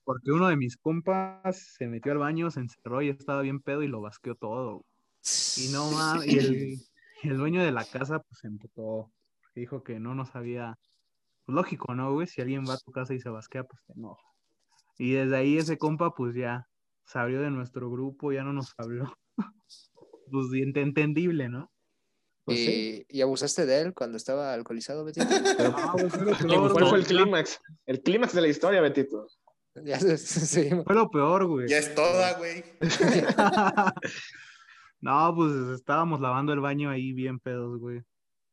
porque 0.05 0.31
uno 0.31 0.47
de 0.47 0.57
mis 0.57 0.77
compas 0.77 1.41
se 1.77 1.89
metió 1.89 2.13
al 2.13 2.19
baño, 2.19 2.49
se 2.53 2.61
encerró 2.61 3.03
y 3.03 3.09
estaba 3.09 3.43
bien 3.43 3.59
pedo 3.59 3.83
y 3.83 3.89
lo 3.89 4.01
basqueó 4.01 4.37
todo. 4.37 4.85
Y 5.57 5.67
no 5.73 5.91
mames, 5.91 6.29
y 7.25 7.29
el, 7.29 7.37
dueño 7.37 7.65
de 7.65 7.73
la 7.73 7.85
casa 7.85 8.21
pues 8.21 8.39
se 8.39 8.47
emputó, 8.47 9.11
dijo 9.57 9.83
que 9.83 9.99
no 9.99 10.15
nos 10.15 10.37
había, 10.37 10.79
pues, 11.45 11.57
lógico, 11.57 11.93
¿no, 11.97 12.13
güey? 12.13 12.29
Si 12.29 12.41
alguien 12.41 12.63
va 12.69 12.75
a 12.75 12.79
tu 12.79 12.93
casa 12.93 13.15
y 13.15 13.19
se 13.19 13.31
basquea, 13.31 13.65
pues 13.65 13.83
te 13.85 13.95
enoja. 13.95 14.23
Y 14.97 15.11
desde 15.11 15.37
ahí 15.37 15.59
ese 15.59 15.77
compa 15.77 16.15
pues 16.15 16.37
ya 16.37 16.69
se 17.05 17.19
abrió 17.19 17.43
de 17.43 17.51
nuestro 17.51 17.91
grupo, 17.91 18.31
ya 18.31 18.45
no 18.45 18.53
nos 18.53 18.75
habló. 18.79 19.13
Pues 20.31 20.47
ent- 20.53 20.79
entendible, 20.79 21.49
¿no? 21.49 21.74
Pues 22.45 22.59
sí. 22.59 23.07
¿Y, 23.09 23.21
abusaste 23.23 23.65
de 23.65 23.81
él 23.81 23.95
cuando 23.95 24.17
estaba 24.19 24.53
alcoholizado, 24.53 25.05
Betito? 25.05 25.27
No, 25.59 25.93
güey, 25.93 26.11
fue 26.11 26.25
lo 26.49 26.73
¿Cuál 26.73 26.87
fue 26.89 26.99
el 26.99 27.07
clímax? 27.07 27.59
El 27.87 28.03
clímax 28.03 28.35
de 28.35 28.41
la 28.43 28.49
historia, 28.49 28.81
Betito. 28.83 29.27
Ya 29.83 29.99
se- 29.99 30.19
sí, 30.19 30.69
Fue 30.85 30.95
lo 30.95 31.11
peor, 31.11 31.47
güey. 31.47 31.69
Ya 31.69 31.79
es 31.79 31.95
toda, 31.95 32.35
güey. 32.39 32.63
No, 35.01 35.35
pues 35.37 35.53
estábamos 35.79 36.21
lavando 36.21 36.53
el 36.53 36.61
baño 36.61 36.89
ahí 36.91 37.13
bien 37.13 37.39
pedos, 37.39 37.79
güey. 37.79 38.01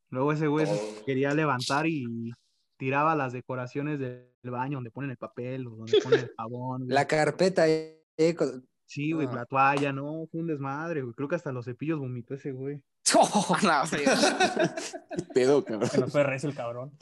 Luego 0.10 0.34
ese 0.34 0.48
güey 0.48 0.66
se 0.66 0.76
Todo. 0.76 1.06
quería 1.06 1.34
levantar 1.34 1.88
y 1.88 2.32
tiraba 2.78 3.16
las 3.16 3.32
decoraciones 3.32 4.00
del 4.00 4.28
baño 4.44 4.78
donde 4.78 4.92
ponen 4.92 5.12
el 5.12 5.18
papel 5.18 5.68
o 5.68 5.72
donde 5.72 6.02
ponen 6.02 6.20
el 6.20 6.32
jabón. 6.38 6.80
güey. 6.84 6.94
La 6.94 7.08
carpeta, 7.08 7.66
eh, 7.70 8.36
con- 8.38 8.68
Sí, 8.86 9.14
güey, 9.14 9.28
Ah. 9.32 9.36
la 9.36 9.46
toalla, 9.46 9.94
no, 9.94 10.28
fue 10.30 10.42
un 10.42 10.48
desmadre, 10.48 11.02
güey. 11.02 11.14
Creo 11.14 11.30
que 11.30 11.36
hasta 11.36 11.54
los 11.54 11.64
cepillos 11.64 12.00
vomitó 12.00 12.34
ese 12.34 12.52
güey. 12.52 12.82
No, 13.64 13.86
sí. 13.88 13.98
¿Qué 13.98 15.24
pedo, 15.34 15.64
cabrón? 15.64 15.90
Se 15.90 16.00
nos 16.00 16.12
fue 16.12 16.22
el 16.22 16.56
cabrón. 16.56 16.98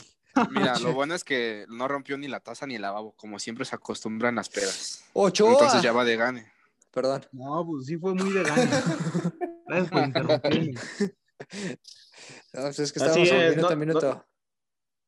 Mira, 0.52 0.80
lo 0.80 0.94
bueno 0.94 1.16
es 1.16 1.24
que 1.24 1.66
no 1.70 1.88
rompió 1.88 2.18
ni 2.18 2.28
la 2.28 2.40
taza 2.40 2.66
ni 2.66 2.76
el 2.76 2.82
lavabo, 2.82 3.14
como 3.14 3.40
siempre 3.40 3.66
se 3.66 3.76
acostumbran 3.76 4.36
las 4.36 4.50
pedas. 4.50 5.04
¡Ochoa! 5.14 5.52
Entonces 5.52 5.82
ya 5.82 5.92
va 5.92 6.06
de 6.06 6.16
gane. 6.16 6.52
Perdón. 6.92 7.26
No, 7.32 7.66
pues 7.66 7.86
sí 7.88 7.98
fue 7.98 8.14
muy 8.14 8.32
de 8.32 8.44
gaño. 8.44 8.70
Gracias 9.68 9.90
por 9.90 10.04
interrumpirme. 10.04 10.74
No, 12.54 12.62
pues 12.62 12.80
es 12.80 12.92
que 12.94 13.00
estábamos 13.00 13.32
a 13.32 13.46
es, 13.46 13.50
minuto 13.56 13.68
no- 13.68 13.74
a 13.74 13.76
minuto. 13.76 14.26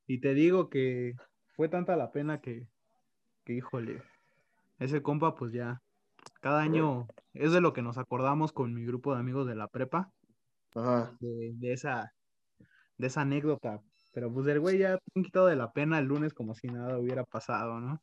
Y 0.08 0.19
te 0.19 0.34
digo 0.34 0.69
que 0.69 1.15
fue 1.56 1.69
tanta 1.69 1.95
la 1.95 2.12
pena 2.12 2.41
que, 2.41 2.67
que 3.45 3.54
híjole, 3.54 4.04
ese 4.80 5.01
compa 5.01 5.36
pues 5.36 5.54
ya, 5.54 5.82
cada 6.41 6.62
año 6.62 7.08
es 7.34 7.51
de 7.51 7.62
lo 7.62 7.73
que 7.73 7.82
nos 7.82 7.97
acordamos 7.97 8.51
con 8.51 8.73
mi 8.73 8.86
grupo 8.86 9.13
de 9.13 9.19
amigos 9.19 9.47
de 9.47 9.56
la 9.56 9.67
prepa, 9.67 10.12
Ajá. 10.75 11.15
de, 11.19 11.53
de 11.55 11.73
esa, 11.73 12.13
de 12.97 13.07
esa 13.07 13.21
anécdota. 13.21 13.81
Pero 14.13 14.31
pues 14.34 14.47
el 14.47 14.60
güey 14.60 14.79
ya 14.79 14.99
un 15.15 15.23
quitado 15.23 15.47
de 15.47 15.55
la 15.55 15.71
pena 15.71 15.99
el 15.99 16.05
lunes 16.05 16.34
como 16.34 16.53
si 16.53 16.67
nada 16.67 16.97
hubiera 16.97 17.23
pasado, 17.23 17.79
¿no? 17.79 18.01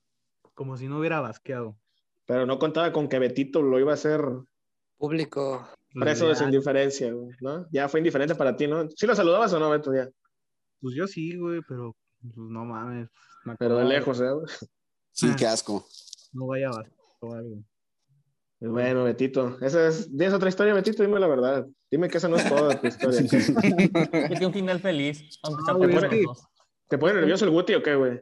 Como 0.55 0.77
si 0.77 0.89
no 0.89 0.99
hubiera 0.99 1.21
basqueado. 1.21 1.79
Pero 2.27 2.47
no 2.47 2.59
contaba 2.59 2.93
con 2.93 3.09
que 3.09 3.19
Betito 3.19 3.63
lo 3.63 3.79
iba 3.79 3.93
a 3.93 3.95
hacer 3.95 4.21
Público. 4.99 5.69
Preso 5.95 6.29
de 6.29 6.37
su 6.37 6.45
indiferencia, 6.45 7.13
güey, 7.13 7.31
¿no? 7.41 7.67
Ya 7.71 7.89
fue 7.89 8.01
indiferente 8.01 8.35
para 8.35 8.55
ti, 8.55 8.67
¿no? 8.67 8.89
¿Sí 8.91 9.07
lo 9.07 9.15
saludabas 9.15 9.53
o 9.53 9.59
no, 9.59 9.71
Beto? 9.71 9.95
Ya. 9.95 10.09
Pues 10.81 10.95
yo 10.95 11.07
sí, 11.07 11.37
güey, 11.37 11.61
pero 11.67 11.97
pues, 12.21 12.37
no 12.37 12.65
mames. 12.65 13.09
me 13.45 13.57
Pero 13.57 13.79
de 13.79 13.85
lejos, 13.85 14.21
¿eh? 14.21 14.31
güey? 14.31 14.47
Sí, 15.11 15.35
qué 15.37 15.47
asco. 15.47 15.85
No 16.33 16.47
vaya 16.47 16.69
a 16.69 16.77
basquear 16.77 16.99
o 17.23 17.35
algo. 17.35 17.57
Bueno, 18.61 19.05
Betito. 19.05 19.57
Esa 19.61 19.87
es... 19.89 20.09
¿Tienes 20.09 20.33
otra 20.35 20.49
historia, 20.49 20.75
Betito? 20.75 21.03
Dime 21.03 21.21
la 21.21 21.29
verdad. 21.29 21.67
Dime 21.91 22.09
que 22.09 22.19
esa 22.19 22.29
no 22.29 22.37
es 22.37 22.49
toda 22.49 22.81
tu 22.81 22.87
historia. 22.87 23.21
Yo 24.29 24.29
tengo 24.35 24.47
un 24.49 24.53
final 24.53 24.81
feliz, 24.81 25.39
aunque 25.43 25.63
Ah, 25.69 25.73
güey, 25.75 25.95
es 25.97 26.05
que-. 26.05 26.25
¿Te 26.89 26.99
pone 26.99 27.15
nervioso 27.15 27.45
el 27.45 27.51
Guti 27.53 27.75
o 27.75 27.83
qué, 27.83 27.95
güey? 27.95 28.21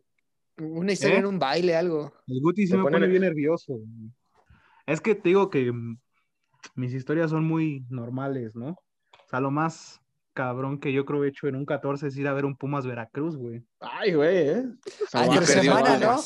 Una 0.58 0.92
historia 0.92 1.16
¿Eh? 1.16 1.20
en 1.20 1.26
un 1.26 1.38
baile, 1.38 1.76
algo. 1.76 2.12
El 2.26 2.40
Guti 2.40 2.66
sí 2.66 2.72
Te 2.72 2.76
me 2.78 2.82
pone 2.82 2.96
pone 2.96 3.06
ne- 3.06 3.10
bien 3.10 3.22
nervioso. 3.22 3.74
güey. 3.74 4.10
Es 4.86 5.00
que 5.00 5.14
te 5.14 5.28
digo 5.30 5.48
que 5.50 5.72
mm, 5.72 5.98
mis 6.74 6.92
historias 6.92 7.30
son 7.30 7.44
muy 7.44 7.84
normales, 7.88 8.54
¿no? 8.54 8.68
O 8.70 9.28
sea, 9.30 9.40
lo 9.40 9.50
más 9.50 10.00
cabrón 10.36 10.78
que 10.78 10.92
yo 10.92 11.06
creo 11.06 11.24
he 11.24 11.28
hecho 11.28 11.48
en 11.48 11.56
un 11.56 11.64
14 11.64 12.08
es 12.08 12.16
ir 12.18 12.28
a 12.28 12.34
ver 12.34 12.44
un 12.44 12.56
Pumas 12.56 12.86
Veracruz, 12.86 13.36
güey. 13.36 13.64
Ay, 13.80 14.12
güey, 14.12 14.36
¿eh? 14.50 14.64
Ah, 15.14 15.42
semana, 15.42 15.98
¿no? 15.98 16.18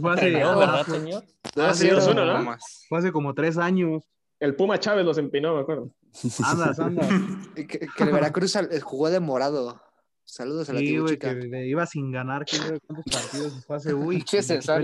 Fue 0.00 0.12
hace, 0.14 0.42
ah, 0.42 0.56
¿verdad, 0.56 0.86
señor? 0.86 1.24
Ah, 1.54 1.74
sí, 1.74 1.86
sí, 1.88 1.94
2-1, 1.94 2.14
no, 2.14 2.42
¿no? 2.42 2.56
Fue 2.88 2.98
hace 2.98 3.12
como 3.12 3.34
tres 3.34 3.58
años. 3.58 4.02
El 4.40 4.56
Puma 4.56 4.80
Chávez 4.80 5.04
los 5.04 5.18
empinó, 5.18 5.54
me 5.54 5.60
acuerdo. 5.60 5.90
Andas, 6.44 6.80
andas. 6.80 7.08
Que, 7.54 7.66
que 7.66 8.02
el 8.02 8.10
Veracruz 8.10 8.56
eh, 8.56 8.80
jugó 8.80 9.10
de 9.10 9.20
morado. 9.20 9.80
Saludos 10.24 10.70
a 10.70 10.72
la 10.72 10.80
Sí, 10.80 10.96
güey, 10.96 11.14
chica. 11.14 11.38
que 11.38 11.46
le 11.46 11.66
iba 11.68 11.84
sin 11.84 12.10
ganar, 12.10 12.46
cuántos 12.86 13.12
partidos 13.12 13.64
fue 13.66 13.76
hace, 13.76 13.94
uy. 13.94 14.16
Pinche 14.24 14.38
que 14.38 14.42
César 14.42 14.82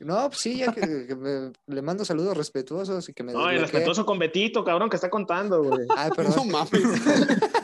No, 0.00 0.28
pues 0.28 0.38
sí, 0.38 0.58
ya 0.58 0.72
que, 0.72 1.06
que 1.06 1.14
me- 1.14 1.52
le 1.66 1.82
mando 1.82 2.04
saludos 2.04 2.36
respetuosos 2.36 3.08
y 3.08 3.12
que 3.12 3.22
me 3.22 3.32
No, 3.32 3.52
y 3.52 3.58
respetuoso 3.58 4.04
con 4.06 4.18
Betito, 4.18 4.64
cabrón, 4.64 4.88
que 4.90 4.96
está 4.96 5.10
contando, 5.10 5.62
güey. 5.62 5.86
Ay, 5.96 6.08
No 6.10 6.14
perdón. 6.16 6.50
mames. 6.50 6.70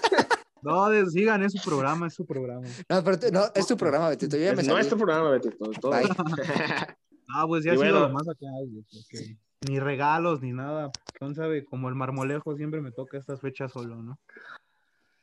No, 0.62 0.88
de- 0.88 1.06
sigan, 1.06 1.44
es 1.44 1.52
su 1.52 1.62
programa, 1.68 2.08
es 2.08 2.14
su 2.14 2.26
programa. 2.26 2.66
No, 2.88 3.04
pero 3.04 3.18
te- 3.18 3.30
no, 3.30 3.44
es 3.54 3.66
tu 3.68 3.76
programa, 3.76 4.08
Betito. 4.08 4.36
Yo 4.36 4.42
ya 4.46 4.50
me 4.50 4.62
no 4.64 4.70
salí. 4.70 4.80
es 4.80 4.88
tu 4.88 4.96
programa, 4.96 5.30
Betito. 5.30 5.70
todo. 5.80 5.92
Bye. 5.92 6.08
Ah, 7.28 7.44
pues 7.46 7.64
ya 7.64 7.72
ha 7.72 7.76
sido 7.76 8.00
lo 8.00 8.08
más 8.10 8.22
acá, 8.28 8.46
güey, 8.64 8.84
porque 8.90 9.36
ni 9.68 9.80
regalos 9.80 10.40
ni 10.42 10.52
nada. 10.52 10.90
¿Quién 11.18 11.34
sabe? 11.34 11.64
Como 11.64 11.88
el 11.88 11.94
marmolejo 11.96 12.56
siempre 12.56 12.80
me 12.80 12.92
toca 12.92 13.18
estas 13.18 13.40
fechas 13.40 13.72
solo, 13.72 13.96
¿no? 13.96 14.18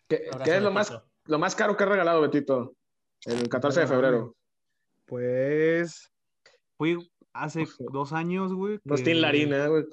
¿Qué, 0.09 0.29
qué 0.43 0.57
es 0.57 0.61
lo 0.61 0.69
más, 0.71 0.93
lo 1.25 1.39
más 1.39 1.55
caro 1.55 1.75
que 1.77 1.83
has 1.85 1.89
regalado, 1.89 2.19
Betito? 2.21 2.75
El 3.25 3.47
14 3.47 3.79
de 3.81 3.87
febrero. 3.87 4.35
Pues 5.05 6.11
fui 6.83 7.09
hace 7.33 7.65
dos 7.91 8.11
años, 8.13 8.53
güey. 8.53 8.79
Unos 8.83 8.99
que- 8.99 9.05
Tin 9.05 9.21
Larina, 9.21 9.67
güey. 9.67 9.85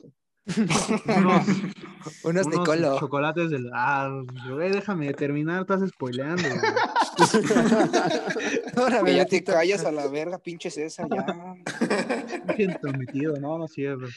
Unos, 0.46 0.46
Unos 2.24 2.26
unos 2.46 2.46
Nicolo. 2.48 2.98
chocolates 2.98 3.50
del. 3.50 3.70
Ah, 3.72 4.10
güey, 4.48 4.72
déjame 4.72 5.12
terminar, 5.14 5.60
estás 5.60 5.88
spoileando, 5.88 6.42
Que 9.04 9.14
ya 9.14 9.26
te 9.26 9.44
callas 9.44 9.84
a 9.84 9.92
la 9.92 10.08
verga, 10.08 10.38
pinche 10.38 10.70
César, 10.70 11.06
ya. 11.10 11.26
Pinche 12.46 12.62
entrometido, 12.64 13.36
no, 13.38 13.58
no 13.58 13.68
cierro. 13.68 14.08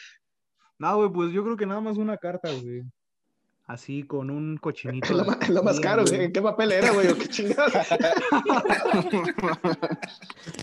No, 0.80 0.96
güey, 0.98 1.10
pues 1.12 1.32
yo 1.34 1.44
creo 1.44 1.58
que 1.58 1.66
nada 1.68 1.82
más 1.82 1.98
una 1.98 2.18
carta, 2.18 2.50
güey. 2.52 2.82
Así 3.66 4.04
con 4.04 4.30
un 4.30 4.58
cochinito. 4.58 5.06
Es 5.06 5.12
lo, 5.12 5.24
más- 5.26 5.38
es 5.42 5.50
lo 5.50 5.64
más 5.64 5.76
bien, 5.80 5.84
caro, 5.84 6.04
güey. 6.06 6.32
¿Qué 6.34 6.42
papel 6.42 6.72
era, 6.74 6.92
güey? 6.92 7.08
¿O 7.08 7.18
¿Qué 7.18 7.28
chingados? 7.30 7.72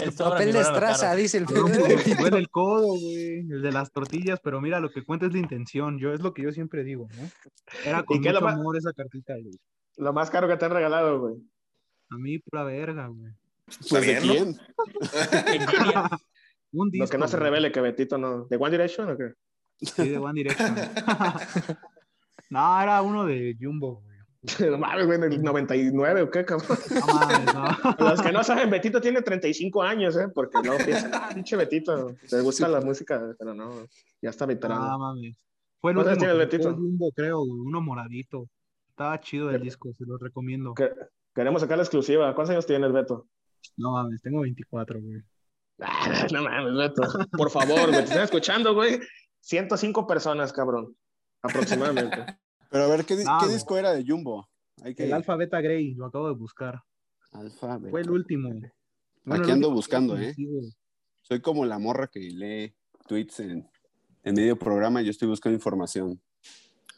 El 0.01 0.13
sobra 0.13 0.31
Papel 0.33 0.53
de 0.53 0.61
estraza, 0.61 1.15
dice 1.15 1.39
el 1.39 1.47
fue 2.19 2.31
del 2.31 2.49
codo, 2.51 2.87
güey, 2.89 3.39
el 3.51 3.63
de 3.63 3.73
las 3.73 3.91
tortillas, 3.91 4.39
pero 4.43 4.61
mira, 4.61 4.81
lo 4.81 4.91
que 4.91 5.05
cuenta 5.05 5.27
es 5.27 5.33
la 5.33 5.39
intención, 5.39 5.99
yo 5.99 6.13
es 6.13 6.21
lo 6.21 6.35
que 6.35 6.43
yo 6.43 6.53
siempre 6.53 6.85
digo, 6.85 7.09
¿no? 7.17 7.29
Era 7.85 8.03
con 8.03 8.19
lo 8.23 8.31
mucho 8.31 8.41
más- 8.43 8.55
amor 8.55 8.77
esa 8.77 8.93
cartita, 8.93 9.35
güey. 9.35 9.59
Lo 9.97 10.13
más 10.13 10.31
caro 10.31 10.49
que 10.49 10.57
te 10.57 10.65
han 10.67 10.71
regalado, 10.73 11.21
güey. 11.21 11.35
A 12.11 12.17
mí, 12.17 12.39
pura 12.39 12.65
verga, 12.65 13.07
güey. 13.09 13.33
Pues 13.89 14.07
de 14.07 14.19
quién? 14.19 14.57
Un 16.73 16.91
disco, 16.91 17.05
Lo 17.05 17.11
que 17.11 17.19
no 17.19 17.29
se 17.29 17.37
revele 17.37 17.73
que 17.73 17.81
Betito 17.81 18.17
no. 18.19 18.45
¿De 18.45 18.57
One 18.57 18.71
Direction 18.71 19.11
o 19.11 19.17
qué? 19.17 19.33
Sí, 19.81 20.09
de 20.09 20.19
One 20.19 20.35
Direction. 20.35 20.75
No, 22.51 22.81
era 22.83 23.03
uno 23.03 23.27
de 23.27 23.57
Jumbo, 23.61 24.03
güey. 24.03 24.11
No 24.71 24.79
mames, 24.79 25.05
güey, 25.07 25.19
en 25.19 25.25
el 25.33 25.43
99 25.43 26.23
o 26.23 26.31
qué, 26.31 26.45
cabrón. 26.47 26.79
No 26.91 27.15
mames, 27.15 27.55
no. 27.55 27.65
Los 28.11 28.23
que 28.23 28.33
no 28.33 28.43
saben, 28.43 28.71
Betito 28.71 29.01
tiene 29.01 29.21
35 29.21 29.83
años, 29.83 30.17
¿eh? 30.17 30.29
Porque 30.35 30.59
no 30.65 30.77
piensan, 30.85 31.11
ah, 31.15 31.29
pinche 31.35 31.57
Betito. 31.57 32.15
Le 32.31 32.41
gusta 32.41 32.67
la 32.69 32.81
música, 32.81 33.21
pero 33.39 33.53
no. 33.55 33.85
Ya 34.23 34.31
está 34.31 34.45
No 34.47 34.49
veterano. 34.49 34.99
mames. 34.99 35.37
Fue 35.81 35.91
el 35.93 35.97
¿Cuántos 35.97 36.15
último 36.15 36.33
que 36.33 36.39
sacó 36.39 36.39
Betito? 36.39 36.75
Jumbo, 36.75 37.13
creo, 37.15 37.39
güey, 37.41 37.61
uno 37.67 37.81
moradito. 37.83 38.49
Estaba 38.89 39.21
chido 39.21 39.51
el 39.51 39.61
disco, 39.63 39.93
se 39.97 40.05
lo 40.07 40.17
recomiendo. 40.19 40.75
Que- 40.75 40.91
Queremos 41.35 41.63
sacar 41.63 41.77
la 41.79 41.85
exclusiva. 41.85 42.35
¿Cuántos 42.35 42.51
años 42.51 42.67
tienes, 42.67 42.93
Beto? 42.93 43.29
No 43.77 43.93
mames, 43.93 44.21
tengo 44.21 44.41
24, 44.41 45.01
güey. 45.01 45.23
Ah, 45.81 46.27
no 46.33 46.43
mames, 46.43 46.75
Beto. 46.75 47.03
Por 47.31 47.51
favor, 47.51 47.83
güey. 47.89 47.93
Te 47.93 48.01
están 48.05 48.23
escuchando, 48.25 48.75
güey. 48.75 48.99
105 49.41 50.07
personas, 50.07 50.53
cabrón. 50.53 50.95
Aproximadamente. 51.43 52.17
Pero 52.71 52.85
a 52.85 52.87
ver, 52.87 53.05
¿qué, 53.05 53.17
güey. 53.17 53.53
disco 53.53 53.77
era 53.77 53.93
de 53.93 54.05
Jumbo? 54.07 54.49
Hay 54.83 54.95
que... 54.95 55.05
El 55.05 55.13
Alpha 55.13 55.35
Beta 55.37 55.61
Grey, 55.61 55.95
lo 55.95 56.07
acabo 56.07 56.29
de 56.29 56.35
buscar. 56.35 56.83
Alfa, 57.33 57.79
beta. 57.79 57.91
Fue 57.91 58.01
el 58.01 58.11
último. 58.11 58.49
Aquí 59.27 59.43
el 59.43 59.51
ando 59.51 59.71
buscando, 59.71 60.17
¿eh? 60.19 60.35
Soy 61.23 61.41
como 61.41 61.65
la 61.65 61.79
morra 61.79 62.07
que 62.07 62.21
lee 62.21 62.75
tweets 63.07 63.41
en, 63.41 63.69
en 64.23 64.35
medio 64.35 64.59
programa 64.59 65.03
y 65.03 65.07
yo 65.07 65.11
estoy 65.11 65.29
buscando 65.29 65.57
información. 65.57 66.21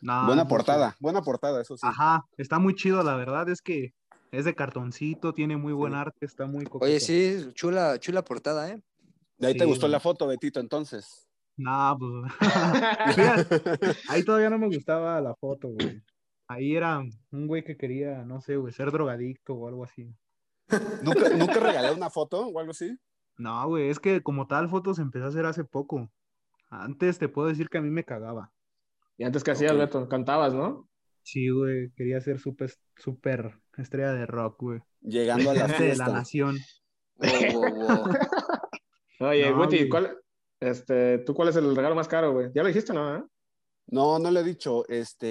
Buena 0.03 0.43
no, 0.43 0.49
portada, 0.49 0.97
buena 0.99 1.22
portada, 1.22 1.62
eso 1.62 1.76
sí. 1.76 1.86
Ajá, 1.86 2.26
está 2.36 2.59
muy 2.59 2.74
chido, 2.74 3.05
la 3.05 3.14
verdad 3.14 3.49
es 3.49 3.62
que 3.62 3.95
es 4.32 4.45
de 4.45 4.55
cartoncito, 4.55 5.32
tiene 5.32 5.57
muy 5.57 5.72
buen 5.72 5.95
arte, 5.95 6.26
está 6.26 6.47
muy 6.47 6.64
coqueto. 6.64 6.86
Oye, 6.86 6.99
sí, 6.99 7.51
chula, 7.55 8.01
chula 8.01 8.24
portada, 8.24 8.68
¿eh? 8.70 8.82
De 9.38 9.47
ahí 9.47 9.57
te 9.57 9.64
gustó 9.64 9.86
la 9.86 10.01
foto, 10.01 10.26
Betito, 10.26 10.59
entonces. 10.59 11.28
No, 11.62 11.96
pues. 11.98 12.32
Ahí 14.08 14.22
todavía 14.24 14.50
no 14.50 14.58
me 14.58 14.66
gustaba 14.66 15.20
la 15.20 15.34
foto, 15.36 15.68
güey. 15.68 16.02
Ahí 16.48 16.76
era 16.76 16.98
un 17.30 17.46
güey 17.46 17.62
que 17.64 17.76
quería, 17.76 18.24
no 18.24 18.40
sé, 18.40 18.56
güey, 18.56 18.72
ser 18.72 18.90
drogadicto 18.90 19.54
o 19.54 19.68
algo 19.68 19.84
así. 19.84 20.14
¿Nunca, 21.02 21.28
¿Nunca 21.30 21.60
regalé 21.60 21.92
una 21.92 22.10
foto 22.10 22.46
o 22.46 22.58
algo 22.58 22.72
así? 22.72 22.98
No, 23.38 23.66
güey, 23.68 23.88
es 23.88 23.98
que 23.98 24.22
como 24.22 24.46
tal 24.46 24.68
fotos 24.68 24.98
empezó 24.98 25.26
a 25.26 25.28
hacer 25.28 25.46
hace 25.46 25.64
poco. 25.64 26.10
Antes 26.68 27.18
te 27.18 27.28
puedo 27.28 27.48
decir 27.48 27.68
que 27.68 27.78
a 27.78 27.82
mí 27.82 27.90
me 27.90 28.04
cagaba. 28.04 28.50
Y 29.16 29.24
antes 29.24 29.44
que 29.44 29.52
hacías, 29.52 29.72
Ok. 29.72 29.78
Beto, 29.78 30.08
cantabas, 30.08 30.52
¿no? 30.54 30.88
Sí, 31.22 31.48
güey, 31.48 31.90
quería 31.92 32.20
ser 32.20 32.38
súper, 32.38 32.72
súper 32.96 33.58
estrella 33.76 34.12
de 34.12 34.26
rock, 34.26 34.60
güey. 34.60 34.80
Llegando 35.00 35.50
a 35.50 35.54
la 35.54 35.66
de 35.68 35.96
la 35.96 36.08
nación. 36.08 36.58
Wow, 37.16 37.52
wow, 37.52 37.74
wow. 37.74 39.28
Oye, 39.28 39.50
No, 39.50 39.56
Guti. 39.58 39.88
¿cuál, 39.88 40.18
este, 40.62 41.18
¿tú 41.18 41.34
cuál 41.34 41.48
es 41.48 41.56
el 41.56 41.74
regalo 41.74 41.94
más 41.94 42.08
caro, 42.08 42.32
güey? 42.32 42.50
Ya 42.54 42.62
lo 42.62 42.68
dijiste, 42.68 42.92
¿no? 42.92 43.16
eh? 43.16 43.22
No, 43.88 44.18
no 44.18 44.30
le 44.30 44.40
he 44.40 44.44
dicho. 44.44 44.86
Este. 44.88 45.22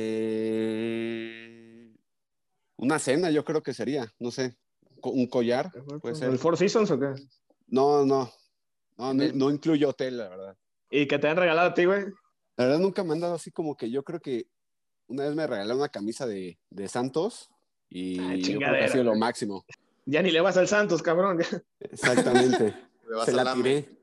Una 2.77 2.99
cena, 2.99 3.31
yo 3.31 3.43
creo 3.45 3.63
que 3.63 3.73
sería. 3.73 4.11
No 4.19 4.29
sé. 4.31 4.57
Un 5.03 5.27
collar. 5.27 5.71
Puede 6.01 6.15
ser. 6.15 6.29
¿El 6.29 6.37
Four 6.37 6.57
Seasons 6.57 6.91
o 6.91 6.99
qué? 6.99 7.13
No, 7.67 8.05
no. 8.05 8.31
No, 8.97 9.13
no, 9.13 9.23
no 9.33 9.49
incluye 9.49 9.85
hotel, 9.85 10.17
la 10.17 10.29
verdad. 10.29 10.57
¿Y 10.91 11.07
que 11.07 11.17
te 11.17 11.27
han 11.27 11.37
regalado 11.37 11.69
a 11.69 11.73
ti, 11.73 11.85
güey? 11.85 12.05
La 12.57 12.65
verdad 12.65 12.79
nunca 12.79 13.03
me 13.03 13.13
han 13.13 13.21
dado 13.21 13.35
así 13.35 13.49
como 13.49 13.75
que 13.75 13.89
yo 13.89 14.03
creo 14.03 14.19
que 14.19 14.45
una 15.07 15.23
vez 15.23 15.33
me 15.33 15.47
regalaron 15.47 15.77
una 15.77 15.89
camisa 15.89 16.27
de, 16.27 16.59
de 16.69 16.87
Santos 16.87 17.49
y 17.89 18.19
Ay, 18.19 18.43
yo 18.43 18.59
creo 18.59 18.73
que 18.73 18.83
ha 18.83 18.87
sido 18.89 19.05
lo 19.05 19.15
máximo. 19.15 19.65
Ya 20.05 20.21
ni 20.21 20.29
le 20.31 20.41
vas 20.41 20.57
al 20.57 20.67
Santos, 20.67 21.01
cabrón. 21.01 21.39
Exactamente. 21.79 22.75
Le 23.09 23.15
vas 23.15 23.25
Se 23.25 23.31
al 23.31 23.37
la 23.45 23.53
tiré. 23.53 24.00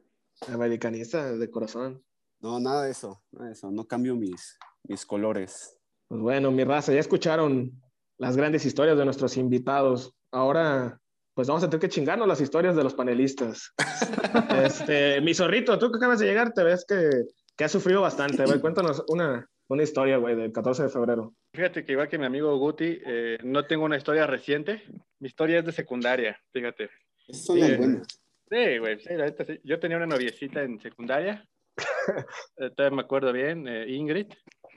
Americanista 0.52 1.36
de 1.36 1.50
corazón. 1.50 2.02
No, 2.40 2.60
nada 2.60 2.84
de 2.84 2.92
eso. 2.92 3.22
Nada 3.32 3.46
de 3.46 3.52
eso. 3.52 3.70
No 3.70 3.86
cambio 3.86 4.14
mis, 4.14 4.58
mis 4.84 5.04
colores. 5.04 5.76
Pues 6.08 6.20
bueno, 6.20 6.50
mi 6.50 6.64
raza, 6.64 6.92
ya 6.92 7.00
escucharon 7.00 7.72
las 8.16 8.36
grandes 8.36 8.64
historias 8.64 8.96
de 8.96 9.04
nuestros 9.04 9.36
invitados. 9.36 10.14
Ahora, 10.30 11.00
pues 11.34 11.48
vamos 11.48 11.62
a 11.62 11.68
tener 11.68 11.80
que 11.80 11.88
chingarnos 11.88 12.26
las 12.26 12.40
historias 12.40 12.76
de 12.76 12.84
los 12.84 12.94
panelistas. 12.94 13.72
Este, 14.62 15.20
mi 15.20 15.34
zorrito, 15.34 15.78
tú 15.78 15.90
que 15.90 15.96
acabas 15.96 16.18
de 16.18 16.26
llegar, 16.26 16.52
te 16.52 16.62
ves 16.62 16.84
que, 16.86 17.08
que 17.56 17.64
has 17.64 17.72
sufrido 17.72 18.02
bastante, 18.02 18.44
güey. 18.44 18.60
Cuéntanos 18.60 19.02
una, 19.08 19.48
una 19.68 19.82
historia, 19.82 20.16
güey, 20.16 20.34
del 20.34 20.52
14 20.52 20.82
de 20.84 20.88
febrero. 20.88 21.34
Fíjate 21.54 21.84
que 21.84 21.92
igual 21.92 22.08
que 22.08 22.18
mi 22.18 22.26
amigo 22.26 22.56
Guti, 22.58 23.00
eh, 23.06 23.38
no 23.44 23.66
tengo 23.66 23.84
una 23.84 23.96
historia 23.96 24.26
reciente. 24.26 24.82
Mi 25.20 25.28
historia 25.28 25.60
es 25.60 25.64
de 25.64 25.72
secundaria, 25.72 26.38
fíjate. 26.52 26.90
Son 27.30 27.58
güey. 27.58 27.76
buenas. 27.76 28.20
Sí, 28.50 28.78
güey, 28.78 28.98
sí, 29.00 29.08
la 29.14 29.26
neta, 29.26 29.44
sí. 29.44 29.60
Yo 29.64 29.78
tenía 29.78 29.96
una 29.96 30.06
noviecita 30.06 30.62
en 30.62 30.80
secundaria. 30.80 31.44
Eh, 32.56 32.70
todavía 32.70 32.96
me 32.96 33.02
acuerdo 33.02 33.32
bien, 33.32 33.68
eh, 33.68 33.84
Ingrid. 33.88 34.26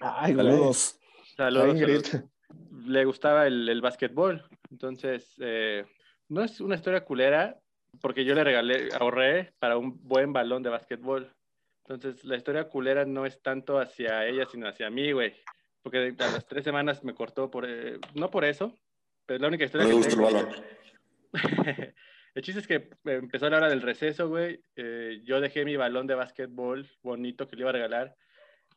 Ay, 0.02 0.36
Saludos. 0.36 1.00
Saludos, 1.36 1.66
Ay, 1.66 1.72
Ingrid. 1.80 2.02
saludos. 2.04 2.30
Le 2.86 3.06
gustaba 3.06 3.48
el, 3.48 3.68
el 3.70 3.82
básquetbol. 3.82 4.46
Entonces, 4.70 5.34
eh, 5.40 5.86
no 6.28 6.44
es 6.44 6.60
una 6.62 6.76
historia 6.76 7.04
culera, 7.06 7.58
porque 8.02 8.24
yo 8.26 8.36
le 8.36 8.44
regalé, 8.44 8.90
ahorré 9.00 9.54
para 9.60 9.78
un 9.78 9.98
buen 10.04 10.34
balón 10.34 10.62
de 10.62 10.70
básquetbol. 10.70 11.34
Entonces, 11.88 12.24
la 12.26 12.36
historia 12.36 12.66
culera 12.70 13.06
no 13.06 13.26
es 13.26 13.42
tanto 13.42 13.80
hacia 13.80 14.28
ella, 14.28 14.46
sino 14.46 14.68
hacia 14.68 14.90
mí, 14.90 15.12
güey. 15.14 15.34
Porque 15.82 16.14
a 16.20 16.28
las 16.32 16.46
tres 16.46 16.64
semanas 16.64 17.04
me 17.04 17.16
cortó 17.16 17.50
por... 17.50 17.66
eh, 17.68 17.98
no 18.14 18.30
por 18.30 18.46
eso, 18.46 18.76
pero 19.26 19.38
es 19.38 19.42
la 19.42 19.48
única 19.48 19.66
historia 19.66 19.88
No 19.88 19.94
le 19.94 20.02
que 20.08 20.16
gusta 20.16 20.16
el 20.16 20.34
balón. 20.34 20.50
El 22.34 22.44
chiste 22.44 22.62
es 22.62 22.68
que 22.68 22.76
eh, 22.76 22.90
empezó 23.04 23.50
la 23.50 23.58
hora 23.58 23.70
del 23.70 23.82
receso, 23.82 24.30
güey. 24.30 24.64
Eh, 24.76 25.22
yo 25.24 25.42
dejé 25.42 25.66
mi 25.66 25.76
balón 25.76 26.08
de 26.08 26.16
básquetbol 26.16 26.90
bonito 27.04 27.48
que 27.48 27.56
le 27.56 27.64
iba 27.64 27.72
a 27.72 27.74
regalar 27.74 28.16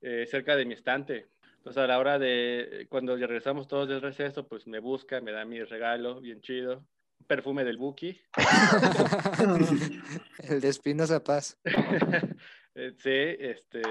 eh, 0.00 0.26
cerca 0.28 0.56
de 0.56 0.64
mi 0.64 0.74
estante. 0.74 1.28
Entonces, 1.58 1.82
a 1.82 1.86
la 1.86 1.98
hora 1.98 2.18
de 2.18 2.86
cuando 2.90 3.16
ya 3.16 3.26
regresamos 3.26 3.68
todos 3.68 3.88
del 3.88 4.02
receso, 4.02 4.46
pues 4.46 4.66
me 4.66 4.80
busca, 4.80 5.20
me 5.20 5.32
da 5.32 5.44
mi 5.44 5.62
regalo, 5.62 6.20
bien 6.20 6.40
chido. 6.40 6.84
Un 7.20 7.26
perfume 7.26 7.64
del 7.64 7.78
Buki. 7.78 8.20
El 10.48 10.60
de 10.60 10.68
Espinosa 10.68 11.22
Paz. 11.22 11.58
Sí, 12.76 13.36
este, 13.38 13.82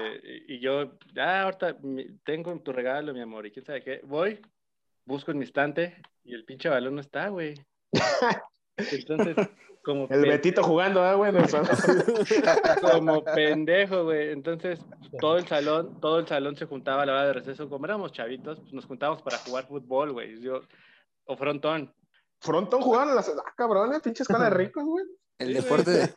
y 0.46 0.58
yo, 0.58 0.98
ah, 1.16 1.44
ahorita 1.44 1.78
tengo 2.22 2.54
tu 2.60 2.70
regalo, 2.70 3.14
mi 3.14 3.22
amor, 3.22 3.46
y 3.46 3.50
quién 3.50 3.64
sabe 3.64 3.82
qué. 3.82 4.02
Voy, 4.04 4.38
busco 5.06 5.30
en 5.30 5.38
mi 5.38 5.44
estante 5.44 5.96
y 6.22 6.34
el 6.34 6.44
pinche 6.44 6.68
balón 6.68 6.96
no 6.96 7.00
está, 7.00 7.28
güey. 7.28 7.54
Entonces, 8.76 9.36
como 9.84 10.06
El 10.10 10.22
Betito 10.22 10.62
jugando, 10.62 11.02
ah, 11.02 11.14
güey, 11.14 11.30
en 11.30 11.36
el 11.36 11.48
salón. 11.48 11.68
como 12.80 13.24
pendejo, 13.24 14.04
güey. 14.04 14.32
Entonces, 14.32 14.80
todo 15.20 15.36
el 15.36 15.46
salón, 15.46 16.00
todo 16.00 16.18
el 16.18 16.26
salón 16.26 16.56
se 16.56 16.66
juntaba 16.66 17.02
a 17.02 17.06
la 17.06 17.12
hora 17.12 17.26
de 17.26 17.32
receso. 17.34 17.68
Como 17.68 17.84
éramos 17.84 18.12
chavitos, 18.12 18.58
pues 18.60 18.72
nos 18.72 18.86
juntábamos 18.86 19.22
para 19.22 19.38
jugar 19.38 19.66
fútbol, 19.66 20.12
güey. 20.12 20.40
Yo, 20.40 20.62
o 21.26 21.36
frontón. 21.36 21.94
Frontón 22.40 22.82
jugando 22.82 23.12
en 23.12 23.16
las... 23.16 23.28
Ah, 23.28 23.54
cabrón, 23.56 23.94
eh, 23.94 24.00
pinche 24.02 24.22
escuela 24.22 24.44
de 24.44 24.50
ricos, 24.56 24.84
güey. 24.84 25.04
El 25.38 25.54
deporte 25.54 25.90
de... 25.90 26.14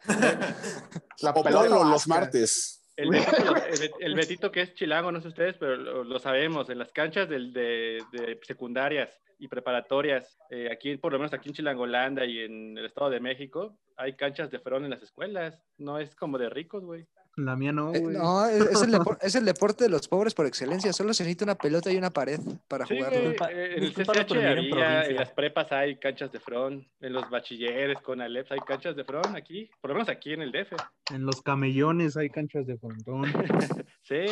La 1.22 1.32
O 1.32 1.44
pelota 1.44 1.68
polo 1.68 1.84
los 1.86 2.08
martes. 2.08 2.77
El 2.98 3.10
Betito, 3.12 3.56
el 3.56 3.80
Bet- 3.80 3.96
el 4.00 4.16
Betito 4.16 4.52
que 4.52 4.62
es 4.62 4.74
chilango, 4.74 5.12
no 5.12 5.22
sé 5.22 5.28
ustedes, 5.30 5.56
pero 5.58 5.76
lo, 5.78 6.04
lo 6.04 6.20
sabemos. 6.20 6.70
En 6.70 6.80
las 6.80 6.92
canchas 6.92 7.30
del- 7.30 7.54
de, 7.54 8.04
de 8.12 8.40
secundarias 8.44 9.10
y 9.40 9.48
preparatorias, 9.48 10.38
eh, 10.50 10.70
aquí, 10.72 10.98
por 10.98 11.14
lo 11.14 11.20
menos 11.20 11.32
aquí 11.34 11.50
en 11.50 11.56
Chilangolanda 11.56 12.26
y 12.26 12.40
en 12.40 12.78
el 12.78 12.86
Estado 12.86 13.12
de 13.12 13.20
México, 13.20 13.78
hay 13.96 14.14
canchas 14.16 14.50
de 14.52 14.60
front 14.60 14.84
en 14.86 14.90
las 14.92 15.04
escuelas. 15.04 15.62
No 15.78 16.00
es 16.00 16.16
como 16.16 16.38
de 16.38 16.50
ricos, 16.50 16.84
güey. 16.84 17.06
La 17.38 17.56
mía 17.56 17.72
no, 17.72 17.94
Eh, 17.94 18.00
güey. 18.00 18.18
No, 18.18 18.46
es, 18.48 18.62
es 18.66 18.82
el 18.82 18.98
es 19.22 19.36
el 19.36 19.46
deporte 19.46 19.84
de 19.84 19.90
los 19.92 20.08
pobres 20.08 20.34
por 20.34 20.48
excelencia. 20.48 20.92
Solo 20.92 21.14
se 21.14 21.24
necesita 21.24 21.46
una 21.46 21.56
pelota 21.56 21.92
y 21.92 21.98
una 21.98 22.10
pared 22.10 22.40
para 22.68 22.86
Sí, 22.88 22.96
jugarlo. 22.98 23.30
eh, 23.50 23.76
en 23.78 23.84
el 23.84 23.94
CCH 23.94 24.32
en 24.32 24.58
en 24.74 25.16
las 25.16 25.32
prepas 25.32 25.72
hay 25.72 25.98
canchas 25.98 26.32
de 26.32 26.40
front, 26.40 26.88
en 27.00 27.14
los 27.14 27.30
bachilleres 27.30 28.00
con 28.02 28.22
Aleps 28.22 28.52
hay 28.52 28.60
canchas 28.60 28.96
de 28.96 29.04
front 29.04 29.36
aquí, 29.36 29.70
por 29.80 29.90
lo 29.92 29.96
menos 29.96 30.10
aquí 30.10 30.34
en 30.34 30.42
el 30.42 30.52
DF. 30.52 30.74
En 31.14 31.26
los 31.26 31.42
camellones 31.44 32.18
hay 32.18 32.30
canchas 32.30 32.66
de 32.66 32.78
frontón. 32.78 33.24
Sí, 34.02 34.26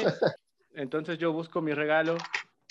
entonces 0.74 1.18
yo 1.18 1.32
busco 1.34 1.62
mi 1.62 1.74
regalo 1.74 2.16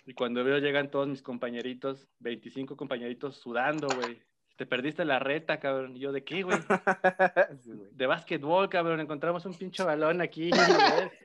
y 0.06 0.14
cuando 0.14 0.42
veo 0.42 0.58
llegan 0.58 0.90
todos 0.90 1.06
mis 1.06 1.22
compañeritos, 1.22 2.08
25 2.20 2.76
compañeritos 2.76 3.36
sudando, 3.36 3.86
güey. 3.94 4.20
Te 4.56 4.66
perdiste 4.66 5.04
la 5.04 5.18
reta, 5.18 5.58
cabrón. 5.58 5.96
Y 5.96 6.00
yo, 6.00 6.12
¿de 6.12 6.22
qué, 6.22 6.42
güey? 6.44 6.58
De 7.92 8.06
básquetbol, 8.06 8.68
cabrón. 8.68 9.00
Encontramos 9.00 9.44
un 9.46 9.54
pinche 9.54 9.82
balón 9.82 10.20
aquí. 10.20 10.50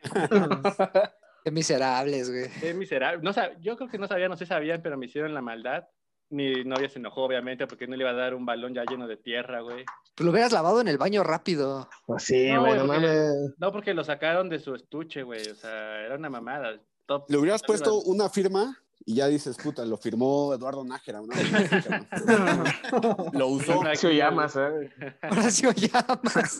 Qué 1.43 1.51
miserables, 1.51 2.29
güey. 2.29 2.49
Qué 2.59 2.73
miserable. 2.73 3.21
No 3.23 3.31
yo 3.61 3.77
creo 3.77 3.89
que 3.89 3.97
no 3.97 4.07
sabían, 4.07 4.29
no 4.29 4.37
sé 4.37 4.45
si 4.45 4.49
sabían, 4.49 4.81
pero 4.81 4.97
me 4.97 5.05
hicieron 5.05 5.33
la 5.33 5.41
maldad. 5.41 5.87
Mi 6.31 6.63
novia 6.63 6.89
se 6.89 6.99
enojó, 6.99 7.23
obviamente, 7.23 7.65
porque 7.65 7.87
no 7.87 7.95
le 7.95 8.03
iba 8.03 8.11
a 8.11 8.15
dar 8.15 8.35
un 8.35 8.45
balón 8.45 8.73
ya 8.75 8.83
lleno 8.85 9.07
de 9.07 9.17
tierra, 9.17 9.61
güey. 9.61 9.83
Pues 10.15 10.25
lo 10.25 10.31
hubieras 10.31 10.51
lavado 10.51 10.79
en 10.81 10.87
el 10.87 10.99
baño 10.99 11.23
rápido. 11.23 11.89
Pues 12.05 12.23
sí, 12.23 12.51
No, 12.51 12.61
güey, 12.61 12.73
no 12.77 12.85
porque- 12.85 13.01
mames. 13.01 13.53
No, 13.57 13.71
porque 13.71 13.93
lo 13.95 14.03
sacaron 14.03 14.47
de 14.49 14.59
su 14.59 14.75
estuche, 14.75 15.23
güey. 15.23 15.41
O 15.49 15.55
sea, 15.55 16.01
era 16.01 16.15
una 16.15 16.29
mamada. 16.29 16.79
Top. 17.07 17.25
Le 17.29 17.37
hubieras 17.37 17.63
puesto 17.63 17.99
una 18.01 18.29
firma 18.29 18.77
y 19.05 19.15
ya 19.15 19.27
dices, 19.27 19.57
puta, 19.57 19.85
lo 19.85 19.97
firmó 19.97 20.53
Eduardo 20.53 20.83
Nájera. 20.83 21.21
¿no? 21.21 21.27
lo 23.33 23.47
usó. 23.47 23.79
Horacio 23.79 24.11
Llamas, 24.11 24.55
eh. 24.55 24.91
Horacio 25.29 25.71
Llamas. 25.71 26.59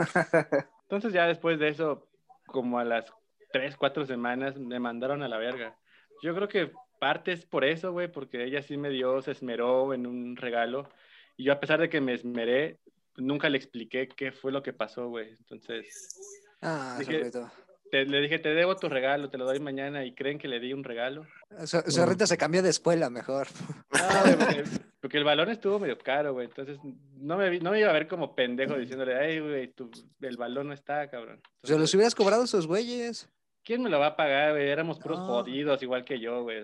Entonces 0.84 1.14
ya 1.14 1.28
después 1.28 1.60
de 1.60 1.70
eso, 1.70 2.08
como 2.48 2.80
a 2.80 2.84
las 2.84 3.06
tres, 3.52 3.76
cuatro 3.78 4.06
semanas, 4.06 4.58
me 4.58 4.80
mandaron 4.80 5.22
a 5.24 5.28
la 5.28 5.38
verga. 5.38 5.76
Yo 6.24 6.34
creo 6.36 6.48
que 6.48 6.72
parte 7.00 7.32
es 7.32 7.46
por 7.46 7.64
eso, 7.66 7.92
güey, 7.92 8.12
porque 8.12 8.44
ella 8.44 8.62
sí 8.62 8.78
me 8.78 8.90
dio, 8.90 9.22
se 9.22 9.32
esmeró 9.32 9.94
en 9.94 10.06
un 10.08 10.36
regalo. 10.36 10.90
Y 11.38 11.46
yo 11.46 11.54
a 11.54 11.60
pesar 11.60 11.80
de 11.80 11.90
que 11.90 12.02
me 12.02 12.14
esmeré, 12.14 12.80
nunca 13.16 13.50
le 13.50 13.58
expliqué 13.58 14.08
qué 14.08 14.32
fue 14.32 14.52
lo 14.52 14.62
que 14.64 14.74
pasó, 14.74 15.08
güey. 15.08 15.30
Entonces, 15.30 16.18
Ah, 16.62 16.98
Dije- 17.00 17.20
Zorrito. 17.32 17.50
Te- 17.92 18.06
le 18.06 18.22
dije, 18.22 18.40
te 18.40 18.50
debo 18.54 18.76
tu 18.76 18.90
regalo, 18.90 19.30
te 19.30 19.38
lo 19.38 19.46
doy 19.46 19.60
mañana. 19.60 20.06
Y 20.06 20.14
creen 20.14 20.38
que 20.40 20.48
le 20.48 20.60
di 20.60 20.74
un 20.74 20.84
regalo. 20.84 21.26
Zo- 21.62 21.84
Zorrito 21.92 22.26
se 22.28 22.38
cambió 22.38 22.62
de 22.64 22.70
escuela 22.70 23.10
mejor. 23.10 23.48
No, 23.92 24.22
güey, 24.24 24.36
porque, 24.38 24.64
porque 25.02 25.18
el 25.18 25.24
balón 25.24 25.50
estuvo 25.50 25.80
medio 25.80 25.98
caro, 25.98 26.34
güey. 26.34 26.48
Entonces, 26.48 26.78
no 27.18 27.38
me, 27.38 27.50
vi- 27.50 27.60
no 27.60 27.72
me 27.72 27.80
iba 27.80 27.90
a 27.90 27.94
ver 27.94 28.08
como 28.08 28.34
pendejo 28.36 28.76
diciéndole, 28.78 29.16
ay, 29.18 29.40
güey, 29.40 29.68
tu- 29.74 29.92
el 30.22 30.38
balón 30.38 30.68
no 30.68 30.74
está, 30.74 31.10
cabrón. 31.10 31.42
Se 31.64 31.78
los 31.78 31.94
hubieras 31.94 32.16
cobrado 32.16 32.44
esos 32.46 32.66
güeyes. 32.68 33.30
¿Quién 33.64 33.84
me 33.84 33.90
lo 33.90 34.00
va 34.00 34.08
a 34.08 34.16
pagar, 34.16 34.52
güey? 34.54 34.68
Éramos 34.70 35.00
puros 35.00 35.20
No. 35.20 35.26
jodidos, 35.26 35.84
igual 35.84 36.04
que 36.06 36.20
yo, 36.20 36.44
güey. 36.44 36.64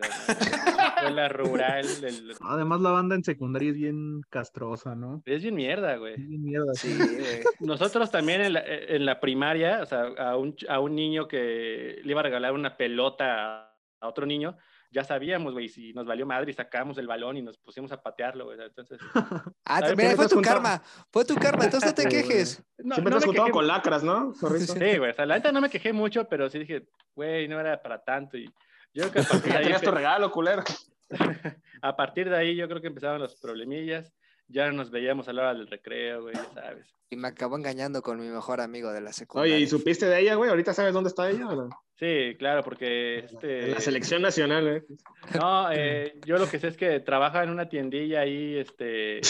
Escuela 0.98 1.30
rural. 1.30 1.86
Además, 2.42 2.82
la 2.82 2.92
banda 2.92 3.16
en 3.16 3.24
secundaria 3.24 3.70
es 3.70 3.76
bien 3.76 4.22
castrosa, 4.30 4.96
¿no? 4.96 5.22
Es 5.26 5.42
bien 5.42 5.56
mierda, 5.56 5.96
güey. 5.98 6.14
Es 6.14 6.28
bien 6.28 6.44
mierda. 6.44 6.74
Sí, 6.74 6.96
güey. 6.98 7.44
Nosotros 7.60 8.10
también 8.12 8.42
en 8.42 8.54
la, 8.54 8.64
en 8.66 9.06
la 9.06 9.20
primaria, 9.20 9.82
o 9.82 9.86
sea, 9.86 10.04
a 10.18 10.38
un, 10.38 10.56
a 10.70 10.80
un 10.80 10.96
niño 10.96 11.28
que 11.28 12.00
le 12.04 12.12
iba 12.12 12.20
a 12.20 12.24
regalar 12.24 12.54
una 12.54 12.76
pelota 12.78 13.60
a, 13.66 13.76
a 14.02 14.08
otro 14.08 14.26
niño, 14.26 14.56
ya 14.92 15.04
sabíamos, 15.04 15.52
güey, 15.52 15.68
si 15.68 15.92
nos 15.94 16.06
valió 16.06 16.26
madre 16.26 16.52
y 16.52 16.54
sacamos 16.54 16.98
el 16.98 17.08
balón 17.08 17.36
y 17.36 17.42
nos 17.42 17.58
pusimos 17.58 17.92
a 17.92 18.02
patearlo, 18.02 18.46
güey. 18.46 18.58
Entonces, 18.62 18.98
Ah, 19.66 19.82
mira, 19.98 20.16
fue 20.16 20.28
tu 20.30 20.36
juntado- 20.36 20.56
karma. 20.62 20.82
Fue 21.12 21.26
tu 21.26 21.36
karma, 21.36 21.66
entonces 21.66 21.90
no 21.90 21.96
te 21.96 22.08
quejes. 22.08 22.64
no, 22.78 22.96
Siempre 22.96 23.12
no 23.14 23.18
te 23.18 23.18
has 23.18 23.22
me 23.24 23.28
juntado 23.28 23.46
quejé 23.48 23.52
con 23.52 23.68
lacras, 23.68 24.04
¿no? 24.04 24.34
Sí, 24.34 24.98
güey, 24.98 25.12
o 25.12 25.14
sea, 25.14 25.26
la 25.26 25.36
neta 25.36 25.52
no 25.52 25.60
me 25.60 25.70
quejé 25.70 25.92
mucho, 25.92 26.30
pero 26.30 26.50
sí 26.50 26.60
dije, 26.60 26.88
güey, 27.14 27.48
no 27.50 27.60
era 27.60 27.82
para 27.82 28.02
tanto. 28.04 28.38
Y 28.38 28.50
yo 28.96 29.12
creo 29.12 29.12
que 29.12 29.20
a 29.20 29.24
partir 29.30 29.52
de 29.52 29.58
ahí 29.58 29.82
tu 29.82 29.92
regalo, 29.92 30.32
culero. 30.32 30.64
a 31.82 31.96
partir 31.96 32.30
de 32.30 32.38
ahí 32.38 32.56
yo 32.56 32.68
creo 32.68 32.82
que 32.82 32.88
empezaron 32.88 33.22
los 33.22 33.36
problemillas. 33.36 34.12
Ya 34.48 34.72
nos 34.72 34.92
veíamos 34.92 35.28
a 35.28 35.34
la 35.34 35.42
hora 35.42 35.54
del 35.56 35.68
recreo, 35.68 36.22
güey, 36.22 36.36
ya 36.36 36.46
sabes. 36.54 36.96
Y 37.10 37.16
me 37.18 37.28
acabó 37.28 37.58
engañando 37.58 38.02
con 38.02 38.20
mi 38.20 38.28
mejor 38.28 38.62
amigo 38.62 38.92
de 38.92 39.02
la 39.02 39.12
secundaria. 39.12 39.56
Oye, 39.56 39.64
¿y 39.64 39.68
supiste 39.68 40.06
de 40.06 40.20
ella, 40.20 40.36
güey? 40.36 40.50
¿Ahorita 40.50 40.74
sabes 40.74 40.94
dónde 40.94 41.10
está 41.10 41.30
ella? 41.30 41.48
o 41.48 41.56
no? 41.56 41.70
Sí, 41.96 42.36
claro, 42.38 42.64
porque 42.64 43.20
este... 43.20 43.66
En 43.66 43.72
la 43.72 43.80
selección 43.80 44.22
nacional, 44.22 44.68
¿eh? 44.68 44.84
No, 45.42 45.72
eh, 45.72 46.20
yo 46.26 46.38
lo 46.38 46.48
que 46.48 46.60
sé 46.60 46.68
es 46.68 46.78
que 46.78 47.00
trabaja 47.00 47.44
en 47.44 47.50
una 47.50 47.70
tiendilla 47.70 48.22
ahí, 48.22 48.58
este... 48.58 49.22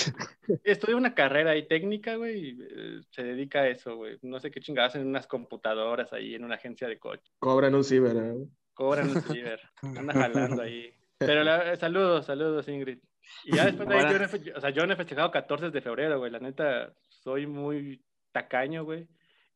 Estudia 0.64 0.98
una 0.98 1.16
carrera 1.16 1.52
ahí 1.52 1.68
técnica, 1.68 2.16
güey, 2.16 2.40
y 2.40 2.62
eh, 2.62 3.00
se 3.10 3.24
dedica 3.24 3.62
a 3.62 3.70
eso, 3.70 3.96
güey. 3.96 4.18
No 4.22 4.40
sé 4.40 4.52
qué 4.52 4.60
chingadas 4.60 4.96
en 4.96 5.08
unas 5.08 5.28
computadoras 5.28 6.12
ahí, 6.12 6.36
en 6.36 6.44
una 6.44 6.56
agencia 6.56 6.88
de 6.88 7.00
coche. 7.00 7.32
Cobran 7.40 7.76
un 7.76 7.84
ciber, 7.84 8.18
¿eh? 8.18 8.48
Cobran 8.76 9.10
un 9.10 9.22
ciber, 9.24 9.60
anda 9.82 10.14
jalando 10.14 10.62
ahí. 10.62 10.94
Pero 11.18 11.44
la- 11.44 11.74
eh, 11.74 11.78
saludos, 11.78 12.26
saludos, 12.28 12.68
Ingrid. 12.68 13.00
Y 13.46 13.56
ya 13.56 13.66
después 13.66 13.90
de 13.90 13.96
ahí, 13.96 14.44
yo 14.44 14.54
o 14.56 14.62
sea, 14.62 14.70
yo 14.70 14.86
no 14.86 14.94
he 14.94 14.98
festejado 14.98 15.32
14 15.32 15.72
de 15.72 15.82
febrero, 15.82 16.20
güey. 16.20 16.30
La 16.32 16.40
neta, 16.40 16.94
soy 17.10 17.48
muy 17.48 18.04
tacaño, 18.32 18.84
güey. 18.84 19.08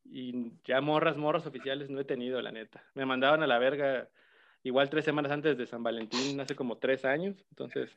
Y 0.04 0.52
ya 0.64 0.80
morras, 0.80 1.16
morras 1.16 1.46
oficiales 1.46 1.88
no 1.90 2.00
he 2.00 2.04
tenido, 2.04 2.40
la 2.42 2.50
neta. 2.50 2.82
Me 2.94 3.06
mandaban 3.06 3.42
a 3.42 3.46
la 3.46 3.58
verga 3.58 4.08
igual 4.64 4.90
tres 4.90 5.04
semanas 5.04 5.30
antes 5.30 5.56
de 5.56 5.66
San 5.66 5.82
Valentín, 5.82 6.40
hace 6.40 6.56
como 6.56 6.78
tres 6.78 7.04
años. 7.04 7.36
Entonces, 7.50 7.90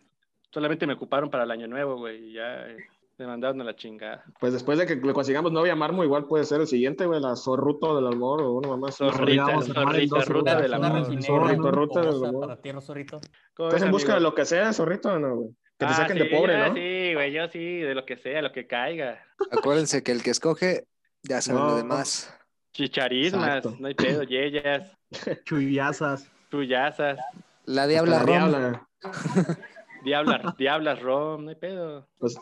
solamente 0.51 0.85
me 0.85 0.93
ocuparon 0.93 1.29
para 1.31 1.45
el 1.45 1.51
año 1.51 1.67
nuevo, 1.67 1.95
güey. 1.97 2.29
Y 2.29 2.33
ya 2.33 2.67
eh, 2.69 2.77
me 3.17 3.27
mandaron 3.27 3.61
a 3.61 3.63
la 3.63 3.75
chingada. 3.75 4.23
Pues 4.39 4.53
después 4.53 4.77
de 4.79 4.85
que 4.85 4.95
le 4.95 5.13
consigamos 5.13 5.51
novia 5.51 5.75
Marmo, 5.75 6.03
igual 6.03 6.25
puede 6.25 6.45
ser 6.45 6.61
el 6.61 6.67
siguiente, 6.67 7.05
güey, 7.05 7.21
la 7.21 7.35
zorruto 7.35 7.95
del 7.95 8.07
amor 8.07 8.41
o 8.41 8.53
una 8.53 8.69
mamá. 8.69 8.91
Zorrita, 8.91 9.61
zorrita, 9.61 10.19
ruta 10.25 10.61
del 10.61 10.73
amor. 10.73 11.21
Zorrito, 11.23 11.71
ruta 11.71 12.01
del 12.01 12.25
amor. 12.25 12.47
para 12.47 12.61
tierno 12.61 12.81
zorrito. 12.81 13.21
¿Cómo 13.55 13.69
¿Estás 13.69 13.81
ves, 13.81 13.85
en 13.87 13.91
busca 13.91 14.13
de 14.15 14.19
lo 14.19 14.33
que 14.33 14.45
sea, 14.45 14.73
zorrito 14.73 15.09
o 15.13 15.19
no, 15.19 15.35
güey? 15.35 15.49
Que 15.77 15.85
te 15.85 15.91
Ah, 15.91 15.93
saquen 15.95 16.17
de 16.17 16.25
pobre, 16.25 16.55
ah, 16.55 16.69
¿no? 16.69 16.75
Sí, 16.75 17.13
güey, 17.13 17.31
yo 17.33 17.47
sí, 17.49 17.79
de 17.79 17.95
lo 17.95 18.05
que 18.05 18.17
sea, 18.17 18.41
lo 18.41 18.51
que 18.51 18.67
caiga. 18.67 19.23
Acuérdense 19.51 20.01
que 20.03 20.11
el 20.11 20.21
que 20.23 20.29
escoge 20.31 20.85
ya 21.23 21.41
sabe 21.41 21.59
No. 21.59 21.67
lo 21.69 21.75
demás. 21.77 22.33
Chicharismas, 22.73 23.57
Exacto. 23.57 23.75
no 23.79 23.87
hay 23.87 23.93
pedo, 23.93 24.23
yeyas, 24.23 24.91
Chuyazas. 25.45 26.29
tuyazas, 26.49 27.19
La 27.65 27.85
diabla 27.87 28.17
La 28.17 28.19
rom. 28.19 28.27
diabla. 28.27 28.87
diablas, 30.03 30.57
diablas 30.57 31.01
rom, 31.01 31.43
no 31.45 31.49
hay 31.49 31.55
pedo. 31.55 32.07
Pues 32.19 32.35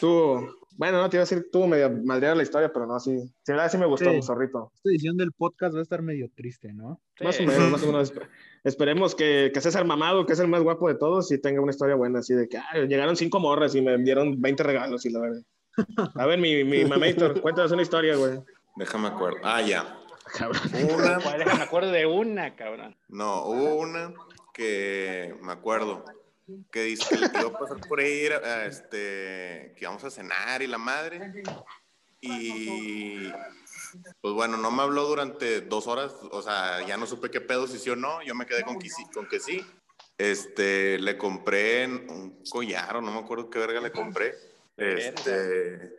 tú, 0.00 0.48
bueno, 0.76 0.98
no 1.00 1.08
te 1.10 1.16
iba 1.16 1.22
a 1.22 1.26
decir, 1.26 1.48
tú 1.50 1.66
medio 1.66 1.90
madrear 2.04 2.36
la 2.36 2.42
historia, 2.42 2.72
pero 2.72 2.86
no, 2.86 2.98
sí. 3.00 3.18
Sí, 3.42 3.52
verdad 3.52 3.70
sí 3.70 3.78
me 3.78 3.86
gustó, 3.86 4.10
Sí. 4.12 4.22
zorrito. 4.22 4.70
Esta 4.74 4.90
edición 4.90 5.16
del 5.16 5.32
podcast 5.32 5.74
va 5.74 5.80
a 5.80 5.82
estar 5.82 6.02
medio 6.02 6.28
triste, 6.34 6.72
¿no? 6.72 7.00
Más 7.20 7.38
o 7.40 7.42
menos, 7.44 7.70
más 7.70 7.82
o 7.82 7.86
menos. 7.92 8.12
Espe- 8.12 8.28
Esperemos 8.64 9.14
que, 9.14 9.50
que 9.54 9.60
César 9.60 9.84
Mamado, 9.84 10.26
que 10.26 10.32
es 10.32 10.38
el 10.40 10.48
más 10.48 10.62
guapo 10.62 10.88
de 10.88 10.94
todos, 10.96 11.30
y 11.32 11.40
tenga 11.40 11.60
una 11.60 11.70
historia 11.70 11.94
buena, 11.94 12.18
así 12.20 12.34
de 12.34 12.48
que 12.48 12.58
ah, 12.58 12.64
llegaron 12.88 13.16
cinco 13.16 13.38
morras 13.40 13.74
y 13.74 13.80
me 13.82 13.96
dieron 13.98 14.40
20 14.40 14.62
regalos, 14.62 15.06
y 15.06 15.10
la 15.10 15.20
verdad. 15.20 15.42
A 16.16 16.26
ver, 16.26 16.38
mi, 16.40 16.64
mi 16.64 16.84
mamator, 16.84 17.40
cuéntanos 17.42 17.70
una 17.72 17.82
historia, 17.82 18.16
güey. 18.16 18.40
Déjame 18.76 19.08
acuerdo. 19.08 19.38
Ah, 19.44 19.62
ya. 19.62 19.96
Cabrón. 20.36 20.60
Una, 20.94 21.18
déjame 21.38 21.62
acuerdo 21.62 21.90
de 21.92 22.04
una, 22.06 22.54
cabrón. 22.54 22.94
no, 23.08 23.44
hubo 23.46 23.76
una 23.76 24.12
que 24.52 25.34
me 25.42 25.52
acuerdo 25.52 26.04
que 26.70 26.82
dice 26.82 27.06
que 27.08 27.16
le 27.16 27.26
a 27.26 27.58
pasar 27.58 27.80
por 27.88 28.00
ahí, 28.00 28.28
este, 28.66 29.74
que 29.76 29.78
íbamos 29.80 30.04
a 30.04 30.10
cenar 30.10 30.62
y 30.62 30.66
la 30.66 30.78
madre. 30.78 31.42
Y 32.20 33.30
pues 34.20 34.34
bueno, 34.34 34.56
no 34.56 34.70
me 34.70 34.82
habló 34.82 35.04
durante 35.04 35.60
dos 35.60 35.86
horas, 35.86 36.12
o 36.30 36.42
sea, 36.42 36.84
ya 36.84 36.96
no 36.96 37.06
supe 37.06 37.30
qué 37.30 37.40
pedo, 37.40 37.66
si 37.66 37.78
sí 37.78 37.90
o 37.90 37.96
no, 37.96 38.22
yo 38.22 38.34
me 38.34 38.46
quedé 38.46 38.64
con 38.64 38.78
que 38.78 38.90
sí. 38.90 39.04
Con 39.14 39.28
que 39.28 39.40
sí. 39.40 39.64
Este, 40.16 40.98
le 40.98 41.16
compré 41.16 41.86
un 41.86 42.42
collar, 42.50 42.96
o 42.96 43.00
no 43.00 43.12
me 43.12 43.20
acuerdo 43.20 43.48
qué 43.48 43.60
verga 43.60 43.80
le 43.80 43.92
compré, 43.92 44.34
este, 44.76 45.96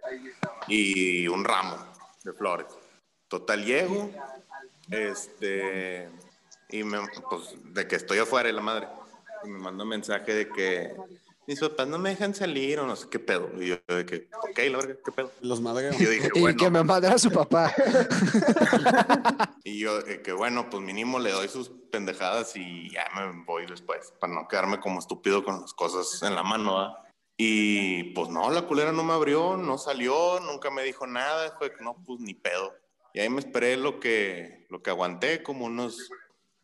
y 0.68 1.26
un 1.30 1.46
ramo 1.46 1.78
de 2.24 2.34
flores. 2.34 2.68
Total, 3.30 3.64
llego, 3.64 4.12
este, 4.92 6.10
y 6.68 6.84
me, 6.84 7.00
pues, 7.30 7.56
de 7.74 7.88
que 7.88 7.96
estoy 7.96 8.18
afuera 8.18 8.48
de 8.48 8.54
la 8.54 8.62
madre, 8.62 8.90
y 8.99 8.99
me 9.46 9.60
manda 9.60 9.84
un 9.84 9.90
mensaje 9.90 10.34
de 10.34 10.50
que 10.50 10.94
mis 11.48 11.60
papás 11.60 11.88
no 11.88 11.98
me 11.98 12.10
dejan 12.10 12.36
salir, 12.36 12.80
o 12.80 12.86
no 12.86 12.96
sé 12.96 13.08
qué 13.10 13.18
pedo, 13.18 13.50
y 13.60 13.70
yo 13.70 13.78
de 13.88 14.06
que, 14.06 14.30
ok, 14.38 14.60
la 14.70 14.78
verga, 14.78 14.96
qué 15.04 15.12
pedo. 15.12 15.32
Los 15.42 15.62
madreo. 15.62 15.92
Y 15.98 16.04
yo 16.04 16.10
dije, 16.12 16.30
Y 16.36 16.42
bueno, 16.42 16.58
que 16.58 16.70
me 16.70 16.84
mandara 16.84 17.18
su 17.18 17.32
papá. 17.32 17.74
y 19.64 19.80
yo 19.80 20.00
de 20.02 20.22
que, 20.22 20.32
bueno, 20.32 20.70
pues 20.70 20.84
mínimo 20.84 21.18
le 21.18 21.32
doy 21.32 21.48
sus 21.48 21.72
pendejadas 21.92 22.56
y 22.56 22.92
ya 22.92 23.08
me 23.16 23.44
voy 23.46 23.66
después, 23.66 24.14
para 24.20 24.32
no 24.32 24.48
quedarme 24.48 24.80
como 24.80 25.00
estúpido 25.00 25.44
con 25.44 25.62
las 25.62 25.74
cosas 25.74 26.22
en 26.22 26.36
la 26.36 26.44
mano, 26.44 26.78
¿verdad? 26.78 26.98
Y 27.42 28.04
pues 28.16 28.30
no, 28.30 28.52
la 28.52 28.68
culera 28.68 28.92
no 28.92 29.04
me 29.04 29.14
abrió, 29.14 29.56
no 29.56 29.78
salió, 29.78 30.42
nunca 30.42 30.70
me 30.70 30.84
dijo 30.84 31.08
nada, 31.08 31.56
fue 31.58 31.74
que 31.74 31.82
no, 31.84 31.96
pues 32.06 32.20
ni 32.20 32.34
pedo. 32.34 32.76
Y 33.14 33.22
ahí 33.22 33.30
me 33.30 33.40
esperé 33.40 33.78
lo 33.78 34.00
que, 34.00 34.68
lo 34.70 34.84
que 34.84 34.90
aguanté, 34.90 35.42
como 35.42 35.66
unos 35.66 36.12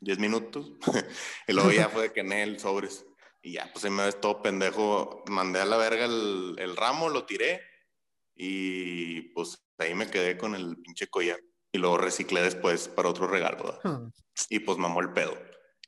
10 0.05 0.19
minutos. 0.19 0.71
y 1.47 1.53
luego 1.53 1.71
ya 1.71 1.89
fue 1.89 2.03
de 2.03 2.13
que 2.13 2.21
en 2.21 2.31
el 2.31 2.59
sobres. 2.59 3.05
Y 3.41 3.53
ya, 3.53 3.69
pues 3.73 3.83
ahí 3.85 3.91
me 3.91 4.05
ves 4.05 4.21
todo 4.21 4.41
pendejo. 4.41 5.23
Mandé 5.27 5.59
a 5.59 5.65
la 5.65 5.77
verga 5.77 6.05
el, 6.05 6.55
el 6.57 6.77
ramo, 6.77 7.09
lo 7.09 7.25
tiré. 7.25 7.61
Y 8.35 9.33
pues 9.33 9.67
ahí 9.77 9.95
me 9.95 10.09
quedé 10.09 10.37
con 10.37 10.55
el 10.55 10.77
pinche 10.77 11.07
collar. 11.07 11.39
Y 11.71 11.79
luego 11.79 11.97
reciclé 11.97 12.41
después 12.41 12.87
para 12.87 13.09
otro 13.09 13.27
regalo. 13.27 13.79
¿verdad? 13.83 14.01
Y 14.49 14.59
pues 14.59 14.77
mamó 14.77 15.01
el 15.01 15.11
pedo. 15.11 15.35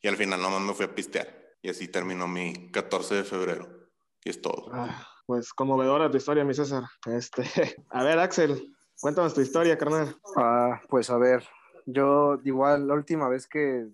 Y 0.01 0.07
al 0.07 0.17
final 0.17 0.41
nomás 0.41 0.61
me 0.61 0.73
fui 0.73 0.85
a 0.85 0.95
pistear. 0.95 1.55
Y 1.61 1.69
así 1.69 1.87
terminó 1.87 2.27
mi 2.27 2.71
14 2.71 3.15
de 3.15 3.23
febrero. 3.23 3.89
Y 4.23 4.29
es 4.29 4.41
todo. 4.41 4.69
Ah, 4.73 5.07
Pues 5.25 5.53
conmovedora 5.53 6.09
tu 6.09 6.17
historia, 6.17 6.43
mi 6.43 6.53
César. 6.53 6.83
Este, 7.05 7.43
a 7.89 8.03
ver, 8.03 8.19
Axel, 8.19 8.75
cuéntanos 8.99 9.33
tu 9.33 9.41
historia, 9.41 9.77
carnal. 9.77 10.15
Ah, 10.35 10.81
pues 10.89 11.09
a 11.09 11.17
ver, 11.17 11.47
yo 11.85 12.39
igual 12.43 12.87
la 12.87 12.93
última 12.93 13.29
vez 13.29 13.47
que 13.47 13.87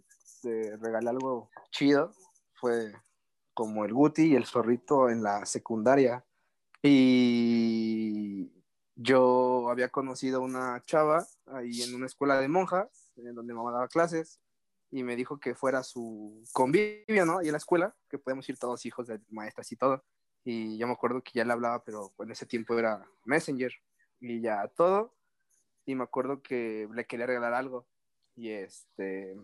te 0.44 0.78
regalé 0.78 1.10
algo 1.10 1.50
chido 1.72 2.12
fue 2.54 2.94
como 3.54 3.86
el 3.86 3.94
Guti 3.94 4.32
y 4.32 4.36
el 4.36 4.46
zorrito 4.46 5.10
en 5.10 5.24
la 5.24 5.46
secundaria. 5.46 6.24
Y 6.82 8.52
yo 8.96 9.70
había 9.70 9.90
conocido 9.90 10.42
una 10.42 10.84
chava 10.86 11.26
ahí 11.48 11.82
en 11.82 11.96
una 11.96 12.06
escuela 12.06 12.40
de 12.40 12.48
monjas, 12.48 13.12
en 13.16 13.34
donde 13.34 13.54
mamá 13.54 13.72
daba 13.72 13.88
clases, 13.88 14.40
y 14.92 15.04
me 15.04 15.16
dijo 15.16 15.40
que 15.40 15.56
fuera 15.56 15.82
su 15.84 16.44
convivio, 16.52 17.26
¿no? 17.26 17.42
Y 17.42 17.48
en 17.48 17.54
la 17.54 17.58
escuela, 17.58 17.96
que 18.10 18.20
podemos 18.20 18.48
ir 18.50 18.58
todos 18.58 18.86
hijos 18.86 19.08
de 19.08 19.20
maestras 19.30 19.72
y 19.72 19.76
todo. 19.76 20.04
Y 20.44 20.78
yo 20.78 20.88
me 20.88 20.94
acuerdo 20.94 21.24
que 21.24 21.32
ya 21.34 21.46
le 21.46 21.54
hablaba, 21.54 21.84
pero 21.84 22.14
en 22.20 22.32
ese 22.32 22.46
tiempo 22.46 22.78
era 22.78 23.04
Messenger, 23.26 23.72
y 24.20 24.42
ya 24.42 24.68
todo 24.76 25.14
y 25.86 25.96
me 25.96 26.04
acuerdo 26.04 26.42
que 26.42 26.88
le 26.94 27.06
quería 27.06 27.26
regalar 27.26 27.54
algo 27.54 27.88
y 28.36 28.50
este 28.50 29.36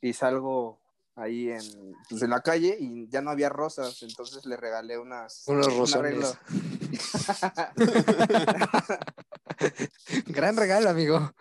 y 0.00 0.12
salgo 0.12 0.78
ahí 1.16 1.50
en, 1.50 1.60
pues, 2.08 2.22
en 2.22 2.30
la 2.30 2.40
calle 2.40 2.76
y 2.80 3.06
ya 3.08 3.20
no 3.20 3.30
había 3.30 3.48
rosas 3.50 4.02
entonces 4.02 4.46
le 4.46 4.56
regalé 4.56 4.96
unas 4.98 5.42
Unos 5.48 5.66
un 5.68 5.78
rosones. 5.78 6.14
Gran 10.26 10.56
regalo, 10.56 10.88
amigo. 10.90 11.32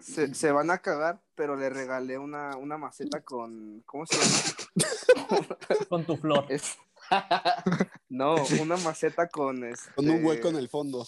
se, 0.00 0.34
se 0.34 0.52
van 0.52 0.70
a 0.70 0.78
cagar 0.78 1.20
pero 1.34 1.56
le 1.56 1.68
regalé 1.70 2.18
una, 2.18 2.56
una 2.56 2.78
maceta 2.78 3.20
con 3.22 3.82
¿cómo 3.86 4.06
se 4.06 4.16
llama? 4.16 4.36
Con 5.88 6.04
tu 6.04 6.16
flor. 6.16 6.46
Es- 6.48 6.76
no 8.08 8.36
una 8.60 8.76
maceta 8.78 9.28
con 9.28 9.64
este, 9.64 9.90
Con 9.94 10.08
un 10.10 10.24
hueco 10.24 10.48
en 10.48 10.56
el 10.56 10.68
fondo. 10.68 11.06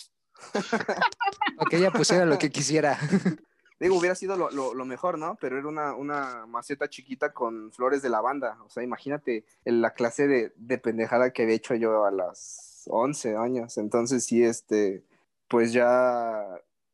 O 1.59 1.65
que 1.71 1.77
ella 1.79 1.91
pusiera 1.91 2.25
lo 2.27 2.39
que 2.39 2.51
quisiera. 2.51 2.99
Digo, 3.79 3.97
hubiera 3.99 4.15
sido 4.15 4.37
lo, 4.37 4.51
lo- 4.51 4.73
lo 4.75 4.85
mejor, 4.87 5.19
¿no? 5.19 5.37
Pero 5.41 5.59
era 5.59 5.69
una, 5.69 5.95
una 5.95 6.47
maceta 6.47 6.89
chiquita 6.89 7.33
con 7.33 7.73
flores 7.73 8.01
de 8.03 8.09
lavanda. 8.09 8.59
O 8.65 8.71
sea, 8.71 8.83
imagínate 8.83 9.45
la 9.65 9.93
clase 9.93 10.27
de, 10.27 10.53
de 10.57 10.79
pendejada 10.79 11.31
que 11.33 11.43
había 11.43 11.57
hecho 11.57 11.75
yo 11.75 12.05
a 12.07 12.11
las 12.11 12.85
11 12.89 13.37
años. 13.37 13.77
Entonces, 13.79 14.25
sí, 14.25 14.43
este, 14.43 15.05
pues 15.49 15.73
ya 15.73 16.43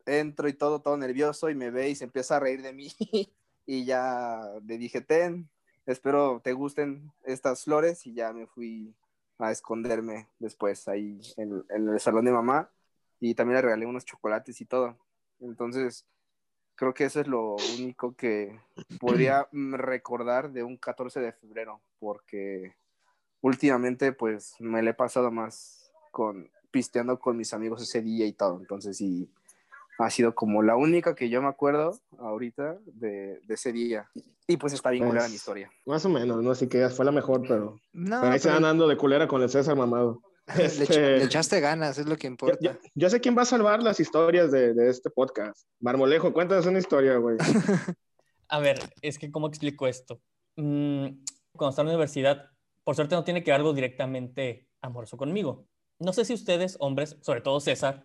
entro 0.07 0.49
y 0.49 0.55
todo, 0.55 0.80
todo 0.80 0.97
nervioso 0.97 1.49
y 1.51 1.55
me 1.55 1.70
ve 1.70 1.89
y 1.91 1.95
se 1.95 2.05
empieza 2.05 2.37
a 2.37 2.41
reír 2.41 2.62
de 2.62 2.72
mí. 2.72 2.89
y 3.66 3.85
ya 3.85 4.41
le 4.66 4.76
dije, 4.78 5.01
ten, 5.01 5.49
espero 5.87 6.41
te 6.43 6.53
gusten 6.53 7.12
estas 7.24 7.62
flores. 7.64 8.07
Y 8.09 8.14
ya 8.14 8.33
me 8.33 8.49
fui 8.49 8.93
a 9.39 9.53
esconderme 9.53 10.28
después 10.41 10.89
ahí 10.89 11.20
en, 11.37 11.64
en 11.70 11.89
el 11.89 12.01
salón 12.01 12.24
de 12.24 12.33
mamá. 12.33 12.70
Y 13.20 13.37
también 13.37 13.57
le 13.57 13.62
regalé 13.62 13.87
unos 13.87 14.05
chocolates 14.05 14.61
y 14.61 14.64
todo. 14.64 14.99
Entonces, 15.39 16.05
creo 16.75 16.95
que 16.95 17.05
eso 17.05 17.20
es 17.20 17.27
lo 17.27 17.57
único 17.79 18.14
que 18.14 18.59
podría 19.01 19.49
mm, 19.53 19.75
recordar 19.75 20.53
de 20.53 20.62
un 20.62 20.77
14 20.77 21.20
de 21.20 21.33
febrero, 21.33 21.81
porque 21.99 22.75
últimamente 23.41 24.12
pues 24.12 24.55
me 24.61 24.83
le 24.83 24.91
he 24.91 24.95
pasado 24.95 25.31
más 25.31 25.91
con 26.11 26.51
pisteando 26.70 27.18
con 27.18 27.37
mis 27.37 27.53
amigos 27.53 27.83
ese 27.83 28.01
día 28.01 28.27
y 28.27 28.33
todo, 28.33 28.59
entonces 28.59 28.97
sí, 28.97 29.31
Ha 29.99 30.09
sido 30.11 30.35
como 30.35 30.62
la 30.62 30.75
única 30.75 31.14
que 31.14 31.29
yo 31.29 31.43
me 31.43 31.49
acuerdo 31.49 32.01
ahorita 32.18 32.79
de, 32.87 33.41
de 33.45 33.55
ese 33.55 33.73
día. 33.73 34.11
Y 34.47 34.57
pues 34.57 34.73
está 34.73 34.91
bien 34.91 35.05
culera 35.05 35.25
Pues, 35.25 35.31
mi 35.31 35.37
historia. 35.37 35.70
Más 35.87 36.05
o 36.07 36.09
menos, 36.09 36.43
no 36.43 36.51
así 36.51 36.68
que 36.68 36.89
fue 36.89 37.05
la 37.05 37.12
mejor, 37.12 37.43
pero, 37.43 37.79
No, 37.93 38.20
pero 38.20 38.33
ahí 38.33 38.41
se 38.41 38.49
van 38.49 38.62
dando 38.62 38.89
de 38.89 38.97
culera 38.97 39.29
con 39.29 39.43
el 39.43 39.51
César 39.51 39.77
mamado. 39.77 40.23
Le, 40.57 40.64
Este, 40.64 41.18
le 41.18 41.24
echaste 41.24 41.61
ganas, 41.61 41.98
es 41.98 42.07
lo 42.07 42.16
que 42.16 42.26
yo, 42.26 42.30
importa. 42.30 42.59
yo- 42.61 42.72
yo 42.94 43.11
sé 43.11 43.20
quién 43.20 43.36
va 43.36 43.42
a 43.42 43.46
salvar 43.46 43.82
las 43.82 44.00
historias 44.00 44.50
de, 44.50 44.74
de 44.74 44.88
este 44.90 45.11
podcast. 45.11 45.66
Marmolejo, 45.80 46.32
cuéntanos 46.32 46.66
una 46.66 46.78
historia, 46.78 47.16
güey. 47.16 47.36
A 48.48 48.59
ver, 48.61 48.78
es 49.00 49.18
que 49.18 49.30
¿cómo 49.30 49.46
explico 49.48 49.86
esto? 49.86 50.20
Mm, 50.57 51.07
cuando 51.57 51.70
estaba 51.70 51.82
en 51.84 51.88
la 51.88 51.94
universidad, 51.94 52.50
por 52.84 52.94
suerte 52.96 53.14
no 53.14 53.24
tiene 53.24 53.42
que 53.42 53.50
ver 53.50 53.61
algo 53.61 53.72
directamente 53.72 54.68
amoroso 54.82 55.16
conmigo. 55.16 55.66
No 55.98 56.12
sé 56.12 56.24
si 56.24 56.34
ustedes, 56.34 56.76
hombres, 56.80 57.16
sobre 57.22 57.40
todo 57.40 57.61
César, 57.61 58.05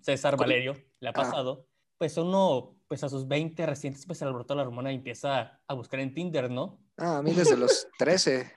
César 0.00 0.36
Valerio, 0.36 0.74
le 1.00 1.08
ha 1.08 1.10
Ah. 1.10 1.14
pasado, 1.14 1.66
pues 1.98 2.16
uno, 2.16 2.76
pues 2.88 3.04
a 3.04 3.08
sus 3.08 3.28
20 3.28 3.66
recientes, 3.66 4.06
pues 4.06 4.18
se 4.18 4.24
le 4.24 4.28
alborotó 4.28 4.54
la 4.54 4.62
hormona 4.62 4.92
y 4.92 4.96
empieza 4.96 5.60
a 5.66 5.74
buscar 5.74 6.00
en 6.00 6.14
Tinder, 6.14 6.50
¿no? 6.50 6.80
Ah, 6.96 7.18
a 7.18 7.22
mí 7.22 7.32
desde 7.32 7.56
los 7.56 7.86
13. 7.98 8.50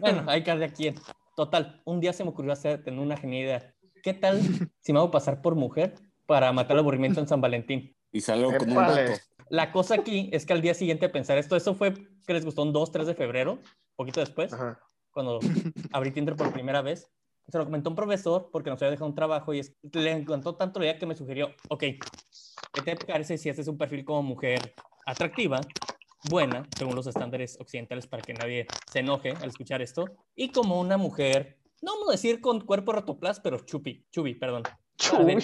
Bueno, 0.00 0.24
hay 0.26 0.42
cada 0.42 0.68
quien. 0.68 0.94
Total, 1.34 1.80
un 1.84 2.00
día 2.00 2.12
se 2.12 2.24
me 2.24 2.30
ocurrió 2.30 2.52
hacer, 2.52 2.82
tener 2.84 3.00
una 3.00 3.16
genial 3.16 3.42
idea. 3.44 3.74
¿Qué 4.02 4.12
tal 4.12 4.40
si 4.80 4.92
me 4.92 4.98
hago 4.98 5.10
pasar 5.10 5.40
por 5.40 5.54
mujer 5.54 5.94
para 6.26 6.52
matar 6.52 6.72
el 6.72 6.80
aburrimiento 6.80 7.20
en 7.20 7.28
San 7.28 7.40
Valentín? 7.40 7.96
Y 8.12 8.20
salió 8.20 8.56
con 8.56 8.68
un 8.70 8.76
dato. 8.76 9.12
La 9.48 9.72
cosa 9.72 9.94
aquí 9.94 10.28
es 10.32 10.44
que 10.44 10.52
al 10.52 10.60
día 10.60 10.74
siguiente 10.74 11.08
pensar 11.08 11.38
esto, 11.38 11.56
eso 11.56 11.74
fue 11.74 11.94
que 12.26 12.32
les 12.32 12.44
gustó 12.44 12.62
un 12.62 12.72
2, 12.72 12.90
3 12.92 13.06
de 13.06 13.14
febrero, 13.14 13.58
poquito 13.96 14.20
después, 14.20 14.52
Ajá. 14.52 14.78
cuando 15.10 15.40
abrí 15.92 16.10
Tinder 16.10 16.36
por 16.36 16.52
primera 16.52 16.82
vez. 16.82 17.10
Se 17.48 17.58
lo 17.58 17.64
comentó 17.64 17.90
un 17.90 17.96
profesor 17.96 18.50
porque 18.52 18.70
nos 18.70 18.80
había 18.80 18.92
dejado 18.92 19.08
un 19.08 19.14
trabajo 19.14 19.52
y 19.52 19.58
es- 19.60 19.74
le 19.92 20.12
encantó 20.12 20.54
tanto 20.54 20.78
la 20.78 20.86
idea 20.86 20.98
que 20.98 21.06
me 21.06 21.14
sugirió, 21.14 21.50
ok, 21.68 21.80
¿qué 21.80 22.96
te 22.96 22.96
parece 23.06 23.36
si 23.36 23.50
haces 23.50 23.68
un 23.68 23.76
perfil 23.76 24.04
como 24.04 24.22
mujer 24.22 24.74
atractiva, 25.06 25.60
buena, 26.28 26.66
según 26.76 26.94
los 26.94 27.06
estándares 27.06 27.58
occidentales 27.60 28.06
para 28.06 28.22
que 28.22 28.34
nadie 28.34 28.66
se 28.90 29.00
enoje 29.00 29.32
al 29.32 29.48
escuchar 29.48 29.82
esto, 29.82 30.04
y 30.34 30.50
como 30.50 30.80
una 30.80 30.96
mujer, 30.96 31.58
no 31.80 31.94
vamos 31.94 32.08
a 32.10 32.12
decir 32.12 32.40
con 32.40 32.60
cuerpo 32.60 32.92
rotoplas, 32.92 33.40
pero 33.40 33.58
chupi, 33.60 34.06
chubi, 34.10 34.34
perdón. 34.34 34.62
Para 35.10 35.24
ver, 35.24 35.42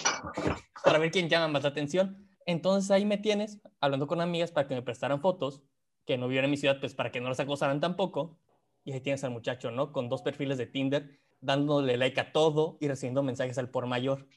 para 0.85 0.99
ver 0.99 1.11
quién 1.11 1.29
llama 1.29 1.49
más 1.49 1.65
la 1.65 1.71
atención. 1.71 2.29
Entonces 2.47 2.91
ahí 2.91 3.05
me 3.05 3.19
tienes 3.19 3.61
hablando 3.81 4.07
con 4.07 4.21
amigas 4.21 4.53
para 4.53 4.69
que 4.69 4.75
me 4.75 4.83
prestaran 4.83 5.21
fotos, 5.21 5.63
que 6.07 6.17
no 6.17 6.29
vieran 6.29 6.47
en 6.47 6.53
mi 6.53 6.57
ciudad, 6.57 6.79
pues 6.81 6.95
para 6.95 7.11
que 7.11 7.21
no 7.21 7.29
las 7.29 7.41
acosaran 7.41 7.81
tampoco. 7.81 8.39
Y 8.85 8.93
ahí 8.93 9.01
tienes 9.01 9.25
al 9.25 9.33
muchacho, 9.33 9.71
¿no? 9.71 9.93
Con 9.93 10.09
dos 10.09 10.23
perfiles 10.23 10.59
de 10.59 10.67
Tinder, 10.67 11.19
dándole 11.41 11.97
like 11.97 12.21
a 12.21 12.33
todo 12.33 12.79
y 12.81 12.89
recibiendo 12.89 13.23
mensajes 13.23 13.59
al 13.59 13.69
por 13.71 13.87
mayor. 13.87 14.29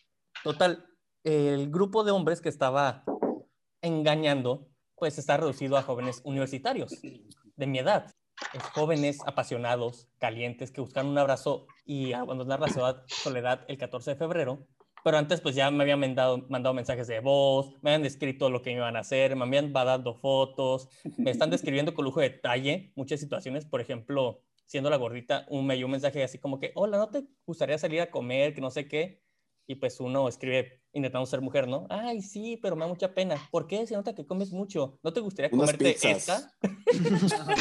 Total, 0.43 0.85
el 1.23 1.69
grupo 1.69 2.03
de 2.03 2.11
hombres 2.11 2.41
que 2.41 2.49
estaba 2.49 3.05
engañando, 3.81 4.70
pues 5.01 5.17
está 5.17 5.35
reducido 5.35 5.77
a 5.77 5.81
jóvenes 5.81 6.21
universitarios 6.25 7.01
de 7.55 7.65
mi 7.65 7.79
edad. 7.79 8.13
Es 8.53 8.61
jóvenes 8.61 9.17
apasionados, 9.25 10.07
calientes, 10.19 10.69
que 10.69 10.79
buscan 10.79 11.07
un 11.07 11.17
abrazo 11.17 11.65
y 11.85 12.13
abandonar 12.13 12.59
la 12.59 12.67
soledad, 12.67 13.03
soledad 13.07 13.65
el 13.67 13.79
14 13.79 14.11
de 14.11 14.15
febrero. 14.15 14.67
Pero 15.03 15.17
antes, 15.17 15.41
pues 15.41 15.55
ya 15.55 15.71
me 15.71 15.81
habían 15.85 15.99
mandado, 15.99 16.45
mandado 16.49 16.75
mensajes 16.75 17.07
de 17.07 17.19
voz, 17.19 17.71
me 17.81 17.89
habían 17.89 18.03
descrito 18.03 18.51
lo 18.51 18.61
que 18.61 18.69
me 18.69 18.75
iban 18.75 18.95
a 18.95 18.99
hacer, 18.99 19.35
me 19.35 19.43
habían 19.43 19.73
dado 19.73 20.13
fotos, 20.13 20.87
me 21.17 21.31
están 21.31 21.49
describiendo 21.49 21.95
con 21.95 22.05
lujo 22.05 22.19
de 22.19 22.29
detalle 22.29 22.93
muchas 22.95 23.19
situaciones. 23.19 23.65
Por 23.65 23.81
ejemplo, 23.81 24.43
siendo 24.67 24.91
la 24.91 24.97
gordita, 24.97 25.47
un, 25.49 25.65
me 25.65 25.77
dio 25.77 25.87
un 25.87 25.93
mensaje 25.93 26.23
así 26.23 26.37
como 26.37 26.59
que, 26.59 26.73
hola, 26.75 26.99
¿no 26.99 27.09
te 27.09 27.23
gustaría 27.47 27.79
salir 27.79 28.01
a 28.01 28.11
comer? 28.11 28.53
Que 28.53 28.61
no 28.61 28.69
sé 28.69 28.87
qué. 28.87 29.23
Y 29.71 29.75
pues 29.75 30.01
uno 30.01 30.27
escribe 30.27 30.81
intentando 30.91 31.25
ser 31.25 31.39
mujer, 31.39 31.65
¿no? 31.65 31.87
Ay, 31.89 32.21
sí, 32.21 32.59
pero 32.61 32.75
me 32.75 32.81
da 32.81 32.89
mucha 32.89 33.13
pena. 33.13 33.37
¿Por 33.51 33.67
qué? 33.67 33.87
Se 33.87 33.95
nota 33.95 34.13
que 34.13 34.25
comes 34.25 34.51
mucho. 34.51 34.99
¿No 35.01 35.13
te 35.13 35.21
gustaría 35.21 35.49
Unas 35.53 35.71
comerte 35.71 35.93
pizzas. 35.93 36.17
esta? 36.17 36.53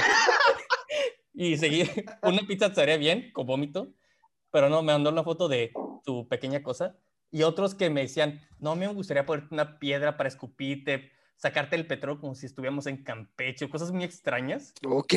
y 1.32 1.56
seguir, 1.56 2.04
una 2.24 2.42
pizza 2.48 2.66
estaría 2.66 2.96
bien, 2.96 3.30
con 3.32 3.46
vómito, 3.46 3.94
pero 4.50 4.68
no, 4.68 4.82
me 4.82 4.92
mandó 4.92 5.10
una 5.10 5.22
foto 5.22 5.46
de 5.46 5.70
tu 6.04 6.26
pequeña 6.26 6.64
cosa. 6.64 6.98
Y 7.30 7.44
otros 7.44 7.76
que 7.76 7.90
me 7.90 8.00
decían, 8.00 8.40
no, 8.58 8.74
me 8.74 8.88
gustaría 8.88 9.24
ponerte 9.24 9.54
una 9.54 9.78
piedra 9.78 10.16
para 10.16 10.28
escupirte, 10.28 11.12
sacarte 11.36 11.76
el 11.76 11.86
petróleo 11.86 12.20
como 12.20 12.34
si 12.34 12.46
estuviéramos 12.46 12.88
en 12.88 13.04
Campeche, 13.04 13.70
cosas 13.70 13.92
muy 13.92 14.02
extrañas. 14.02 14.74
Ok. 14.84 15.14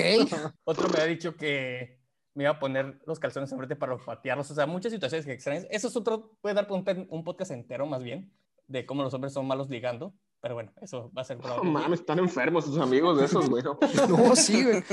Otro 0.63 0.89
me 0.89 0.99
ha 0.99 1.05
dicho 1.05 1.35
que 1.35 2.02
me 2.33 2.43
iba 2.43 2.51
a 2.51 2.59
poner 2.59 2.99
los 3.05 3.19
calzones 3.19 3.51
enfrente 3.51 3.75
para 3.75 3.97
patearlos. 3.97 4.49
O 4.51 4.55
sea, 4.55 4.65
muchas 4.65 4.91
situaciones 4.91 5.27
extrañas. 5.27 5.67
Eso 5.69 5.87
es 5.87 5.95
otro, 5.95 6.31
puede 6.41 6.55
dar 6.55 6.67
un, 6.71 7.07
un 7.09 7.23
podcast 7.23 7.51
entero 7.51 7.85
más 7.85 8.03
bien, 8.03 8.31
de 8.67 8.85
cómo 8.85 9.03
los 9.03 9.13
hombres 9.13 9.33
son 9.33 9.47
malos 9.47 9.69
ligando. 9.69 10.13
Pero 10.41 10.55
bueno, 10.55 10.73
eso 10.81 11.09
va 11.17 11.21
a 11.21 11.25
ser 11.25 11.37
No 11.37 11.43
probable. 11.43 11.71
mames, 11.71 11.99
están 12.01 12.19
enfermos 12.19 12.65
sus 12.65 12.77
amigos 12.77 13.17
de 13.17 13.25
esos, 13.25 13.49
güey. 13.49 13.63
no. 14.09 14.35
Sí, 14.35 14.61
güey. 14.63 14.83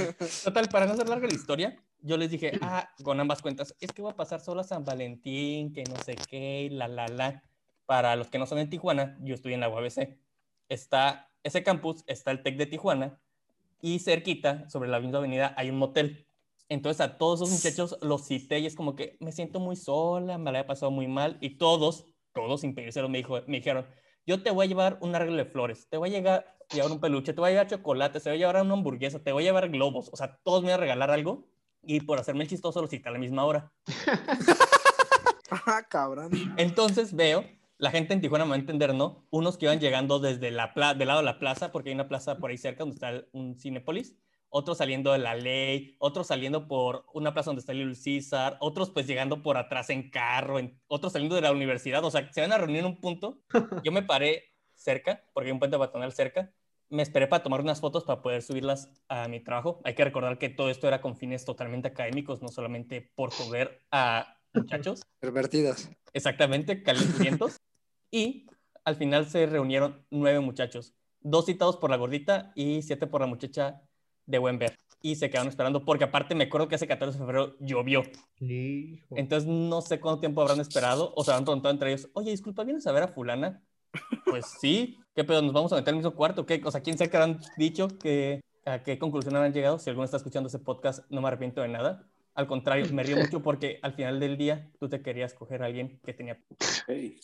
Total, 0.45 0.69
para 0.69 0.87
no 0.87 0.93
hacer 0.93 1.09
larga 1.09 1.27
la 1.27 1.35
historia, 1.35 1.77
yo 2.03 2.17
les 2.17 2.31
dije, 2.31 2.53
ah, 2.63 2.89
con 3.03 3.19
ambas 3.19 3.43
cuentas, 3.43 3.75
es 3.81 3.91
que 3.91 4.01
voy 4.01 4.13
a 4.13 4.17
pasar 4.17 4.41
solo 4.41 4.61
a 4.61 4.65
San 4.65 4.85
Valentín, 4.85 5.73
que 5.73 5.83
no 5.85 5.97
sé 6.05 6.15
qué, 6.29 6.63
y 6.63 6.69
la, 6.71 6.87
la, 6.87 7.09
la. 7.09 7.43
Para 7.87 8.15
los 8.15 8.29
que 8.29 8.39
no 8.39 8.47
son 8.47 8.59
en 8.59 8.71
Tijuana, 8.71 9.19
yo 9.23 9.35
estoy 9.35 9.55
en 9.55 9.61
la 9.61 9.69
UABC. 9.69 10.17
Está 10.69 11.29
ese 11.43 11.65
campus, 11.65 12.05
está 12.07 12.31
el 12.31 12.45
TEC 12.45 12.57
de 12.57 12.67
Tijuana, 12.67 13.19
y 13.83 13.99
cerquita, 13.99 14.69
sobre 14.71 14.89
la 14.89 15.01
misma 15.01 15.19
avenida, 15.19 15.53
hay 15.57 15.71
un 15.71 15.79
motel. 15.79 16.27
Entonces 16.71 17.01
a 17.01 17.19
todos 17.19 17.41
esos 17.41 17.51
muchachos 17.51 17.99
los 18.01 18.27
cité 18.27 18.61
y 18.61 18.67
es 18.67 18.77
como 18.77 18.95
que 18.95 19.17
me 19.21 19.33
siento 19.33 19.59
muy 19.59 19.75
sola, 19.77 20.39
me 20.39 20.53
la 20.53 20.61
he 20.61 20.65
pasado 20.65 20.91
muy 20.93 21.09
mal, 21.09 21.37
y 21.41 21.59
todos, 21.59 22.07
todos 22.33 22.61
sin 22.63 22.75
pedírselo, 22.75 23.09
me, 23.09 23.19
dijo, 23.19 23.41
me 23.49 23.59
dijeron, 23.59 23.87
yo 24.25 24.43
te 24.43 24.53
voy 24.53 24.67
a 24.67 24.69
llevar 24.69 24.97
un 25.01 25.15
arreglo 25.15 25.37
de 25.37 25.45
flores, 25.47 25.89
te 25.89 25.97
voy 25.97 26.11
a 26.11 26.13
llegar, 26.13 26.57
llevar 26.73 26.93
un 26.93 27.01
peluche, 27.01 27.33
te 27.33 27.41
voy 27.41 27.49
a 27.49 27.53
llevar 27.53 27.67
chocolate, 27.67 28.21
te 28.21 28.31
voy 28.31 28.37
a 28.37 28.39
llevar 28.39 28.63
una 28.63 28.75
hamburguesa, 28.75 29.19
te 29.19 29.33
voy 29.33 29.43
a 29.43 29.47
llevar 29.47 29.69
globos, 29.69 30.11
o 30.13 30.17
sea, 30.17 30.39
todos 30.45 30.63
me 30.63 30.71
van 30.71 30.79
a 30.79 30.81
regalar 30.81 31.11
algo 31.11 31.49
y 31.83 32.01
por 32.03 32.21
hacerme 32.21 32.45
el 32.45 32.49
chistoso 32.49 32.81
lo 32.81 32.87
cité 32.87 33.09
a 33.09 33.13
la 33.13 33.19
misma 33.19 33.45
hora. 33.45 33.73
Ah, 35.51 35.83
cabrón. 35.89 36.31
Entonces 36.57 37.15
veo, 37.17 37.45
la 37.79 37.91
gente 37.91 38.15
en 38.15 38.21
Tijuana 38.21 38.45
me 38.45 38.51
va 38.51 38.57
a 38.57 38.61
entender, 38.61 38.95
¿no? 38.95 39.27
Unos 39.31 39.59
que 39.59 39.65
iban 39.67 39.81
llegando 39.81 40.21
desde 40.21 40.53
la 40.53 40.73
pla- 40.73 40.95
del 40.95 41.09
lado 41.09 41.21
de 41.21 41.27
la 41.27 41.41
plaza, 41.41 41.73
porque 41.73 41.89
hay 41.89 41.95
una 41.95 42.07
plaza 42.09 42.39
por 42.39 42.51
ahí 42.51 42.59
cerca 42.59 42.85
donde 42.85 42.95
está 42.95 43.25
un 43.33 43.59
Cinepolis, 43.59 44.17
otros 44.51 44.79
saliendo 44.79 45.13
de 45.13 45.19
la 45.19 45.35
ley, 45.35 45.97
otros 45.99 46.27
saliendo 46.27 46.69
por 46.69 47.07
una 47.15 47.33
plaza 47.33 47.51
donde 47.51 47.61
está 47.61 47.73
el 47.73 47.97
Caesar, 47.97 48.57
otros 48.61 48.91
pues 48.91 49.07
llegando 49.07 49.43
por 49.43 49.57
atrás 49.57 49.91
en 49.91 50.11
carro, 50.11 50.59
en- 50.59 50.79
otros 50.89 51.13
saliendo 51.13 51.37
de 51.37 51.43
la 51.43 51.53
universidad, 51.53 52.05
o 52.05 52.11
sea, 52.11 52.31
se 52.33 52.41
van 52.41 52.53
a 52.53 52.59
reunir 52.59 52.81
en 52.81 52.87
un 52.87 53.01
punto. 53.01 53.41
Yo 53.85 53.93
me 53.93 54.03
paré 54.03 54.45
cerca, 54.75 55.25
porque 55.33 55.49
hay 55.49 55.53
un 55.53 55.59
puente 55.59 55.79
peatonal 55.79 56.13
cerca, 56.13 56.53
me 56.89 57.03
esperé 57.03 57.29
para 57.29 57.43
tomar 57.43 57.61
unas 57.61 57.81
fotos 57.81 58.05
para 58.05 58.21
poder 58.21 58.43
subirlas 58.43 58.91
a 59.09 59.29
mi 59.29 59.41
trabajo. 59.41 59.81
Hay 59.85 59.95
que 59.95 60.05
recordar 60.05 60.39
que 60.39 60.49
todo 60.49 60.71
esto 60.71 60.89
era 60.89 61.01
con 61.01 61.17
fines 61.17 61.45
totalmente 61.45 61.89
académicos, 61.89 62.43
no 62.43 62.49
solamente 62.49 63.13
por 63.15 63.33
joder 63.33 63.83
a 63.93 64.37
muchachos. 64.53 65.03
Pervertidos. 65.21 65.89
Exactamente, 66.13 66.83
calenturientos. 66.83 67.57
y 68.11 68.47
al 68.85 68.97
final 68.97 69.27
se 69.27 69.47
reunieron 69.47 70.05
nueve 70.11 70.41
muchachos, 70.41 70.97
dos 71.21 71.47
citados 71.47 71.77
por 71.77 71.91
la 71.91 71.97
gordita 71.97 72.51
y 72.57 72.83
siete 72.83 73.07
por 73.07 73.21
la 73.21 73.29
muchacha 73.29 73.83
de 74.27 74.39
buen 74.39 74.59
ver. 74.59 74.79
Y 75.03 75.17
se 75.17 75.31
quedaron 75.31 75.49
esperando 75.49 75.85
porque 75.85 76.05
aparte 76.05 76.35
me 76.35 76.45
acuerdo 76.45 76.69
que 76.69 76.75
ese 76.75 76.87
14 76.87 77.19
de 77.19 77.25
febrero 77.25 77.57
llovió. 77.59 78.03
Hijo. 78.39 79.17
Entonces 79.17 79.49
no 79.49 79.81
sé 79.81 79.99
cuánto 79.99 80.21
tiempo 80.21 80.43
habrán 80.43 80.61
esperado 80.61 81.13
o 81.17 81.25
se 81.25 81.31
habrán 81.31 81.45
preguntado 81.45 81.73
entre 81.73 81.93
ellos, 81.93 82.09
oye, 82.13 82.31
disculpa, 82.31 82.65
¿vienes 82.65 82.87
a 82.87 82.93
ver 82.93 83.05
a 83.05 83.09
fulana? 83.09 83.63
Pues 84.25 84.47
sí, 84.61 84.99
¿qué 85.15 85.25
pedo? 85.25 85.43
¿Nos 85.43 85.53
vamos 85.53 85.73
a 85.73 85.77
meter 85.77 85.89
en 85.89 85.97
el 85.97 86.05
mismo 86.05 86.17
cuarto? 86.17 86.47
¿Qué? 86.47 86.61
O 86.65 86.71
sea, 86.71 86.83
¿quién 86.83 86.97
sabe 86.97 87.11
qué 87.11 87.17
habrán 87.17 87.41
dicho? 87.57 87.89
¿Qué, 87.99 88.41
¿A 88.65 88.83
qué 88.83 88.99
conclusión 88.99 89.35
habrán 89.37 89.53
llegado? 89.53 89.79
Si 89.79 89.91
alguno 89.91 90.05
está 90.05 90.19
escuchando 90.19 90.49
ese 90.49 90.59
podcast, 90.59 91.05
no 91.11 91.21
me 91.21 91.29
arrepiento 91.29 91.63
de 91.63 91.69
nada. 91.69 92.07
Al 92.41 92.47
contrario, 92.47 92.87
me 92.91 93.03
río 93.03 93.19
mucho 93.19 93.43
porque 93.43 93.79
al 93.83 93.93
final 93.93 94.19
del 94.19 94.39
día 94.39 94.71
tú 94.79 94.89
te 94.89 95.03
querías 95.03 95.35
coger 95.35 95.63
a 95.63 95.67
alguien 95.67 96.01
que 96.07 96.15
tenía... 96.15 96.39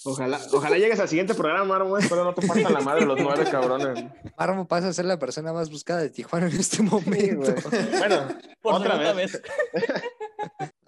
Ojalá, 0.04 0.38
ojalá 0.52 0.76
llegues 0.76 1.00
al 1.00 1.08
siguiente 1.08 1.32
programa, 1.32 1.64
Marmo, 1.64 1.96
pero 2.06 2.22
no 2.22 2.34
te 2.34 2.46
partan 2.46 2.74
la 2.74 2.82
madre 2.82 3.06
los 3.06 3.18
nueve 3.18 3.44
cabrones. 3.50 4.04
Marmo 4.36 4.68
pasa 4.68 4.88
a 4.88 4.92
ser 4.92 5.06
la 5.06 5.18
persona 5.18 5.54
más 5.54 5.70
buscada 5.70 6.02
de 6.02 6.10
Tijuana 6.10 6.48
en 6.48 6.56
este 6.60 6.82
momento. 6.82 7.54
Bueno, 7.98 8.28
Por 8.60 8.74
otra 8.74 9.12
vez. 9.14 9.40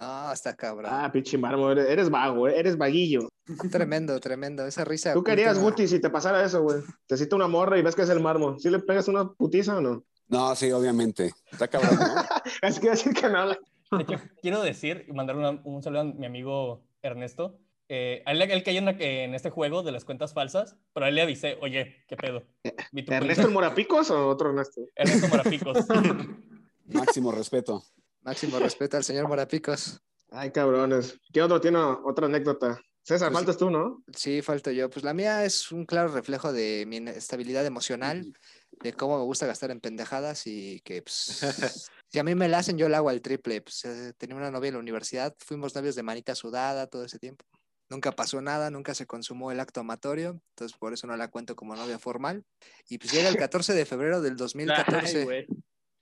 No, 0.01 0.33
está 0.33 0.55
cabrón. 0.55 0.93
Ah, 0.95 1.11
pinche 1.13 1.37
Marmo, 1.37 1.73
eres, 1.73 1.89
eres 1.89 2.09
vago, 2.09 2.47
eh, 2.47 2.57
eres 2.57 2.79
vaguillo. 2.79 3.29
Tremendo, 3.73 4.21
tremendo. 4.21 4.65
Esa 4.65 4.85
risa. 4.85 5.13
Tú 5.13 5.25
querías, 5.25 5.59
Guti, 5.59 5.89
si 5.89 5.99
te 6.01 6.09
pasara 6.09 6.45
eso, 6.45 6.63
güey. 6.63 6.83
Te 7.09 7.17
cita 7.17 7.35
una 7.35 7.49
morra 7.49 7.79
y 7.79 7.83
ves 7.83 7.97
que 7.97 8.03
es 8.03 8.09
el 8.11 8.21
Marmo. 8.21 8.57
¿Sí 8.61 8.71
le 8.71 8.79
pegas 8.79 9.09
una 9.09 9.29
putiza 9.29 9.77
o 9.79 9.81
no? 9.81 10.05
No, 10.29 10.55
sí, 10.55 10.71
obviamente. 10.71 11.33
Está 11.51 11.67
cabrón, 11.67 11.99
¿no? 11.99 12.23
Es 12.63 12.79
que 12.79 12.91
decir 12.91 13.13
que 13.13 13.29
no. 13.29 13.49
De 13.91 14.03
hecho, 14.03 14.21
quiero 14.43 14.63
decir 14.63 15.05
y 15.09 15.13
mandar 15.13 15.37
una- 15.37 15.61
un 15.65 15.83
saludo 15.83 16.01
a 16.01 16.05
mi 16.05 16.27
amigo 16.27 16.85
Ernesto. 17.03 17.59
Eh, 17.91 18.23
a 18.27 18.33
él, 18.33 18.43
él 18.43 18.63
cayó 18.63 18.81
en, 18.81 18.89
en 19.01 19.35
este 19.35 19.49
juego 19.49 19.83
de 19.83 19.93
las 19.93 20.05
cuentas 20.05 20.35
falsas, 20.35 20.77
pero 20.93 21.07
a 21.07 21.09
él 21.09 21.15
le 21.15 21.23
avisé, 21.23 21.57
oye, 21.63 22.05
¿qué 22.07 22.17
pedo? 22.17 22.43
¿Ernesto 22.63 23.13
el 23.13 23.25
cuenta". 23.25 23.49
Morapicos 23.49 24.11
o 24.11 24.29
otro 24.29 24.51
Ernesto? 24.51 24.83
Ernesto 24.95 25.29
Morapicos. 25.29 25.79
Máximo 26.85 27.33
respeto. 27.33 27.83
Máximo 28.23 28.59
respeto 28.59 28.97
al 28.97 29.05
señor 29.05 29.27
Morapicos. 29.29 30.01
Ay, 30.31 30.51
cabrones. 30.51 31.19
¿Qué 31.33 31.41
otro 31.43 31.61
tiene 31.61 31.79
otra 31.79 32.27
anécdota? 32.27 32.79
César, 33.03 33.29
Pues- 33.31 33.39
faltas 33.39 33.57
tú, 33.57 33.71
¿no? 33.71 34.03
Sí, 34.15 34.43
falto 34.43 34.71
yo. 34.71 34.91
Pues 34.91 35.03
la 35.03 35.15
mía 35.15 35.45
es 35.47 35.73
un 35.73 35.87
claro 35.87 36.09
reflejo 36.13 36.53
de 36.53 36.85
mi 36.87 36.99
estabilidad 37.09 37.65
emocional, 37.65 38.35
de 38.71 38.93
cómo 38.93 39.19
me 39.19 39.25
gusta 39.25 39.47
gastar 39.47 39.71
en 39.71 39.81
pendejadas 39.81 40.47
y 40.47 40.81
que 40.81 41.03
pues, 41.03 41.13
si 42.09 42.19
a 42.19 42.25
mí 42.25 42.35
me 42.35 42.49
la 42.49 42.59
hacen, 42.59 42.79
yo 42.79 42.89
la 42.89 42.99
hago 42.99 43.09
al 43.09 43.21
triple. 43.21 43.61
Pues, 43.61 43.85
eh, 43.85 44.13
tenía 44.17 44.37
una 44.37 44.51
novia 44.51 44.69
en 44.69 44.75
la 44.75 44.81
universidad, 44.81 45.35
fuimos 45.39 45.75
novios 45.75 45.95
de 45.95 46.03
manita 46.03 46.35
sudada 46.35 46.87
todo 46.87 47.05
ese 47.05 47.19
tiempo. 47.19 47.45
Nunca 47.91 48.13
pasó 48.13 48.43
nada, 48.43 48.71
nunca 48.71 48.95
se 48.95 49.07
consumó 49.07 49.51
el 49.51 49.61
acto 49.61 49.81
amatorio, 49.81 50.41
entonces 50.51 50.77
por 50.77 50.93
eso 50.93 51.07
no 51.07 51.17
la 51.17 51.29
cuento 51.29 51.57
como 51.57 51.75
novia 51.75 51.99
formal. 51.99 52.45
Y 52.89 52.99
pues 52.99 53.13
llega 53.13 53.29
el 53.29 53.37
14 53.51 53.73
de 53.73 53.87
febrero 53.87 54.21
del 54.21 54.37
2014. 54.37 55.27
Ay. 55.31 55.47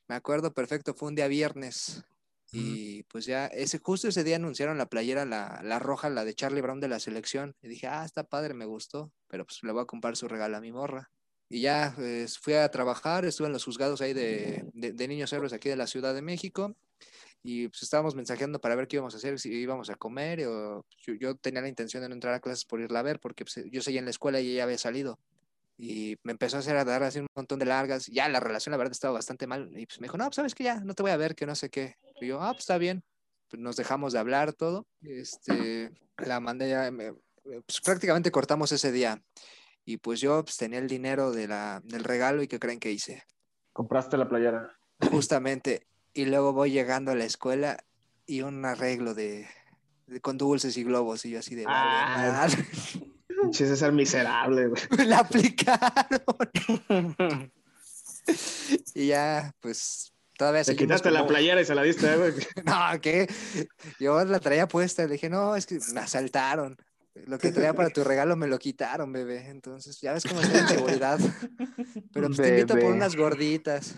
Me 0.09 0.14
acuerdo 0.14 0.53
perfecto, 0.53 0.95
fue 0.95 1.09
un 1.09 1.14
día 1.14 1.29
viernes. 1.29 2.05
Y 2.53 3.03
pues 3.05 3.27
ya, 3.27 3.47
ese, 3.49 3.79
justo 3.79 4.09
ese 4.09 4.25
día 4.25 4.37
anunciaron 4.37 4.79
la 4.79 4.87
playera, 4.87 5.25
la, 5.25 5.61
la 5.62 5.79
roja, 5.79 6.09
la 6.09 6.25
de 6.25 6.33
Charlie 6.33 6.62
Brown 6.62 6.81
de 6.81 6.89
la 6.89 7.01
selección. 7.01 7.55
Y 7.61 7.69
dije, 7.69 7.87
ah, 7.87 8.05
está 8.05 8.25
padre, 8.25 8.55
me 8.55 8.64
gustó, 8.64 9.12
pero 9.29 9.45
pues 9.45 9.59
le 9.62 9.73
voy 9.73 9.83
a 9.83 9.87
comprar 9.87 10.17
su 10.17 10.27
regalo 10.27 10.57
a 10.57 10.61
mi 10.61 10.73
morra. 10.73 11.11
Y 11.49 11.61
ya 11.61 11.93
pues, 11.95 12.39
fui 12.39 12.55
a 12.55 12.69
trabajar, 12.71 13.25
estuve 13.25 13.47
en 13.47 13.53
los 13.53 13.65
juzgados 13.65 14.01
ahí 14.01 14.13
de, 14.13 14.65
de, 14.73 14.93
de 14.93 15.09
niños 15.09 15.33
héroes 15.33 15.53
aquí 15.53 15.69
de 15.69 15.77
la 15.77 15.87
Ciudad 15.87 16.15
de 16.15 16.23
México. 16.23 16.77
Y 17.43 17.69
pues 17.69 17.83
estábamos 17.85 18.15
mensajeando 18.15 18.61
para 18.61 18.75
ver 18.75 18.89
qué 18.89 18.97
íbamos 18.97 19.15
a 19.15 19.19
hacer, 19.19 19.39
si 19.39 19.53
íbamos 19.53 19.91
a 19.91 19.95
comer 19.97 20.47
o 20.47 20.85
yo, 21.07 21.15
yo 21.15 21.37
tenía 21.37 21.63
la 21.63 21.69
intención 21.69 22.03
de 22.03 22.09
no 22.09 22.15
entrar 22.15 22.35
a 22.35 22.41
clases 22.41 22.65
por 22.65 22.81
irla 22.81 23.01
a 23.01 23.03
ver 23.03 23.21
porque 23.21 23.45
pues, 23.45 23.65
yo 23.71 23.83
seguía 23.83 24.01
en 24.01 24.07
la 24.07 24.11
escuela 24.11 24.41
y 24.41 24.51
ella 24.53 24.65
había 24.65 24.79
salido 24.79 25.21
y 25.79 26.17
me 26.23 26.33
empezó 26.33 26.57
a 26.57 26.61
hacer 26.61 26.77
a 26.77 26.85
dar 26.85 27.03
así 27.03 27.19
un 27.21 27.27
montón 27.35 27.59
de 27.59 27.67
largas. 27.67 28.07
Ya 28.07 28.29
la 28.29 28.41
relación, 28.41 28.71
la 28.71 28.79
verdad, 28.79 28.93
estaba 28.93 29.15
bastante 29.15 29.47
mal. 29.47 29.71
Y 29.77 29.87
pues 29.87 30.01
me 30.01 30.07
dijo, 30.07 30.17
no, 30.17 30.25
pues 30.25 30.37
sabes 30.37 30.55
que 30.55 30.65
ya, 30.65 30.81
no 30.81 30.95
te 30.95 31.03
voy 31.03 31.13
a 31.13 31.17
ver, 31.19 31.35
que 31.35 31.47
no 31.47 31.55
sé 31.55 31.69
qué. 31.69 31.97
Y 32.21 32.29
yo, 32.29 32.41
ah, 32.41 32.53
pues 32.53 32.61
está 32.61 32.79
bien. 32.79 33.05
Pues 33.51 33.61
nos 33.61 33.77
dejamos 33.77 34.13
de 34.15 34.19
hablar 34.19 34.55
todo. 34.55 34.87
Este, 35.03 35.91
la 36.17 36.41
mandé 36.41 36.71
ya, 36.71 36.91
me- 36.91 37.13
pues 37.43 37.81
prácticamente 37.85 38.31
cortamos 38.31 38.73
ese 38.73 38.91
día. 38.91 39.23
Y 39.89 39.99
pues 39.99 40.20
yo 40.20 40.43
pues, 40.45 40.57
tenía 40.57 40.80
el 40.80 40.89
dinero 40.89 41.30
de 41.30 41.47
la, 41.47 41.80
del 41.84 42.03
regalo 42.03 42.43
y 42.43 42.49
¿qué 42.49 42.59
creen 42.59 42.80
que 42.80 42.91
hice? 42.91 43.22
Compraste 43.72 44.16
la 44.16 44.28
playera. 44.28 44.76
Justamente. 45.12 45.87
Y 46.12 46.24
luego 46.24 46.53
voy 46.53 46.72
llegando 46.72 47.12
a 47.12 47.14
la 47.14 47.24
escuela 47.24 47.78
y 48.26 48.43
un 48.43 48.64
arreglo 48.64 49.14
de, 49.14 49.47
de- 50.09 50.20
con 50.20 50.39
dulces 50.39 50.76
y 50.76 50.82
globos. 50.82 51.24
Y 51.24 51.30
yo 51.30 51.39
así 51.39 51.55
de, 51.55 51.64
Ah, 51.68 52.49
César 53.53 53.93
miserable, 53.93 54.66
güey. 54.66 54.82
Me 54.99 55.05
la 55.05 55.18
aplicaron. 55.20 56.20
y 58.95 59.07
ya, 59.07 59.55
pues, 59.61 60.12
todavía 60.37 60.64
Te 60.64 60.74
quitaste 60.74 61.12
la 61.12 61.28
playera 61.28 61.61
y 61.61 61.64
se 61.64 61.76
la 61.76 61.82
diste, 61.82 62.12
eh, 62.12 62.16
güey. 62.16 62.32
No, 62.64 63.01
¿qué? 63.01 63.28
Yo 64.01 64.24
la 64.24 64.41
traía 64.41 64.66
puesta. 64.66 65.05
Le 65.07 65.12
dije, 65.12 65.30
no, 65.30 65.55
es 65.55 65.64
que 65.66 65.78
me 65.95 66.01
asaltaron. 66.01 66.76
Lo 67.27 67.39
que 67.39 67.53
traía 67.53 67.73
para 67.73 67.91
tu 67.91 68.05
regalo 68.05 68.37
me 68.37 68.47
lo 68.47 68.59
quitaron, 68.59 69.12
bebé. 69.12 69.49
Entonces, 69.49 70.01
ya 70.01 70.12
ves 70.12 70.25
cómo 70.25 70.41
estoy 70.41 70.61
en 70.61 70.69
seguridad. 70.69 71.19
Pero 72.12 72.27
pues, 72.27 72.39
te 72.39 72.49
invito 72.49 72.75
por 72.75 72.93
unas 72.93 73.17
gorditas. 73.17 73.97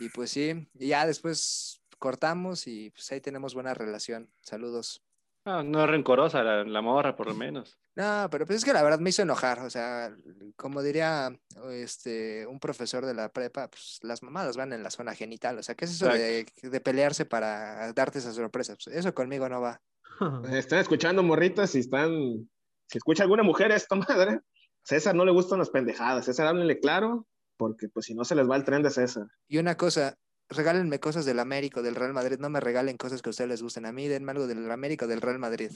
Y 0.00 0.08
pues 0.08 0.30
sí, 0.30 0.68
y 0.78 0.88
ya 0.88 1.06
después 1.06 1.80
cortamos 1.98 2.66
y 2.66 2.90
pues 2.90 3.10
ahí 3.12 3.20
tenemos 3.20 3.54
buena 3.54 3.72
relación. 3.72 4.28
Saludos. 4.42 5.02
No, 5.44 5.62
no 5.62 5.84
es 5.84 5.90
rencorosa 5.90 6.42
la, 6.42 6.64
la 6.64 6.80
morra, 6.80 7.16
por 7.16 7.28
lo 7.28 7.34
menos. 7.34 7.78
No, 7.94 8.26
pero 8.30 8.46
pues 8.46 8.56
es 8.56 8.64
que 8.64 8.72
la 8.72 8.82
verdad 8.82 9.00
me 9.00 9.10
hizo 9.10 9.20
enojar, 9.20 9.58
o 9.58 9.68
sea, 9.68 10.16
como 10.56 10.80
diría 10.80 11.30
este 11.72 12.46
un 12.46 12.58
profesor 12.58 13.04
de 13.04 13.12
la 13.12 13.28
prepa, 13.30 13.68
pues 13.68 13.98
las 14.00 14.22
mamadas 14.22 14.56
van 14.56 14.72
en 14.72 14.82
la 14.82 14.90
zona 14.90 15.14
genital, 15.14 15.58
o 15.58 15.62
sea, 15.62 15.74
¿qué 15.74 15.84
es 15.84 15.90
eso 15.90 16.08
de, 16.08 16.46
de 16.62 16.80
pelearse 16.80 17.26
para 17.26 17.92
darte 17.92 18.20
esa 18.20 18.32
sorpresa? 18.32 18.76
Pues 18.82 18.96
eso 18.96 19.12
conmigo 19.12 19.46
no 19.50 19.60
va. 19.60 19.82
Están 20.52 20.78
escuchando 20.80 21.22
morritas 21.22 21.70
si 21.70 21.80
están. 21.80 22.48
Si 22.86 22.98
escucha 22.98 23.22
alguna 23.22 23.42
mujer 23.42 23.72
esta 23.72 23.94
madre, 24.08 24.40
César 24.84 25.14
no 25.14 25.24
le 25.24 25.32
gustan 25.32 25.58
las 25.58 25.70
pendejadas. 25.70 26.24
César, 26.26 26.46
háblenle 26.46 26.78
claro, 26.80 27.26
porque 27.56 27.88
pues 27.88 28.06
si 28.06 28.14
no 28.14 28.24
se 28.24 28.34
les 28.34 28.48
va 28.48 28.56
el 28.56 28.64
tren 28.64 28.82
de 28.82 28.90
César. 28.90 29.26
Y 29.48 29.58
una 29.58 29.76
cosa, 29.76 30.18
regálenme 30.48 31.00
cosas 31.00 31.24
del 31.24 31.38
América, 31.38 31.80
o 31.80 31.82
del 31.82 31.94
Real 31.94 32.12
Madrid, 32.12 32.36
no 32.38 32.50
me 32.50 32.60
regalen 32.60 32.96
cosas 32.96 33.22
que 33.22 33.28
a 33.28 33.32
ustedes 33.32 33.48
les 33.50 33.62
gusten 33.62 33.86
a 33.86 33.92
mí, 33.92 34.08
denme 34.08 34.32
algo 34.32 34.46
del 34.46 34.70
América 34.70 35.06
o 35.06 35.08
del 35.08 35.20
Real 35.22 35.38
Madrid. 35.38 35.70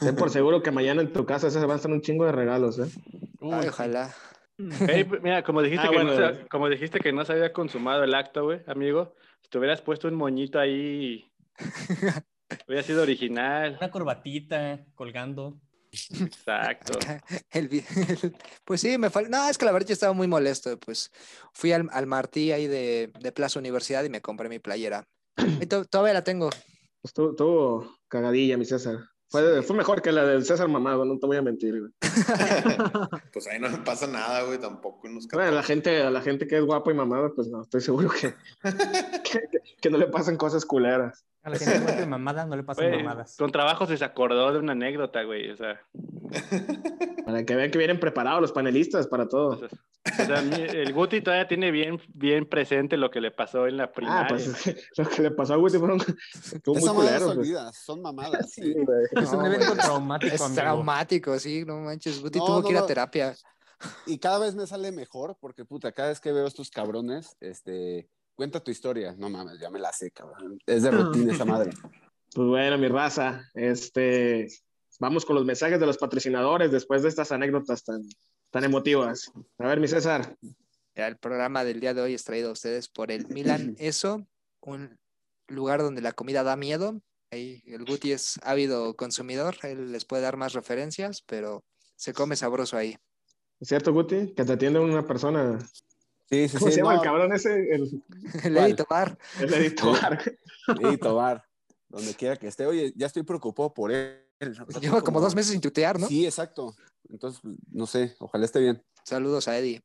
Ten 0.00 0.14
por 0.16 0.30
seguro 0.30 0.62
que 0.62 0.70
mañana 0.70 1.02
en 1.02 1.12
tu 1.12 1.24
casa 1.26 1.50
César 1.50 1.66
van 1.66 1.74
a 1.74 1.76
estar 1.76 1.90
un 1.90 2.02
chingo 2.02 2.24
de 2.24 2.32
regalos, 2.32 2.78
¿eh? 2.78 2.88
Ay, 3.40 3.68
ojalá. 3.68 4.14
Pues, 4.56 5.22
mira, 5.22 5.42
como 5.44 5.62
dijiste, 5.62 5.86
Ah, 5.86 5.90
que 5.90 5.96
bueno. 5.96 6.14
no 6.18 6.34
se, 6.34 6.46
como 6.48 6.68
dijiste 6.68 7.00
que 7.00 7.12
no 7.12 7.24
se 7.24 7.32
había 7.32 7.52
consumado 7.52 8.02
el 8.04 8.14
acto, 8.14 8.44
güey, 8.44 8.60
amigo, 8.66 9.14
si 9.42 9.48
te 9.50 9.58
hubieras 9.58 9.82
puesto 9.82 10.08
un 10.08 10.14
moñito 10.14 10.58
ahí, 10.58 11.24
hubiera 12.66 12.82
sido 12.82 13.02
original. 13.02 13.76
Una 13.78 13.90
corbatita 13.90 14.84
colgando. 14.94 15.58
Exacto. 16.20 16.98
El 17.50 17.82
pues 18.64 18.80
sí, 18.80 18.98
me 18.98 19.10
falta. 19.10 19.30
No, 19.30 19.48
es 19.48 19.56
que 19.56 19.64
la 19.64 19.72
verdad 19.72 19.88
yo 19.88 19.92
estaba 19.94 20.12
muy 20.12 20.26
molesto. 20.28 20.78
Pues 20.78 21.10
fui 21.52 21.72
al, 21.72 21.88
al 21.92 22.06
Martí 22.06 22.52
ahí 22.52 22.66
de, 22.66 23.12
de 23.20 23.32
Plaza 23.32 23.58
Universidad 23.58 24.04
y 24.04 24.10
me 24.10 24.20
compré 24.20 24.48
mi 24.48 24.58
playera. 24.58 25.06
Y 25.60 25.66
to- 25.66 25.84
todavía 25.84 26.14
la 26.14 26.24
tengo. 26.24 26.50
Estuvo, 27.02 27.30
estuvo 27.30 27.96
cagadilla, 28.08 28.56
mi 28.58 28.64
César. 28.64 28.98
Fue, 29.30 29.62
fue 29.62 29.76
mejor 29.76 30.00
que 30.00 30.10
la 30.10 30.24
del 30.24 30.44
César 30.44 30.68
mamado, 30.68 31.04
no 31.04 31.18
te 31.18 31.26
voy 31.26 31.36
a 31.36 31.42
mentir, 31.42 31.78
güey. 31.78 31.92
Pues 33.32 33.46
ahí 33.46 33.60
no 33.60 33.68
me 33.68 33.78
pasa 33.78 34.06
nada, 34.06 34.42
güey, 34.42 34.58
tampoco 34.58 35.06
unos 35.06 35.28
Bueno, 35.28 35.50
a 35.50 35.52
la 35.52 35.62
gente, 35.62 36.02
a 36.02 36.10
la 36.10 36.22
gente 36.22 36.46
que 36.46 36.56
es 36.56 36.64
guapa 36.64 36.90
y 36.90 36.94
mamada, 36.94 37.30
pues 37.36 37.48
no, 37.48 37.60
estoy 37.62 37.82
seguro 37.82 38.08
que, 38.08 38.34
que, 39.22 39.40
que 39.80 39.90
no 39.90 39.98
le 39.98 40.06
pasan 40.06 40.36
cosas 40.38 40.64
culeras. 40.64 41.26
A 41.42 41.50
la 41.50 41.58
gente 41.58 41.78
guapa 41.80 42.02
y 42.02 42.06
mamada 42.06 42.44
no 42.46 42.56
le 42.56 42.62
pasan 42.64 42.88
Güey, 42.88 43.02
mamadas. 43.02 43.36
con 43.36 43.50
trabajo 43.52 43.86
se 43.86 44.04
acordó 44.04 44.52
de 44.52 44.58
una 44.58 44.72
anécdota, 44.72 45.22
güey, 45.22 45.50
o 45.50 45.56
sea, 45.56 45.80
Para 47.24 47.44
que 47.44 47.54
vean 47.54 47.70
que 47.70 47.78
vienen 47.78 48.00
preparados 48.00 48.40
los 48.40 48.52
panelistas 48.52 49.06
para 49.06 49.28
todo. 49.28 49.60
o 49.60 50.24
sea, 50.24 50.40
mi- 50.42 50.54
el 50.62 50.92
Guti 50.92 51.20
todavía 51.20 51.46
tiene 51.46 51.70
bien, 51.70 52.00
bien 52.12 52.46
presente 52.48 52.96
lo 52.96 53.10
que 53.10 53.20
le 53.20 53.30
pasó 53.30 53.66
en 53.66 53.76
la 53.76 53.84
Ah, 53.84 53.92
primaria. 53.92 54.28
pues 54.28 54.46
lo 54.98 55.08
que 55.08 55.22
le 55.22 55.30
pasó 55.30 55.54
a 55.54 55.56
Guti 55.56 55.78
fueron 55.78 55.98
muy 55.98 56.06
Esa 56.78 56.92
culero. 56.94 57.18
se 57.18 57.24
pues. 57.26 57.36
olvida, 57.38 57.72
son 57.72 58.02
mamadas. 58.02 58.50
Sí, 58.54 58.72
güey. 58.74 59.06
Es 59.12 59.32
un 59.32 59.44
evento 59.46 59.66
güey, 59.66 59.78
traumático, 59.78 60.34
Es 60.34 60.40
amigo. 60.40 60.60
traumático, 60.60 61.38
sí, 61.38 61.64
no 61.66 61.78
manches. 61.80 62.20
Guti 62.20 62.38
No, 62.38 62.44
tuvo 62.46 62.60
no, 62.60 62.66
que 62.66 62.72
ir 62.72 62.78
a 62.78 62.86
terapia. 62.86 63.34
Y 64.06 64.18
cada 64.18 64.38
vez 64.40 64.54
me 64.56 64.66
sale 64.66 64.90
mejor 64.90 65.36
porque, 65.40 65.64
puta, 65.64 65.92
cada 65.92 66.08
vez 66.08 66.20
que 66.20 66.32
veo 66.32 66.46
estos 66.46 66.70
cabrones, 66.70 67.36
este, 67.40 68.08
cuenta 68.38 68.60
tu 68.60 68.70
historia. 68.70 69.16
No 69.18 69.28
mames, 69.28 69.58
ya 69.58 69.68
me 69.68 69.80
la 69.80 69.92
sé, 69.92 70.12
cabrón. 70.12 70.60
Es 70.64 70.84
de 70.84 70.92
rutina 70.92 71.34
esa 71.34 71.44
madre. 71.44 71.70
Pues 72.34 72.46
bueno, 72.46 72.76
mi 72.76 72.88
raza, 72.88 73.48
este, 73.54 74.48
vamos 75.00 75.24
con 75.24 75.34
los 75.34 75.46
mensajes 75.46 75.80
de 75.80 75.86
los 75.86 75.96
patrocinadores 75.96 76.70
después 76.70 77.02
de 77.02 77.08
estas 77.08 77.32
anécdotas 77.32 77.82
tan, 77.82 78.02
tan 78.50 78.64
emotivas. 78.64 79.32
A 79.56 79.66
ver, 79.66 79.80
mi 79.80 79.88
César, 79.88 80.36
Ya, 80.94 81.08
El 81.08 81.16
programa 81.16 81.64
del 81.64 81.80
día 81.80 81.94
de 81.94 82.02
hoy 82.02 82.12
es 82.12 82.24
traído 82.24 82.50
a 82.50 82.52
ustedes 82.52 82.90
por 82.90 83.10
el 83.10 83.26
Milan 83.28 83.74
Eso, 83.78 84.26
un 84.60 84.98
lugar 85.48 85.80
donde 85.80 86.02
la 86.02 86.12
comida 86.12 86.42
da 86.42 86.54
miedo. 86.54 87.00
Ahí 87.30 87.62
el 87.64 87.86
Guti 87.86 88.12
es 88.12 88.38
ávido 88.42 88.94
consumidor, 88.94 89.56
él 89.62 89.90
les 89.90 90.04
puede 90.04 90.22
dar 90.22 90.36
más 90.36 90.52
referencias, 90.52 91.22
pero 91.22 91.64
se 91.96 92.12
come 92.12 92.36
sabroso 92.36 92.76
ahí. 92.76 92.98
¿es 93.58 93.68
cierto, 93.68 93.94
Guti? 93.94 94.34
Que 94.34 94.44
te 94.44 94.52
atiende 94.52 94.80
una 94.80 95.06
persona. 95.06 95.58
Sí, 96.30 96.48
sí, 96.48 96.58
¿Cómo 96.58 96.68
sí. 96.68 96.74
se 96.74 96.80
llama 96.80 96.94
no, 96.94 97.00
el 97.00 97.06
cabrón 97.06 97.32
ese? 97.32 97.74
El, 97.74 97.82
El 98.44 98.54
¿Cuál? 98.54 98.66
Edito 98.66 98.86
Bar. 98.88 99.18
el 99.40 99.54
editor. 99.54 99.96
Sí, 100.66 100.96
Tobar, 100.98 101.44
donde 101.88 102.14
quiera 102.14 102.36
que 102.36 102.48
esté. 102.48 102.66
Oye, 102.66 102.92
ya 102.94 103.06
estoy 103.06 103.22
preocupado 103.22 103.72
por 103.72 103.90
él. 103.90 104.24
Lleva 104.80 105.02
como 105.02 105.20
dos 105.20 105.34
meses 105.34 105.52
sin 105.52 105.60
tutear, 105.60 105.98
¿no? 105.98 106.06
Sí, 106.06 106.26
exacto. 106.26 106.74
Entonces, 107.08 107.40
no 107.70 107.86
sé, 107.86 108.14
ojalá 108.18 108.44
esté 108.44 108.60
bien. 108.60 108.82
Saludos 109.04 109.48
a 109.48 109.58
Eddie. 109.58 109.80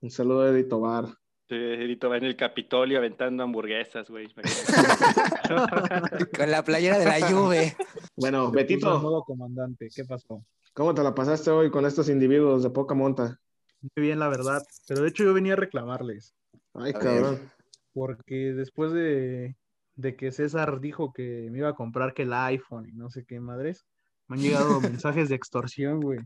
Un 0.00 0.10
saludo 0.10 0.44
de 0.44 0.52
Edito 0.52 0.80
Bar. 0.80 1.06
Sí, 1.48 1.56
Edito 1.56 2.10
va 2.10 2.18
en 2.18 2.24
el 2.24 2.36
Capitolio 2.36 2.98
aventando 2.98 3.42
hamburguesas, 3.42 4.10
güey. 4.10 4.28
Con 6.36 6.50
la 6.50 6.62
playera 6.62 6.98
de 6.98 7.06
la 7.06 7.26
Juve. 7.26 7.74
Bueno, 8.14 8.50
Betito, 8.50 9.00
modo 9.00 9.24
comandante, 9.24 9.88
¿qué 9.94 10.04
pasó? 10.04 10.44
¿cómo 10.74 10.94
te 10.94 11.02
la 11.02 11.12
pasaste 11.12 11.50
hoy 11.50 11.72
con 11.72 11.86
estos 11.86 12.08
individuos 12.08 12.62
de 12.62 12.70
poca 12.70 12.94
monta? 12.94 13.40
Muy 13.80 14.04
bien, 14.06 14.18
la 14.18 14.28
verdad. 14.28 14.62
Pero 14.86 15.02
de 15.02 15.08
hecho 15.08 15.24
yo 15.24 15.34
venía 15.34 15.52
a 15.54 15.56
reclamarles, 15.56 16.34
Ay, 16.74 16.92
cabrón. 16.92 17.50
porque 17.92 18.52
después 18.52 18.92
de, 18.92 19.56
de 19.96 20.16
que 20.16 20.32
César 20.32 20.80
dijo 20.80 21.12
que 21.12 21.48
me 21.50 21.58
iba 21.58 21.68
a 21.70 21.74
comprar 21.74 22.14
que 22.14 22.22
el 22.22 22.32
iPhone 22.32 22.88
y 22.88 22.92
no 22.92 23.10
sé 23.10 23.24
qué 23.24 23.40
madres, 23.40 23.86
me 24.26 24.36
han 24.36 24.42
llegado 24.42 24.80
mensajes 24.80 25.28
de 25.28 25.34
extorsión, 25.36 26.00
güey. 26.00 26.18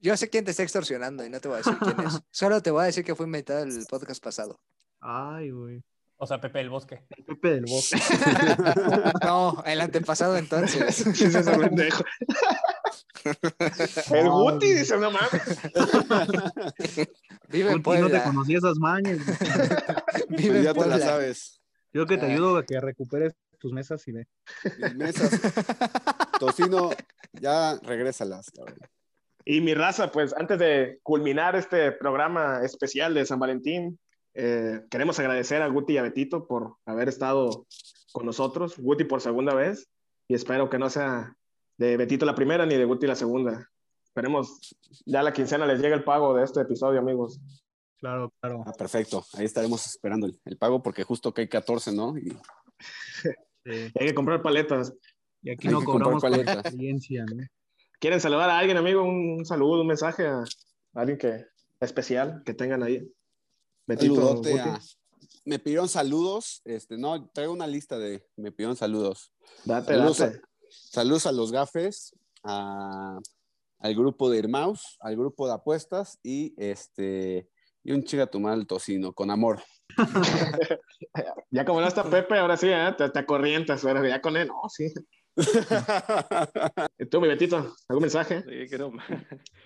Yo 0.00 0.16
sé 0.16 0.28
quién 0.28 0.44
te 0.44 0.50
está 0.50 0.62
extorsionando 0.62 1.24
y 1.24 1.30
no 1.30 1.40
te 1.40 1.48
voy 1.48 1.54
a 1.56 1.58
decir 1.58 1.76
quién 1.80 2.00
es. 2.06 2.20
Solo 2.30 2.60
te 2.62 2.70
voy 2.70 2.82
a 2.82 2.86
decir 2.86 3.04
que 3.04 3.14
fue 3.14 3.26
invitado 3.26 3.64
el 3.64 3.86
podcast 3.88 4.22
pasado. 4.22 4.60
Ay, 5.00 5.50
güey. 5.50 5.82
O 6.18 6.26
sea, 6.26 6.40
Pepe 6.40 6.60
del 6.60 6.70
Bosque. 6.70 7.04
El 7.10 7.24
Pepe 7.24 7.50
del 7.50 7.64
Bosque. 7.66 7.96
No, 9.22 9.62
el 9.66 9.80
antepasado 9.80 10.36
entonces. 10.36 10.94
Sí, 10.96 11.24
ese 11.24 11.42
pendejo. 11.42 12.04
El 14.12 14.28
Guti 14.30 14.72
dice, 14.72 14.96
no 14.98 15.10
mames. 15.10 15.30
Vive 17.48 17.70
en 17.72 17.82
Guti, 17.82 18.00
no 18.00 18.06
te 18.06 18.10
Puebla. 18.10 18.24
conocía 18.24 18.58
esas 18.58 18.78
mañas. 18.78 19.18
güey. 19.24 19.38
Vive 20.30 20.62
ya 20.62 20.72
te 20.72 20.80
la 20.80 20.86
Puebla. 20.86 20.98
sabes. 20.98 21.60
Yo 21.92 22.06
que 22.06 22.18
te 22.18 22.26
Ah. 22.26 22.30
ayudo 22.32 22.56
a 22.58 22.64
que 22.64 22.80
recuperes 22.80 23.34
tus 23.58 23.72
mesas 23.72 24.06
y 24.08 24.12
ve. 24.12 24.26
Mis 24.78 24.94
mesas. 24.96 25.40
Tocino, 26.38 26.90
ya 27.32 27.78
regrésalas, 27.82 28.50
cabrón. 28.50 28.78
Y 29.44 29.60
mi 29.60 29.74
raza, 29.74 30.10
pues 30.10 30.34
antes 30.36 30.58
de 30.58 30.98
culminar 31.02 31.54
este 31.56 31.92
programa 31.92 32.60
especial 32.64 33.14
de 33.14 33.24
San 33.24 33.38
Valentín, 33.38 33.98
eh, 34.34 34.82
queremos 34.90 35.18
agradecer 35.20 35.62
a 35.62 35.68
Guti 35.68 35.94
y 35.94 35.98
a 35.98 36.02
Betito 36.02 36.46
por 36.46 36.76
haber 36.84 37.08
estado 37.08 37.66
con 38.12 38.26
nosotros, 38.26 38.76
Guti 38.76 39.04
por 39.04 39.20
segunda 39.20 39.54
vez, 39.54 39.88
y 40.28 40.34
espero 40.34 40.68
que 40.68 40.78
no 40.78 40.90
sea 40.90 41.34
de 41.78 41.96
Betito 41.96 42.24
la 42.26 42.34
primera 42.34 42.64
ni 42.66 42.74
de 42.76 42.84
Guti 42.84 43.06
la 43.06 43.14
segunda. 43.16 43.68
Esperemos 44.04 44.58
ya 45.04 45.22
la 45.22 45.32
quincena 45.32 45.66
les 45.66 45.80
llegue 45.80 45.94
el 45.94 46.04
pago 46.04 46.34
de 46.34 46.44
este 46.44 46.60
episodio, 46.62 47.00
amigos. 47.00 47.38
Claro, 47.98 48.32
claro. 48.40 48.62
Ah, 48.66 48.72
perfecto. 48.72 49.24
Ahí 49.34 49.44
estaremos 49.44 49.86
esperando 49.86 50.26
el, 50.26 50.38
el 50.44 50.56
pago 50.56 50.82
porque 50.82 51.02
justo 51.04 51.32
que 51.34 51.42
hay 51.42 51.48
14, 51.48 51.92
¿no? 51.92 52.16
Y 52.18 52.36
Sí. 53.64 53.70
Hay 53.98 54.06
que 54.08 54.14
comprar 54.14 54.42
paletas. 54.42 54.92
Y 55.42 55.50
aquí 55.50 55.66
Hay 55.68 55.74
no 55.74 55.82
cobramos 55.82 56.22
paletas. 56.22 56.58
experiencia, 56.58 57.24
¿no? 57.24 57.44
¿Quieren 57.98 58.20
saludar 58.20 58.48
a 58.50 58.58
alguien, 58.58 58.76
amigo? 58.76 59.02
Un, 59.02 59.38
un 59.38 59.44
saludo, 59.46 59.80
un 59.80 59.86
mensaje 59.88 60.26
a 60.26 60.44
alguien 60.94 61.18
que 61.18 61.46
especial 61.80 62.42
que 62.44 62.54
tengan 62.54 62.82
ahí. 62.82 63.10
Betito, 63.86 64.40
a- 64.60 64.78
Me 65.44 65.58
pidieron 65.58 65.88
saludos. 65.88 66.60
Este, 66.64 66.96
no, 66.96 67.28
traigo 67.30 67.52
una 67.52 67.66
lista 67.66 67.98
de. 67.98 68.24
Me 68.36 68.52
pidieron 68.52 68.76
saludos. 68.76 69.32
Date, 69.64 69.94
Saludos 69.94 70.20
a, 70.20 70.26
date. 70.26 70.40
Saludos 70.90 71.26
a 71.26 71.32
los 71.32 71.52
gafes, 71.52 72.14
a- 72.44 73.18
al 73.78 73.94
grupo 73.94 74.30
de 74.30 74.38
Irmaus, 74.38 74.96
al 75.00 75.16
grupo 75.16 75.46
de 75.46 75.54
apuestas 75.54 76.18
y 76.22 76.54
este. 76.56 77.48
Y 77.84 77.92
un 77.92 78.02
chica 78.02 78.26
tu 78.26 78.40
mal 78.40 78.66
tocino, 78.66 79.12
con 79.12 79.30
amor. 79.30 79.62
Ya 81.50 81.64
como 81.64 81.80
no 81.80 81.86
está 81.86 82.02
Pepe, 82.04 82.38
ahora 82.38 82.56
sí, 82.56 82.68
¿eh? 82.68 82.94
te, 82.98 83.08
te 83.08 83.18
acorrientas, 83.18 83.82
pero 83.82 84.04
ya 84.06 84.20
con 84.20 84.36
él, 84.36 84.48
no, 84.48 84.62
sí. 84.68 84.92
¿Y 86.98 87.06
tú, 87.06 87.20
mi 87.20 87.28
Betito, 87.28 87.74
algún 87.88 88.02
mensaje? 88.02 88.42
Sí, 88.42 88.68
que 88.68 88.78
no. 88.78 88.92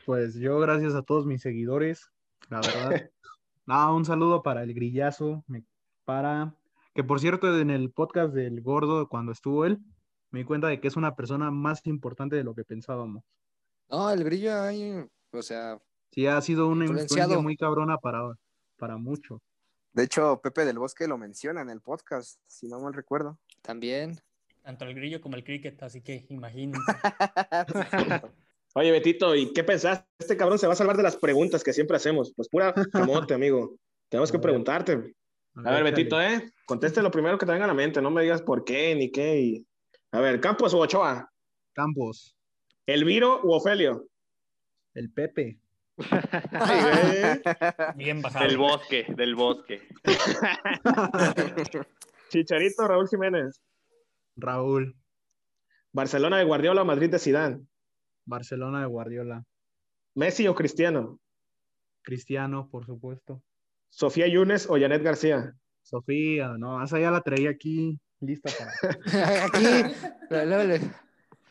Pues 0.04 0.34
yo, 0.34 0.58
gracias 0.60 0.94
a 0.94 1.02
todos 1.02 1.26
mis 1.26 1.40
seguidores, 1.42 2.10
la 2.48 2.60
verdad. 2.60 3.10
No, 3.66 3.96
un 3.96 4.04
saludo 4.04 4.42
para 4.42 4.62
el 4.62 4.74
grillazo, 4.74 5.44
me- 5.46 5.64
para 6.04 6.54
que 6.94 7.04
por 7.04 7.20
cierto 7.20 7.56
en 7.58 7.70
el 7.70 7.90
podcast 7.92 8.34
del 8.34 8.60
gordo 8.62 9.08
cuando 9.08 9.32
estuvo 9.32 9.64
él, 9.64 9.78
me 10.30 10.40
di 10.40 10.44
cuenta 10.44 10.68
de 10.68 10.80
que 10.80 10.88
es 10.88 10.96
una 10.96 11.14
persona 11.16 11.50
más 11.50 11.86
importante 11.86 12.36
de 12.36 12.44
lo 12.44 12.54
que 12.54 12.64
pensábamos. 12.64 13.24
No, 13.88 14.10
el 14.10 14.22
grillo 14.24 14.60
ahí, 14.60 15.04
o 15.32 15.42
sea, 15.42 15.78
Sí, 16.12 16.26
ha 16.26 16.40
sido 16.40 16.66
una 16.68 16.84
influencia 16.86 17.38
muy 17.38 17.56
cabrona 17.56 17.96
para, 17.98 18.34
para 18.76 18.96
mucho. 18.96 19.40
De 19.92 20.02
hecho, 20.04 20.40
Pepe 20.42 20.64
del 20.64 20.78
Bosque 20.78 21.06
lo 21.06 21.18
menciona 21.18 21.60
en 21.62 21.70
el 21.70 21.80
podcast, 21.80 22.38
si 22.46 22.66
no 22.68 22.80
mal 22.80 22.92
recuerdo. 22.94 23.38
también. 23.62 24.20
Tanto 24.62 24.84
el 24.84 24.94
grillo 24.94 25.20
como 25.20 25.36
el 25.36 25.44
cricket, 25.44 25.82
así 25.82 26.02
que 26.02 26.26
imagínense. 26.28 26.80
Oye, 28.74 28.90
Betito, 28.92 29.34
¿y 29.34 29.52
qué 29.52 29.64
pensás? 29.64 30.04
Este 30.18 30.36
cabrón 30.36 30.58
se 30.58 30.66
va 30.66 30.74
a 30.74 30.76
salvar 30.76 30.96
de 30.96 31.02
las 31.02 31.16
preguntas 31.16 31.64
que 31.64 31.72
siempre 31.72 31.96
hacemos. 31.96 32.32
Pues 32.36 32.48
pura 32.48 32.72
camote, 32.92 33.34
amigo. 33.34 33.76
Tenemos 34.08 34.30
que 34.30 34.38
preguntarte. 34.38 35.14
A 35.56 35.70
ver. 35.72 35.82
Betito, 35.84 36.20
¿eh? 36.20 36.52
Conteste 36.66 37.02
lo 37.02 37.10
primero 37.10 37.38
que 37.38 37.46
te 37.46 37.52
venga 37.52 37.64
a 37.64 37.68
la 37.68 37.74
mente. 37.74 38.00
No 38.02 38.10
me 38.10 38.22
digas 38.22 38.42
por 38.42 38.64
qué 38.64 38.94
ni 38.94 39.10
qué. 39.10 39.40
y- 39.40 39.66
A 40.12 40.20
ver, 40.20 40.40
¿Campos 40.40 40.74
o 40.74 40.78
Ochoa? 40.78 41.30
Campos, 41.72 42.36
¿Elviro 42.86 43.40
u 43.44 43.52
Ofelio? 43.52 44.06
el 44.94 45.12
Pepe, 45.12 45.60
Ay. 46.52 47.40
Bien 47.96 48.22
bajado. 48.22 48.46
Del 48.46 48.58
bosque, 48.58 49.06
del 49.16 49.34
bosque. 49.34 49.86
Chicharito, 52.30 52.88
Raúl 52.88 53.08
Jiménez. 53.08 53.60
Raúl, 54.36 54.96
Barcelona 55.92 56.38
de 56.38 56.44
Guardiola 56.44 56.82
o 56.82 56.84
Madrid 56.84 57.10
de 57.10 57.18
Zidane. 57.18 57.66
Barcelona 58.24 58.80
de 58.80 58.86
Guardiola, 58.86 59.44
Messi 60.14 60.48
o 60.48 60.54
Cristiano. 60.54 61.20
Cristiano, 62.02 62.68
por 62.70 62.86
supuesto. 62.86 63.42
Sofía 63.90 64.26
Yunes 64.28 64.68
o 64.70 64.78
Janet 64.78 65.02
García. 65.02 65.54
Sofía, 65.82 66.56
no, 66.58 66.82
esa 66.82 66.98
ya 66.98 67.10
la 67.10 67.20
traía 67.20 67.50
aquí 67.50 68.00
lista 68.20 68.50
para. 68.58 68.72
Aquí, 69.46 69.66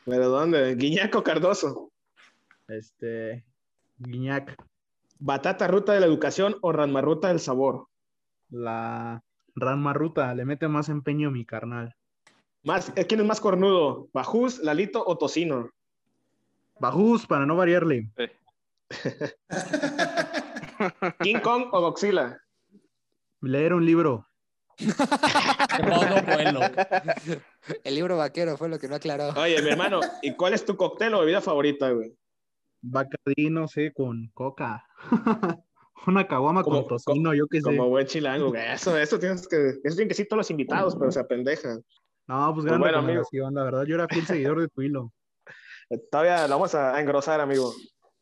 ¿Pero 0.06 0.30
dónde? 0.30 0.76
Guiñac 0.76 1.16
o 1.16 1.24
Cardoso. 1.24 1.92
Este, 2.68 3.44
Guiñac, 3.98 4.56
Batata 5.20 5.68
Ruta 5.68 5.94
de 5.94 6.00
la 6.00 6.06
Educación 6.06 6.56
o 6.62 6.72
Ranmarruta 6.72 7.30
del 7.30 7.40
Sabor. 7.40 7.88
la 8.50 9.24
Ranma 9.56 9.94
Ruta, 9.94 10.34
le 10.36 10.46
mete 10.46 10.68
más 10.68 10.90
empeño 10.90 11.32
mi 11.32 11.46
carnal. 11.46 11.96
Más, 12.64 12.92
¿Quién 13.08 13.22
es 13.22 13.26
más 13.26 13.42
cornudo? 13.42 14.10
¿Bajús, 14.14 14.60
Lalito 14.60 15.04
o 15.06 15.18
Tocino? 15.18 15.70
Bajús, 16.80 17.26
para 17.26 17.46
no 17.46 17.56
variarle. 17.56 18.10
¿King 21.22 21.40
Kong 21.40 21.68
o 21.72 21.82
Godzilla? 21.82 22.40
Leer 23.42 23.74
un 23.74 23.86
libro, 23.86 24.28
Vuelo. 26.26 26.62
el 27.84 27.96
libro 27.96 28.18
vaquero 28.18 28.58
fue 28.58 28.70
lo 28.70 28.80
que 28.80 28.88
no 28.88 28.96
aclaró. 28.96 29.30
Oye, 29.40 29.62
mi 29.62 29.70
hermano, 29.70 30.00
¿y 30.22 30.36
cuál 30.36 30.54
es 30.54 30.66
tu 30.66 30.76
cóctel 30.76 31.14
o 31.14 31.20
bebida 31.20 31.42
favorita, 31.42 31.90
güey? 31.92 32.16
Bacardí, 32.82 33.50
no 33.50 33.68
sé, 33.68 33.92
con 33.94 34.30
coca. 34.34 34.86
Una 36.08 36.28
caguama 36.28 36.64
Como- 36.64 36.88
con 36.88 36.98
tocino, 36.98 37.34
yo 37.34 37.46
qué 37.48 37.58
sé. 37.60 37.64
Como 37.66 37.90
buen 37.90 38.08
chilango, 38.08 38.50
güey. 38.50 38.72
Eso, 38.72 38.98
eso 38.98 39.20
tienes 39.20 39.48
que, 39.48 39.58
eso 39.70 39.80
tienen 39.82 40.08
que 40.08 40.14
decir 40.16 40.28
todos 40.30 40.38
los 40.40 40.52
invitados, 40.52 40.96
pero 40.98 41.12
se 41.12 41.20
apendejan. 41.20 41.84
No, 42.28 42.46
pues 42.54 42.64
Pues 42.64 42.66
gran 42.66 42.80
bueno, 42.80 42.98
recomendación, 42.98 43.54
la 43.54 43.64
verdad. 43.64 43.84
Yo 43.86 43.96
era 43.96 44.08
fiel 44.08 44.26
seguidor 44.26 44.62
de 44.62 44.68
tu 44.70 44.82
hilo. 44.82 45.12
Todavía 46.12 46.44
lo 46.48 46.56
vamos 46.56 46.74
a, 46.76 47.00
engrosar, 47.02 47.42
amigo. 47.42 47.74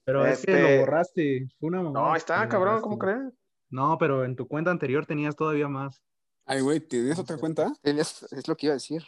Pero 0.06 0.26
es 0.26 0.44
que 0.44 0.52
Este- 0.54 0.76
lo 0.76 0.80
borraste. 0.82 1.48
Fue 1.60 1.68
una 1.68 1.82
mamada 1.84 2.08
No, 2.10 2.16
está, 2.16 2.48
cabrón. 2.50 2.82
¿cómo 2.82 2.98
crees? 2.98 3.34
No, 3.70 3.98
pero 4.00 4.24
en 4.24 4.36
tu 4.38 4.48
cuenta 4.48 4.72
anterior 4.72 5.06
tenías 5.06 5.36
todavía 5.36 5.68
más. 5.68 6.02
Ay, 6.48 6.62
güey, 6.62 6.80
¿tienes 6.80 7.20
otra 7.20 7.38
cuenta? 7.38 7.74
Es, 7.84 8.24
es 8.32 8.48
lo 8.48 8.56
que 8.56 8.68
iba 8.68 8.74
a 8.74 8.78
decir. 8.78 9.04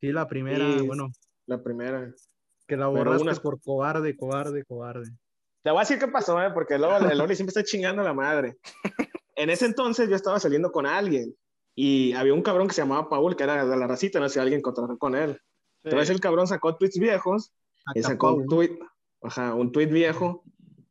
Sí, 0.00 0.10
la 0.10 0.26
primera, 0.26 0.78
Sí, 0.78 0.86
bueno, 0.86 1.10
La 1.46 1.62
primera. 1.62 2.12
que 2.66 2.76
la 2.76 2.88
borraste 2.88 3.22
unas- 3.22 3.40
por 3.40 3.60
cobarde, 3.60 4.16
cobarde, 4.16 4.64
cobarde. 4.64 5.08
Te 5.62 5.70
voy 5.70 5.78
a 5.78 5.82
decir 5.82 5.98
qué 6.00 6.08
pasó, 6.08 6.42
¿eh? 6.42 6.50
porque 6.52 6.76
luego 6.76 6.96
el 7.08 7.20
Oli 7.20 7.36
siempre 7.36 7.50
está 7.50 7.62
chingando 7.62 8.02
a 8.02 8.04
la 8.04 8.12
madre. 8.14 8.56
En 9.36 9.48
ese 9.48 9.64
entonces 9.66 10.08
yo 10.08 10.16
estaba 10.16 10.40
saliendo 10.40 10.72
con 10.72 10.86
alguien 10.86 11.34
y 11.76 12.12
había 12.14 12.34
un 12.34 12.42
cabrón 12.42 12.66
que 12.66 12.74
se 12.74 12.82
llamaba 12.82 13.08
Paul, 13.08 13.36
que 13.36 13.44
era 13.44 13.64
de 13.64 13.76
la 13.76 13.86
racita, 13.86 14.18
no 14.18 14.28
sé 14.28 14.34
si 14.34 14.40
alguien 14.40 14.58
encontró 14.58 14.98
con 14.98 15.14
él. 15.14 15.40
Entonces 15.84 16.10
el 16.10 16.20
cabrón 16.20 16.48
sacó 16.48 16.76
tweets 16.76 16.98
viejos 16.98 17.52
y 17.94 18.00
Acá, 18.00 18.08
sacó 18.08 18.34
un 18.34 18.46
tweet, 18.48 18.76
ajá, 19.22 19.54
un 19.54 19.70
tweet 19.70 19.86
viejo 19.86 20.42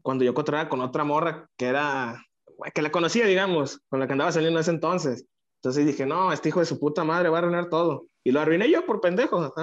cuando 0.02 0.24
yo 0.24 0.32
encontraba 0.32 0.70
con 0.70 0.80
otra 0.82 1.04
morra 1.04 1.50
que 1.58 1.66
era, 1.68 2.26
que 2.74 2.82
la 2.82 2.92
conocía, 2.92 3.26
digamos, 3.26 3.82
con 3.90 4.00
la 4.00 4.08
que 4.08 4.14
andaba 4.14 4.32
saliendo 4.32 4.58
en 4.60 4.62
ese 4.62 4.72
entonces. 4.72 5.26
Entonces 5.64 5.86
dije, 5.86 6.08
no, 6.08 6.34
este 6.34 6.50
hijo 6.50 6.60
de 6.60 6.66
su 6.66 6.80
puta 6.80 7.04
madre 7.04 7.30
va 7.30 7.38
a 7.38 7.42
arruinar 7.42 7.70
todo. 7.70 8.08
Y 8.24 8.32
lo 8.32 8.40
arruiné 8.40 8.70
yo 8.70 8.84
por 8.86 9.00
pendejo. 9.00 9.54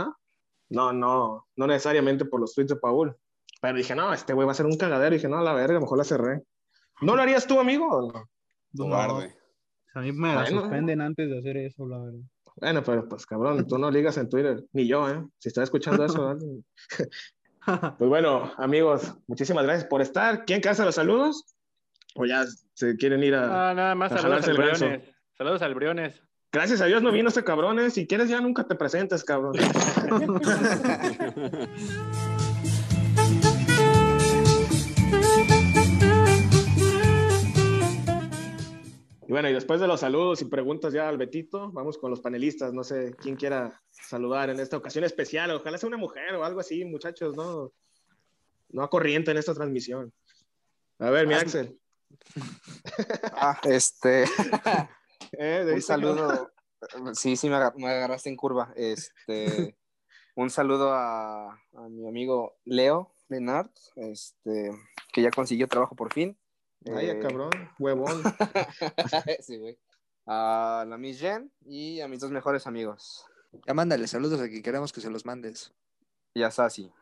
No, 0.70 0.92
no, 0.92 1.46
no 1.56 1.66
necesariamente 1.66 2.24
por 2.24 2.40
los 2.40 2.54
tweets 2.54 2.70
de 2.70 2.76
Paul. 2.76 3.16
Pero 3.60 3.76
dije, 3.76 3.96
no, 3.96 4.12
este 4.12 4.32
güey 4.32 4.46
va 4.46 4.52
a 4.52 4.54
ser 4.54 4.66
un 4.66 4.76
cagadero. 4.76 5.12
Y 5.14 5.18
dije, 5.18 5.28
no, 5.28 5.38
a 5.38 5.42
la 5.42 5.54
verga, 5.54 5.80
mejor 5.80 5.98
la 5.98 6.04
cerré. 6.04 6.42
¿No 7.00 7.16
lo 7.16 7.22
harías 7.22 7.46
tú, 7.48 7.58
amigo? 7.58 8.12
no? 8.12 8.88
No, 8.88 8.94
a 8.96 10.00
mí 10.00 10.12
me 10.12 10.34
Bueno. 10.34 10.46
suspenden 10.60 11.00
antes 11.00 11.28
de 11.28 11.38
hacer 11.38 11.56
eso, 11.56 11.86
la 11.88 11.98
verdad. 11.98 12.20
Bueno, 12.60 12.82
pero 12.84 13.08
pues 13.08 13.26
cabrón, 13.26 13.66
tú 13.66 13.78
no 13.78 13.90
ligas 13.90 14.16
en 14.18 14.28
Twitter, 14.28 14.64
ni 14.72 14.86
yo, 14.86 15.08
¿eh? 15.08 15.24
Si 15.38 15.48
estás 15.48 15.64
escuchando 15.64 16.04
eso, 16.04 16.24
¿vale? 16.24 16.62
Pues 17.98 18.08
bueno, 18.08 18.52
amigos, 18.56 19.14
muchísimas 19.26 19.64
gracias 19.64 19.88
por 19.88 20.00
estar. 20.00 20.44
¿Quién 20.44 20.60
casa 20.60 20.84
los 20.84 20.94
saludos? 20.94 21.56
¿O 22.14 22.24
ya 22.24 22.44
se 22.74 22.96
quieren 22.96 23.22
ir 23.22 23.34
a...? 23.34 23.70
Ah, 23.70 23.74
nada 23.74 23.94
más 23.94 24.12
A 24.12 24.18
saludos 24.18 24.82
al. 24.82 25.02
Saludos 25.38 25.62
al 25.62 25.74
Briones. 25.74 26.20
Gracias 26.50 26.80
a 26.80 26.86
Dios 26.86 27.00
no 27.00 27.12
vino 27.12 27.28
este 27.28 27.44
cabrón, 27.44 27.78
¿eh? 27.78 27.90
Si 27.90 28.08
quieres 28.08 28.28
ya 28.28 28.40
nunca 28.40 28.64
te 28.66 28.74
presentes, 28.74 29.22
cabrón. 29.22 29.54
Y 39.26 39.30
bueno, 39.30 39.50
y 39.50 39.52
después 39.52 39.78
de 39.78 39.86
los 39.86 40.00
saludos 40.00 40.40
y 40.40 40.46
preguntas 40.46 40.94
ya 40.94 41.06
al 41.06 41.18
Betito, 41.18 41.70
vamos 41.70 41.98
con 41.98 42.10
los 42.10 42.20
panelistas. 42.20 42.72
No 42.72 42.82
sé 42.82 43.14
quién 43.20 43.36
quiera 43.36 43.78
saludar 43.90 44.48
en 44.48 44.58
esta 44.58 44.78
ocasión 44.78 45.04
especial. 45.04 45.50
Ojalá 45.50 45.76
sea 45.76 45.86
una 45.86 45.98
mujer 45.98 46.34
o 46.34 46.44
algo 46.44 46.60
así, 46.60 46.82
muchachos, 46.86 47.36
¿no? 47.36 47.70
No 48.70 48.82
a 48.82 48.88
corriente 48.88 49.30
en 49.30 49.36
esta 49.36 49.52
transmisión. 49.52 50.14
A 50.98 51.10
ver, 51.10 51.26
mi 51.26 51.34
Ah, 51.34 51.40
Axel. 51.40 51.78
Ah, 53.34 53.60
este, 53.64 54.24
Eh, 55.32 55.64
de 55.64 55.74
un 55.74 55.82
saludo. 55.82 56.50
Sí, 57.14 57.34
sí, 57.36 57.48
me, 57.48 57.56
agar- 57.56 57.74
me 57.76 57.88
agarraste 57.88 58.28
en 58.28 58.36
curva. 58.36 58.72
Este, 58.76 59.76
un 60.36 60.48
saludo 60.48 60.92
a, 60.92 61.50
a 61.54 61.88
mi 61.90 62.06
amigo 62.08 62.56
Leo 62.64 63.16
Lenart, 63.28 63.72
este, 63.96 64.70
que 65.12 65.22
ya 65.22 65.30
consiguió 65.30 65.66
trabajo 65.66 65.96
por 65.96 66.12
fin. 66.12 66.38
Vaya, 66.82 67.14
Eh, 67.14 67.18
cabrón, 67.18 67.50
huevón. 67.80 68.22
sí, 69.40 69.56
güey. 69.58 69.76
A 70.26 70.84
la 70.88 70.98
Miss 70.98 71.18
Jen 71.18 71.50
y 71.66 72.00
a 72.00 72.06
mis 72.06 72.20
dos 72.20 72.30
mejores 72.30 72.66
amigos. 72.68 73.24
Ya 73.66 73.74
mándale 73.74 74.06
saludos 74.06 74.40
a 74.40 74.48
quien 74.48 74.62
queremos 74.62 74.92
que 74.92 75.00
se 75.00 75.10
los 75.10 75.24
mandes. 75.26 75.72
Y 76.34 76.44
a 76.44 76.52
Sasi. 76.52 76.92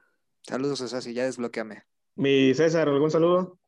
Saludos 0.41 0.81
a 0.81 0.89
Sasi, 0.89 1.12
ya 1.12 1.24
desbloqueame. 1.24 1.83
Mi 2.14 2.55
César, 2.55 2.89
¿algún 2.89 3.11
saludo? 3.11 3.59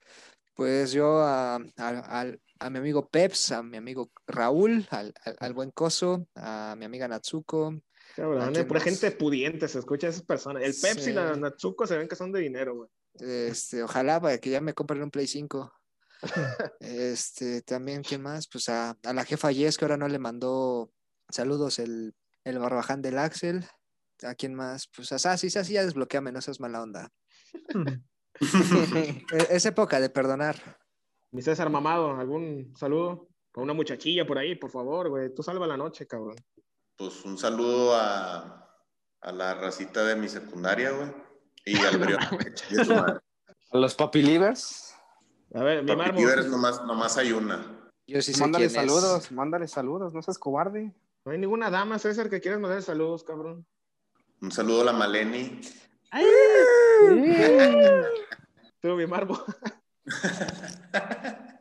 Pues 0.54 0.92
yo 0.92 1.18
a, 1.18 1.56
a- 1.56 2.20
al- 2.20 2.40
a 2.60 2.70
mi 2.70 2.78
amigo 2.78 3.08
Peps, 3.08 3.52
a 3.52 3.62
mi 3.62 3.76
amigo 3.76 4.10
Raúl, 4.26 4.86
al, 4.90 5.12
al- 5.24 5.36
al 5.38 5.52
buen 5.54 5.70
Coso, 5.70 6.26
a 6.34 6.74
mi 6.78 6.84
amiga 6.84 7.06
Natsuko. 7.08 7.80
Cabrón, 8.16 8.42
¿A 8.42 8.48
eh, 8.48 8.52
quién 8.52 8.66
pura 8.68 8.80
más? 8.80 8.84
gente 8.84 9.10
pudiente 9.12 9.68
se 9.68 9.78
escucha 9.78 10.06
a 10.08 10.10
esas 10.10 10.22
personas. 10.24 10.62
El 10.62 10.74
Pepsi 10.80 11.04
Sí. 11.04 11.10
y 11.10 11.12
la 11.12 11.36
Natsuko 11.36 11.86
se 11.86 11.96
ven 11.96 12.08
que 12.08 12.16
son 12.16 12.32
de 12.32 12.40
dinero, 12.40 12.74
güey. 12.74 12.88
Este, 13.48 13.82
ojalá 13.82 14.20
para 14.20 14.38
que 14.38 14.50
ya 14.50 14.60
me 14.60 14.74
compren 14.74 15.02
un 15.02 15.10
Play 15.10 15.26
5. 15.26 15.72
Este, 16.80 17.62
también, 17.62 18.02
¿quién 18.02 18.22
más? 18.22 18.48
Pues 18.48 18.68
a, 18.68 18.96
a 19.04 19.12
la 19.12 19.24
jefa 19.24 19.52
Yes, 19.52 19.76
que 19.78 19.84
ahora 19.84 19.96
no 19.96 20.08
le 20.08 20.18
mandó 20.18 20.92
saludos 21.28 21.78
el, 21.78 22.14
el 22.44 22.58
barbaján 22.58 23.02
del 23.02 23.18
Axel. 23.18 23.66
¿A 24.22 24.34
quién 24.34 24.54
más? 24.54 24.88
Pues 24.94 25.12
a 25.12 25.18
Sasi, 25.18 25.48
Sasi 25.50 25.74
ya 25.74 25.84
desbloqueame, 25.84 26.32
no 26.32 26.40
seas 26.40 26.58
mala 26.60 26.82
onda. 26.82 27.12
Es 29.50 29.66
época 29.66 30.00
de 30.00 30.10
perdonar. 30.10 30.78
Mi 31.30 31.42
César 31.42 31.70
Mamado, 31.70 32.16
¿algún 32.16 32.74
saludo? 32.76 33.28
Con 33.52 33.64
una 33.64 33.74
muchachilla 33.74 34.26
por 34.26 34.38
ahí, 34.38 34.54
por 34.54 34.70
favor, 34.70 35.08
güey. 35.10 35.34
Tú 35.34 35.42
salva 35.42 35.66
la 35.66 35.76
noche, 35.76 36.06
cabrón. 36.06 36.36
Pues 36.96 37.24
un 37.24 37.36
saludo 37.38 37.94
a, 37.94 38.66
a 39.20 39.32
la 39.32 39.54
racita 39.54 40.04
de 40.04 40.16
mi 40.16 40.28
secundaria, 40.28 40.90
güey. 40.90 41.12
Y 41.64 41.76
al 41.78 41.98
Brión. 41.98 42.20
chingue 42.54 42.84
su 42.84 42.94
madre. 42.94 43.20
A 43.70 43.76
los 43.78 43.94
Papi 43.94 44.22
Livers. 44.22 44.94
A 45.54 45.62
ver, 45.62 45.82
mi 45.82 45.94
Papi. 45.94 46.12
Livers 46.18 46.46
nomás, 46.48 46.82
nomás 46.84 47.16
hay 47.18 47.32
una. 47.32 47.90
Yo 48.06 48.22
sí 48.22 48.32
sé 48.32 48.40
Mándale 48.40 48.68
quién 48.68 48.80
es. 48.80 48.86
saludos, 48.92 49.30
mándale 49.32 49.68
saludos, 49.68 50.14
no 50.14 50.22
seas 50.22 50.38
cobarde. 50.38 50.94
No 51.26 51.32
hay 51.32 51.38
ninguna 51.38 51.68
dama, 51.70 51.98
César, 51.98 52.30
que 52.30 52.40
quieras 52.40 52.58
mandar 52.60 52.82
saludos, 52.82 53.22
cabrón. 53.22 53.66
Un 54.40 54.50
saludo 54.50 54.80
a 54.80 54.84
la 54.84 54.92
Maleni. 54.94 55.60
Tú, 58.80 58.94
mi 58.96 59.06
Marmo. 59.06 59.38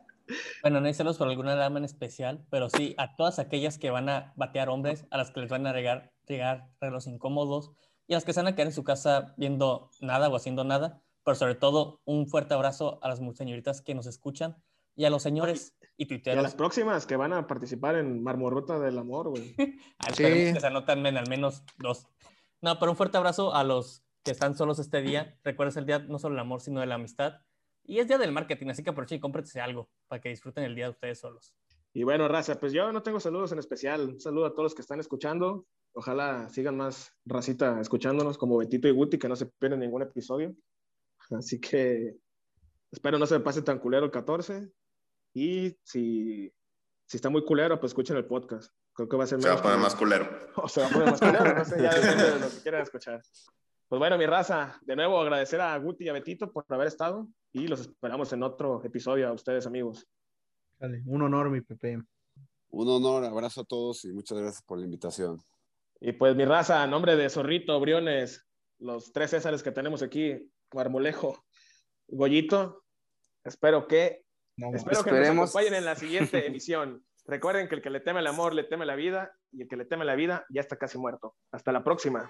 Bueno, 0.61 0.81
no 0.81 0.87
hay 0.87 0.93
celos 0.93 1.17
por 1.17 1.29
alguna 1.29 1.55
dama 1.55 1.79
en 1.79 1.85
especial, 1.85 2.45
pero 2.49 2.69
sí 2.69 2.93
a 2.97 3.15
todas 3.15 3.39
aquellas 3.39 3.77
que 3.77 3.89
van 3.91 4.09
a 4.09 4.33
batear 4.35 4.67
hombres, 4.67 5.07
a 5.09 5.17
las 5.17 5.31
que 5.31 5.39
les 5.39 5.49
van 5.49 5.65
a 5.65 5.71
regar, 5.71 6.11
regar 6.25 6.67
regalos 6.81 7.07
incómodos 7.07 7.71
y 8.07 8.13
a 8.13 8.17
las 8.17 8.25
que 8.25 8.33
se 8.33 8.41
van 8.41 8.47
a 8.47 8.55
quedar 8.55 8.67
en 8.67 8.73
su 8.73 8.83
casa 8.83 9.33
viendo 9.37 9.89
nada 10.01 10.27
o 10.27 10.35
haciendo 10.35 10.65
nada, 10.65 11.01
pero 11.23 11.35
sobre 11.35 11.55
todo 11.55 12.01
un 12.03 12.27
fuerte 12.27 12.53
abrazo 12.55 12.99
a 13.01 13.07
las 13.07 13.19
señoritas 13.37 13.81
que 13.81 13.95
nos 13.95 14.05
escuchan 14.07 14.61
y 14.95 15.05
a 15.05 15.09
los 15.09 15.23
señores 15.23 15.77
y 15.95 16.03
Y 16.03 16.05
a 16.05 16.07
tuiteros. 16.09 16.43
las 16.43 16.55
próximas 16.55 17.05
que 17.05 17.15
van 17.15 17.31
a 17.31 17.47
participar 17.47 17.95
en 17.95 18.21
Marmorruta 18.21 18.79
del 18.79 18.97
Amor, 18.97 19.29
güey. 19.29 19.55
Ah, 19.99 20.09
Sí. 20.13 20.23
que 20.23 20.59
se 20.59 20.67
anotan 20.67 21.05
en 21.05 21.15
al 21.15 21.29
menos 21.29 21.63
dos. 21.77 22.07
No, 22.61 22.77
pero 22.79 22.91
un 22.91 22.97
fuerte 22.97 23.17
abrazo 23.17 23.53
a 23.55 23.63
los 23.63 24.03
que 24.25 24.31
están 24.31 24.57
solos 24.57 24.79
este 24.79 25.01
día. 25.01 25.39
Recuerda, 25.45 25.79
el 25.79 25.85
día 25.85 25.99
no 25.99 26.19
solo 26.19 26.33
del 26.35 26.41
amor, 26.41 26.59
sino 26.59 26.81
de 26.81 26.87
la 26.87 26.95
amistad. 26.95 27.35
Y 27.87 27.99
es 27.99 28.07
día 28.07 28.17
del 28.17 28.33
marketing, 28.33 28.67
así 28.67 28.83
que 28.83 28.89
aprovechen 28.89 29.17
y 29.17 29.21
cómprense 29.21 29.61
algo 29.61 29.89
para 30.09 30.21
que 30.21 30.29
disfruten 30.29 30.65
el 30.65 30.75
día 30.75 30.85
de 30.85 30.91
ustedes 30.91 31.19
solos. 31.19 31.55
Y 31.93 32.03
bueno, 32.03 32.27
raza, 32.27 32.59
pues 32.59 32.73
yo 32.73 32.91
no 32.91 33.01
tengo 33.01 33.19
saludos 33.21 33.53
en 33.53 33.59
especial. 33.59 34.09
Un 34.09 34.19
saludo 34.19 34.45
a 34.45 34.51
todos 34.51 34.63
los 34.63 34.75
que 34.75 34.81
están 34.81 34.99
escuchando. 34.99 35.65
Ojalá 35.93 36.49
sigan 36.49 36.75
más 36.75 37.13
racita 37.25 37.79
escuchándonos 37.79 38.37
como 38.37 38.57
Betito 38.57 38.89
y 38.89 38.91
Guti, 38.91 39.17
que 39.17 39.29
no 39.29 39.37
se 39.37 39.45
pierden 39.45 39.79
ningún 39.79 40.01
episodio. 40.01 40.53
Así 41.31 41.61
que 41.61 42.17
espero 42.91 43.17
no 43.17 43.25
se 43.25 43.35
me 43.35 43.43
pase 43.43 43.61
tan 43.61 43.79
culero 43.79 44.05
el 44.05 44.11
14. 44.11 44.69
Y 45.33 45.77
si, 45.81 46.53
si 47.05 47.17
está 47.17 47.29
muy 47.29 47.45
culero, 47.45 47.79
pues 47.79 47.91
escuchen 47.91 48.17
el 48.17 48.25
podcast. 48.25 48.71
Creo 48.93 49.07
que 49.07 49.17
va 49.17 49.23
a 49.23 49.27
ser 49.27 49.41
Se 49.41 49.47
va 49.47 49.55
a 49.55 49.61
poner 49.61 49.79
más 49.79 49.95
culero. 49.95 50.29
O 50.57 50.67
se 50.67 50.81
va 50.81 50.87
a 50.87 50.89
poner 50.89 51.09
más 51.09 51.19
culero, 51.19 51.55
no 51.55 51.65
sé, 51.65 51.81
ya 51.81 51.93
depende 51.93 52.31
de 52.31 52.39
lo 52.39 52.49
que 52.49 52.61
quieran 52.61 52.81
escuchar. 52.81 53.21
Pues 53.89 53.99
bueno, 53.99 54.17
mi 54.17 54.25
raza, 54.25 54.77
de 54.81 54.97
nuevo 54.97 55.17
agradecer 55.17 55.61
a 55.61 55.77
Guti 55.77 56.03
y 56.03 56.09
a 56.09 56.13
Betito 56.13 56.51
por 56.51 56.65
haber 56.67 56.87
estado 56.87 57.29
y 57.57 57.67
los 57.67 57.81
esperamos 57.81 58.31
en 58.33 58.43
otro 58.43 58.83
episodio 58.83 59.27
a 59.27 59.33
ustedes, 59.33 59.65
amigos. 59.65 60.07
Dale, 60.79 61.01
un 61.05 61.23
honor, 61.23 61.49
mi 61.49 61.61
Pepe. 61.61 61.97
Un 62.69 62.87
honor, 62.87 63.25
abrazo 63.25 63.61
a 63.61 63.65
todos 63.65 64.05
y 64.05 64.13
muchas 64.13 64.37
gracias 64.37 64.61
por 64.61 64.77
la 64.77 64.85
invitación. 64.85 65.39
Y 65.99 66.11
pues 66.11 66.35
mi 66.35 66.45
raza, 66.45 66.83
a 66.83 66.87
nombre 66.87 67.15
de 67.15 67.29
Zorrito, 67.29 67.79
Briones, 67.79 68.45
los 68.77 69.11
tres 69.11 69.31
Césares 69.31 69.63
que 69.63 69.71
tenemos 69.71 70.03
aquí, 70.03 70.51
Marmolejo, 70.73 71.43
Goyito, 72.07 72.83
espero 73.43 73.87
que, 73.87 74.23
No, 74.57 74.75
espero 74.75 75.03
que 75.03 75.11
nos 75.11 75.29
acompañen 75.29 75.73
en 75.73 75.85
la 75.85 75.95
siguiente 75.95 76.45
emisión. 76.47 77.03
Recuerden 77.25 77.67
que 77.67 77.75
el 77.75 77.81
que 77.81 77.89
le 77.89 77.99
teme 77.99 78.19
el 78.19 78.27
amor 78.27 78.53
le 78.53 78.63
teme 78.63 78.85
la 78.85 78.95
vida 78.95 79.33
y 79.51 79.63
el 79.63 79.67
que 79.67 79.75
le 79.75 79.85
teme 79.85 80.05
la 80.05 80.15
vida 80.15 80.45
ya 80.49 80.61
está 80.61 80.77
casi 80.77 80.97
muerto. 80.97 81.35
Hasta 81.51 81.71
la 81.71 81.83
próxima. 81.83 82.29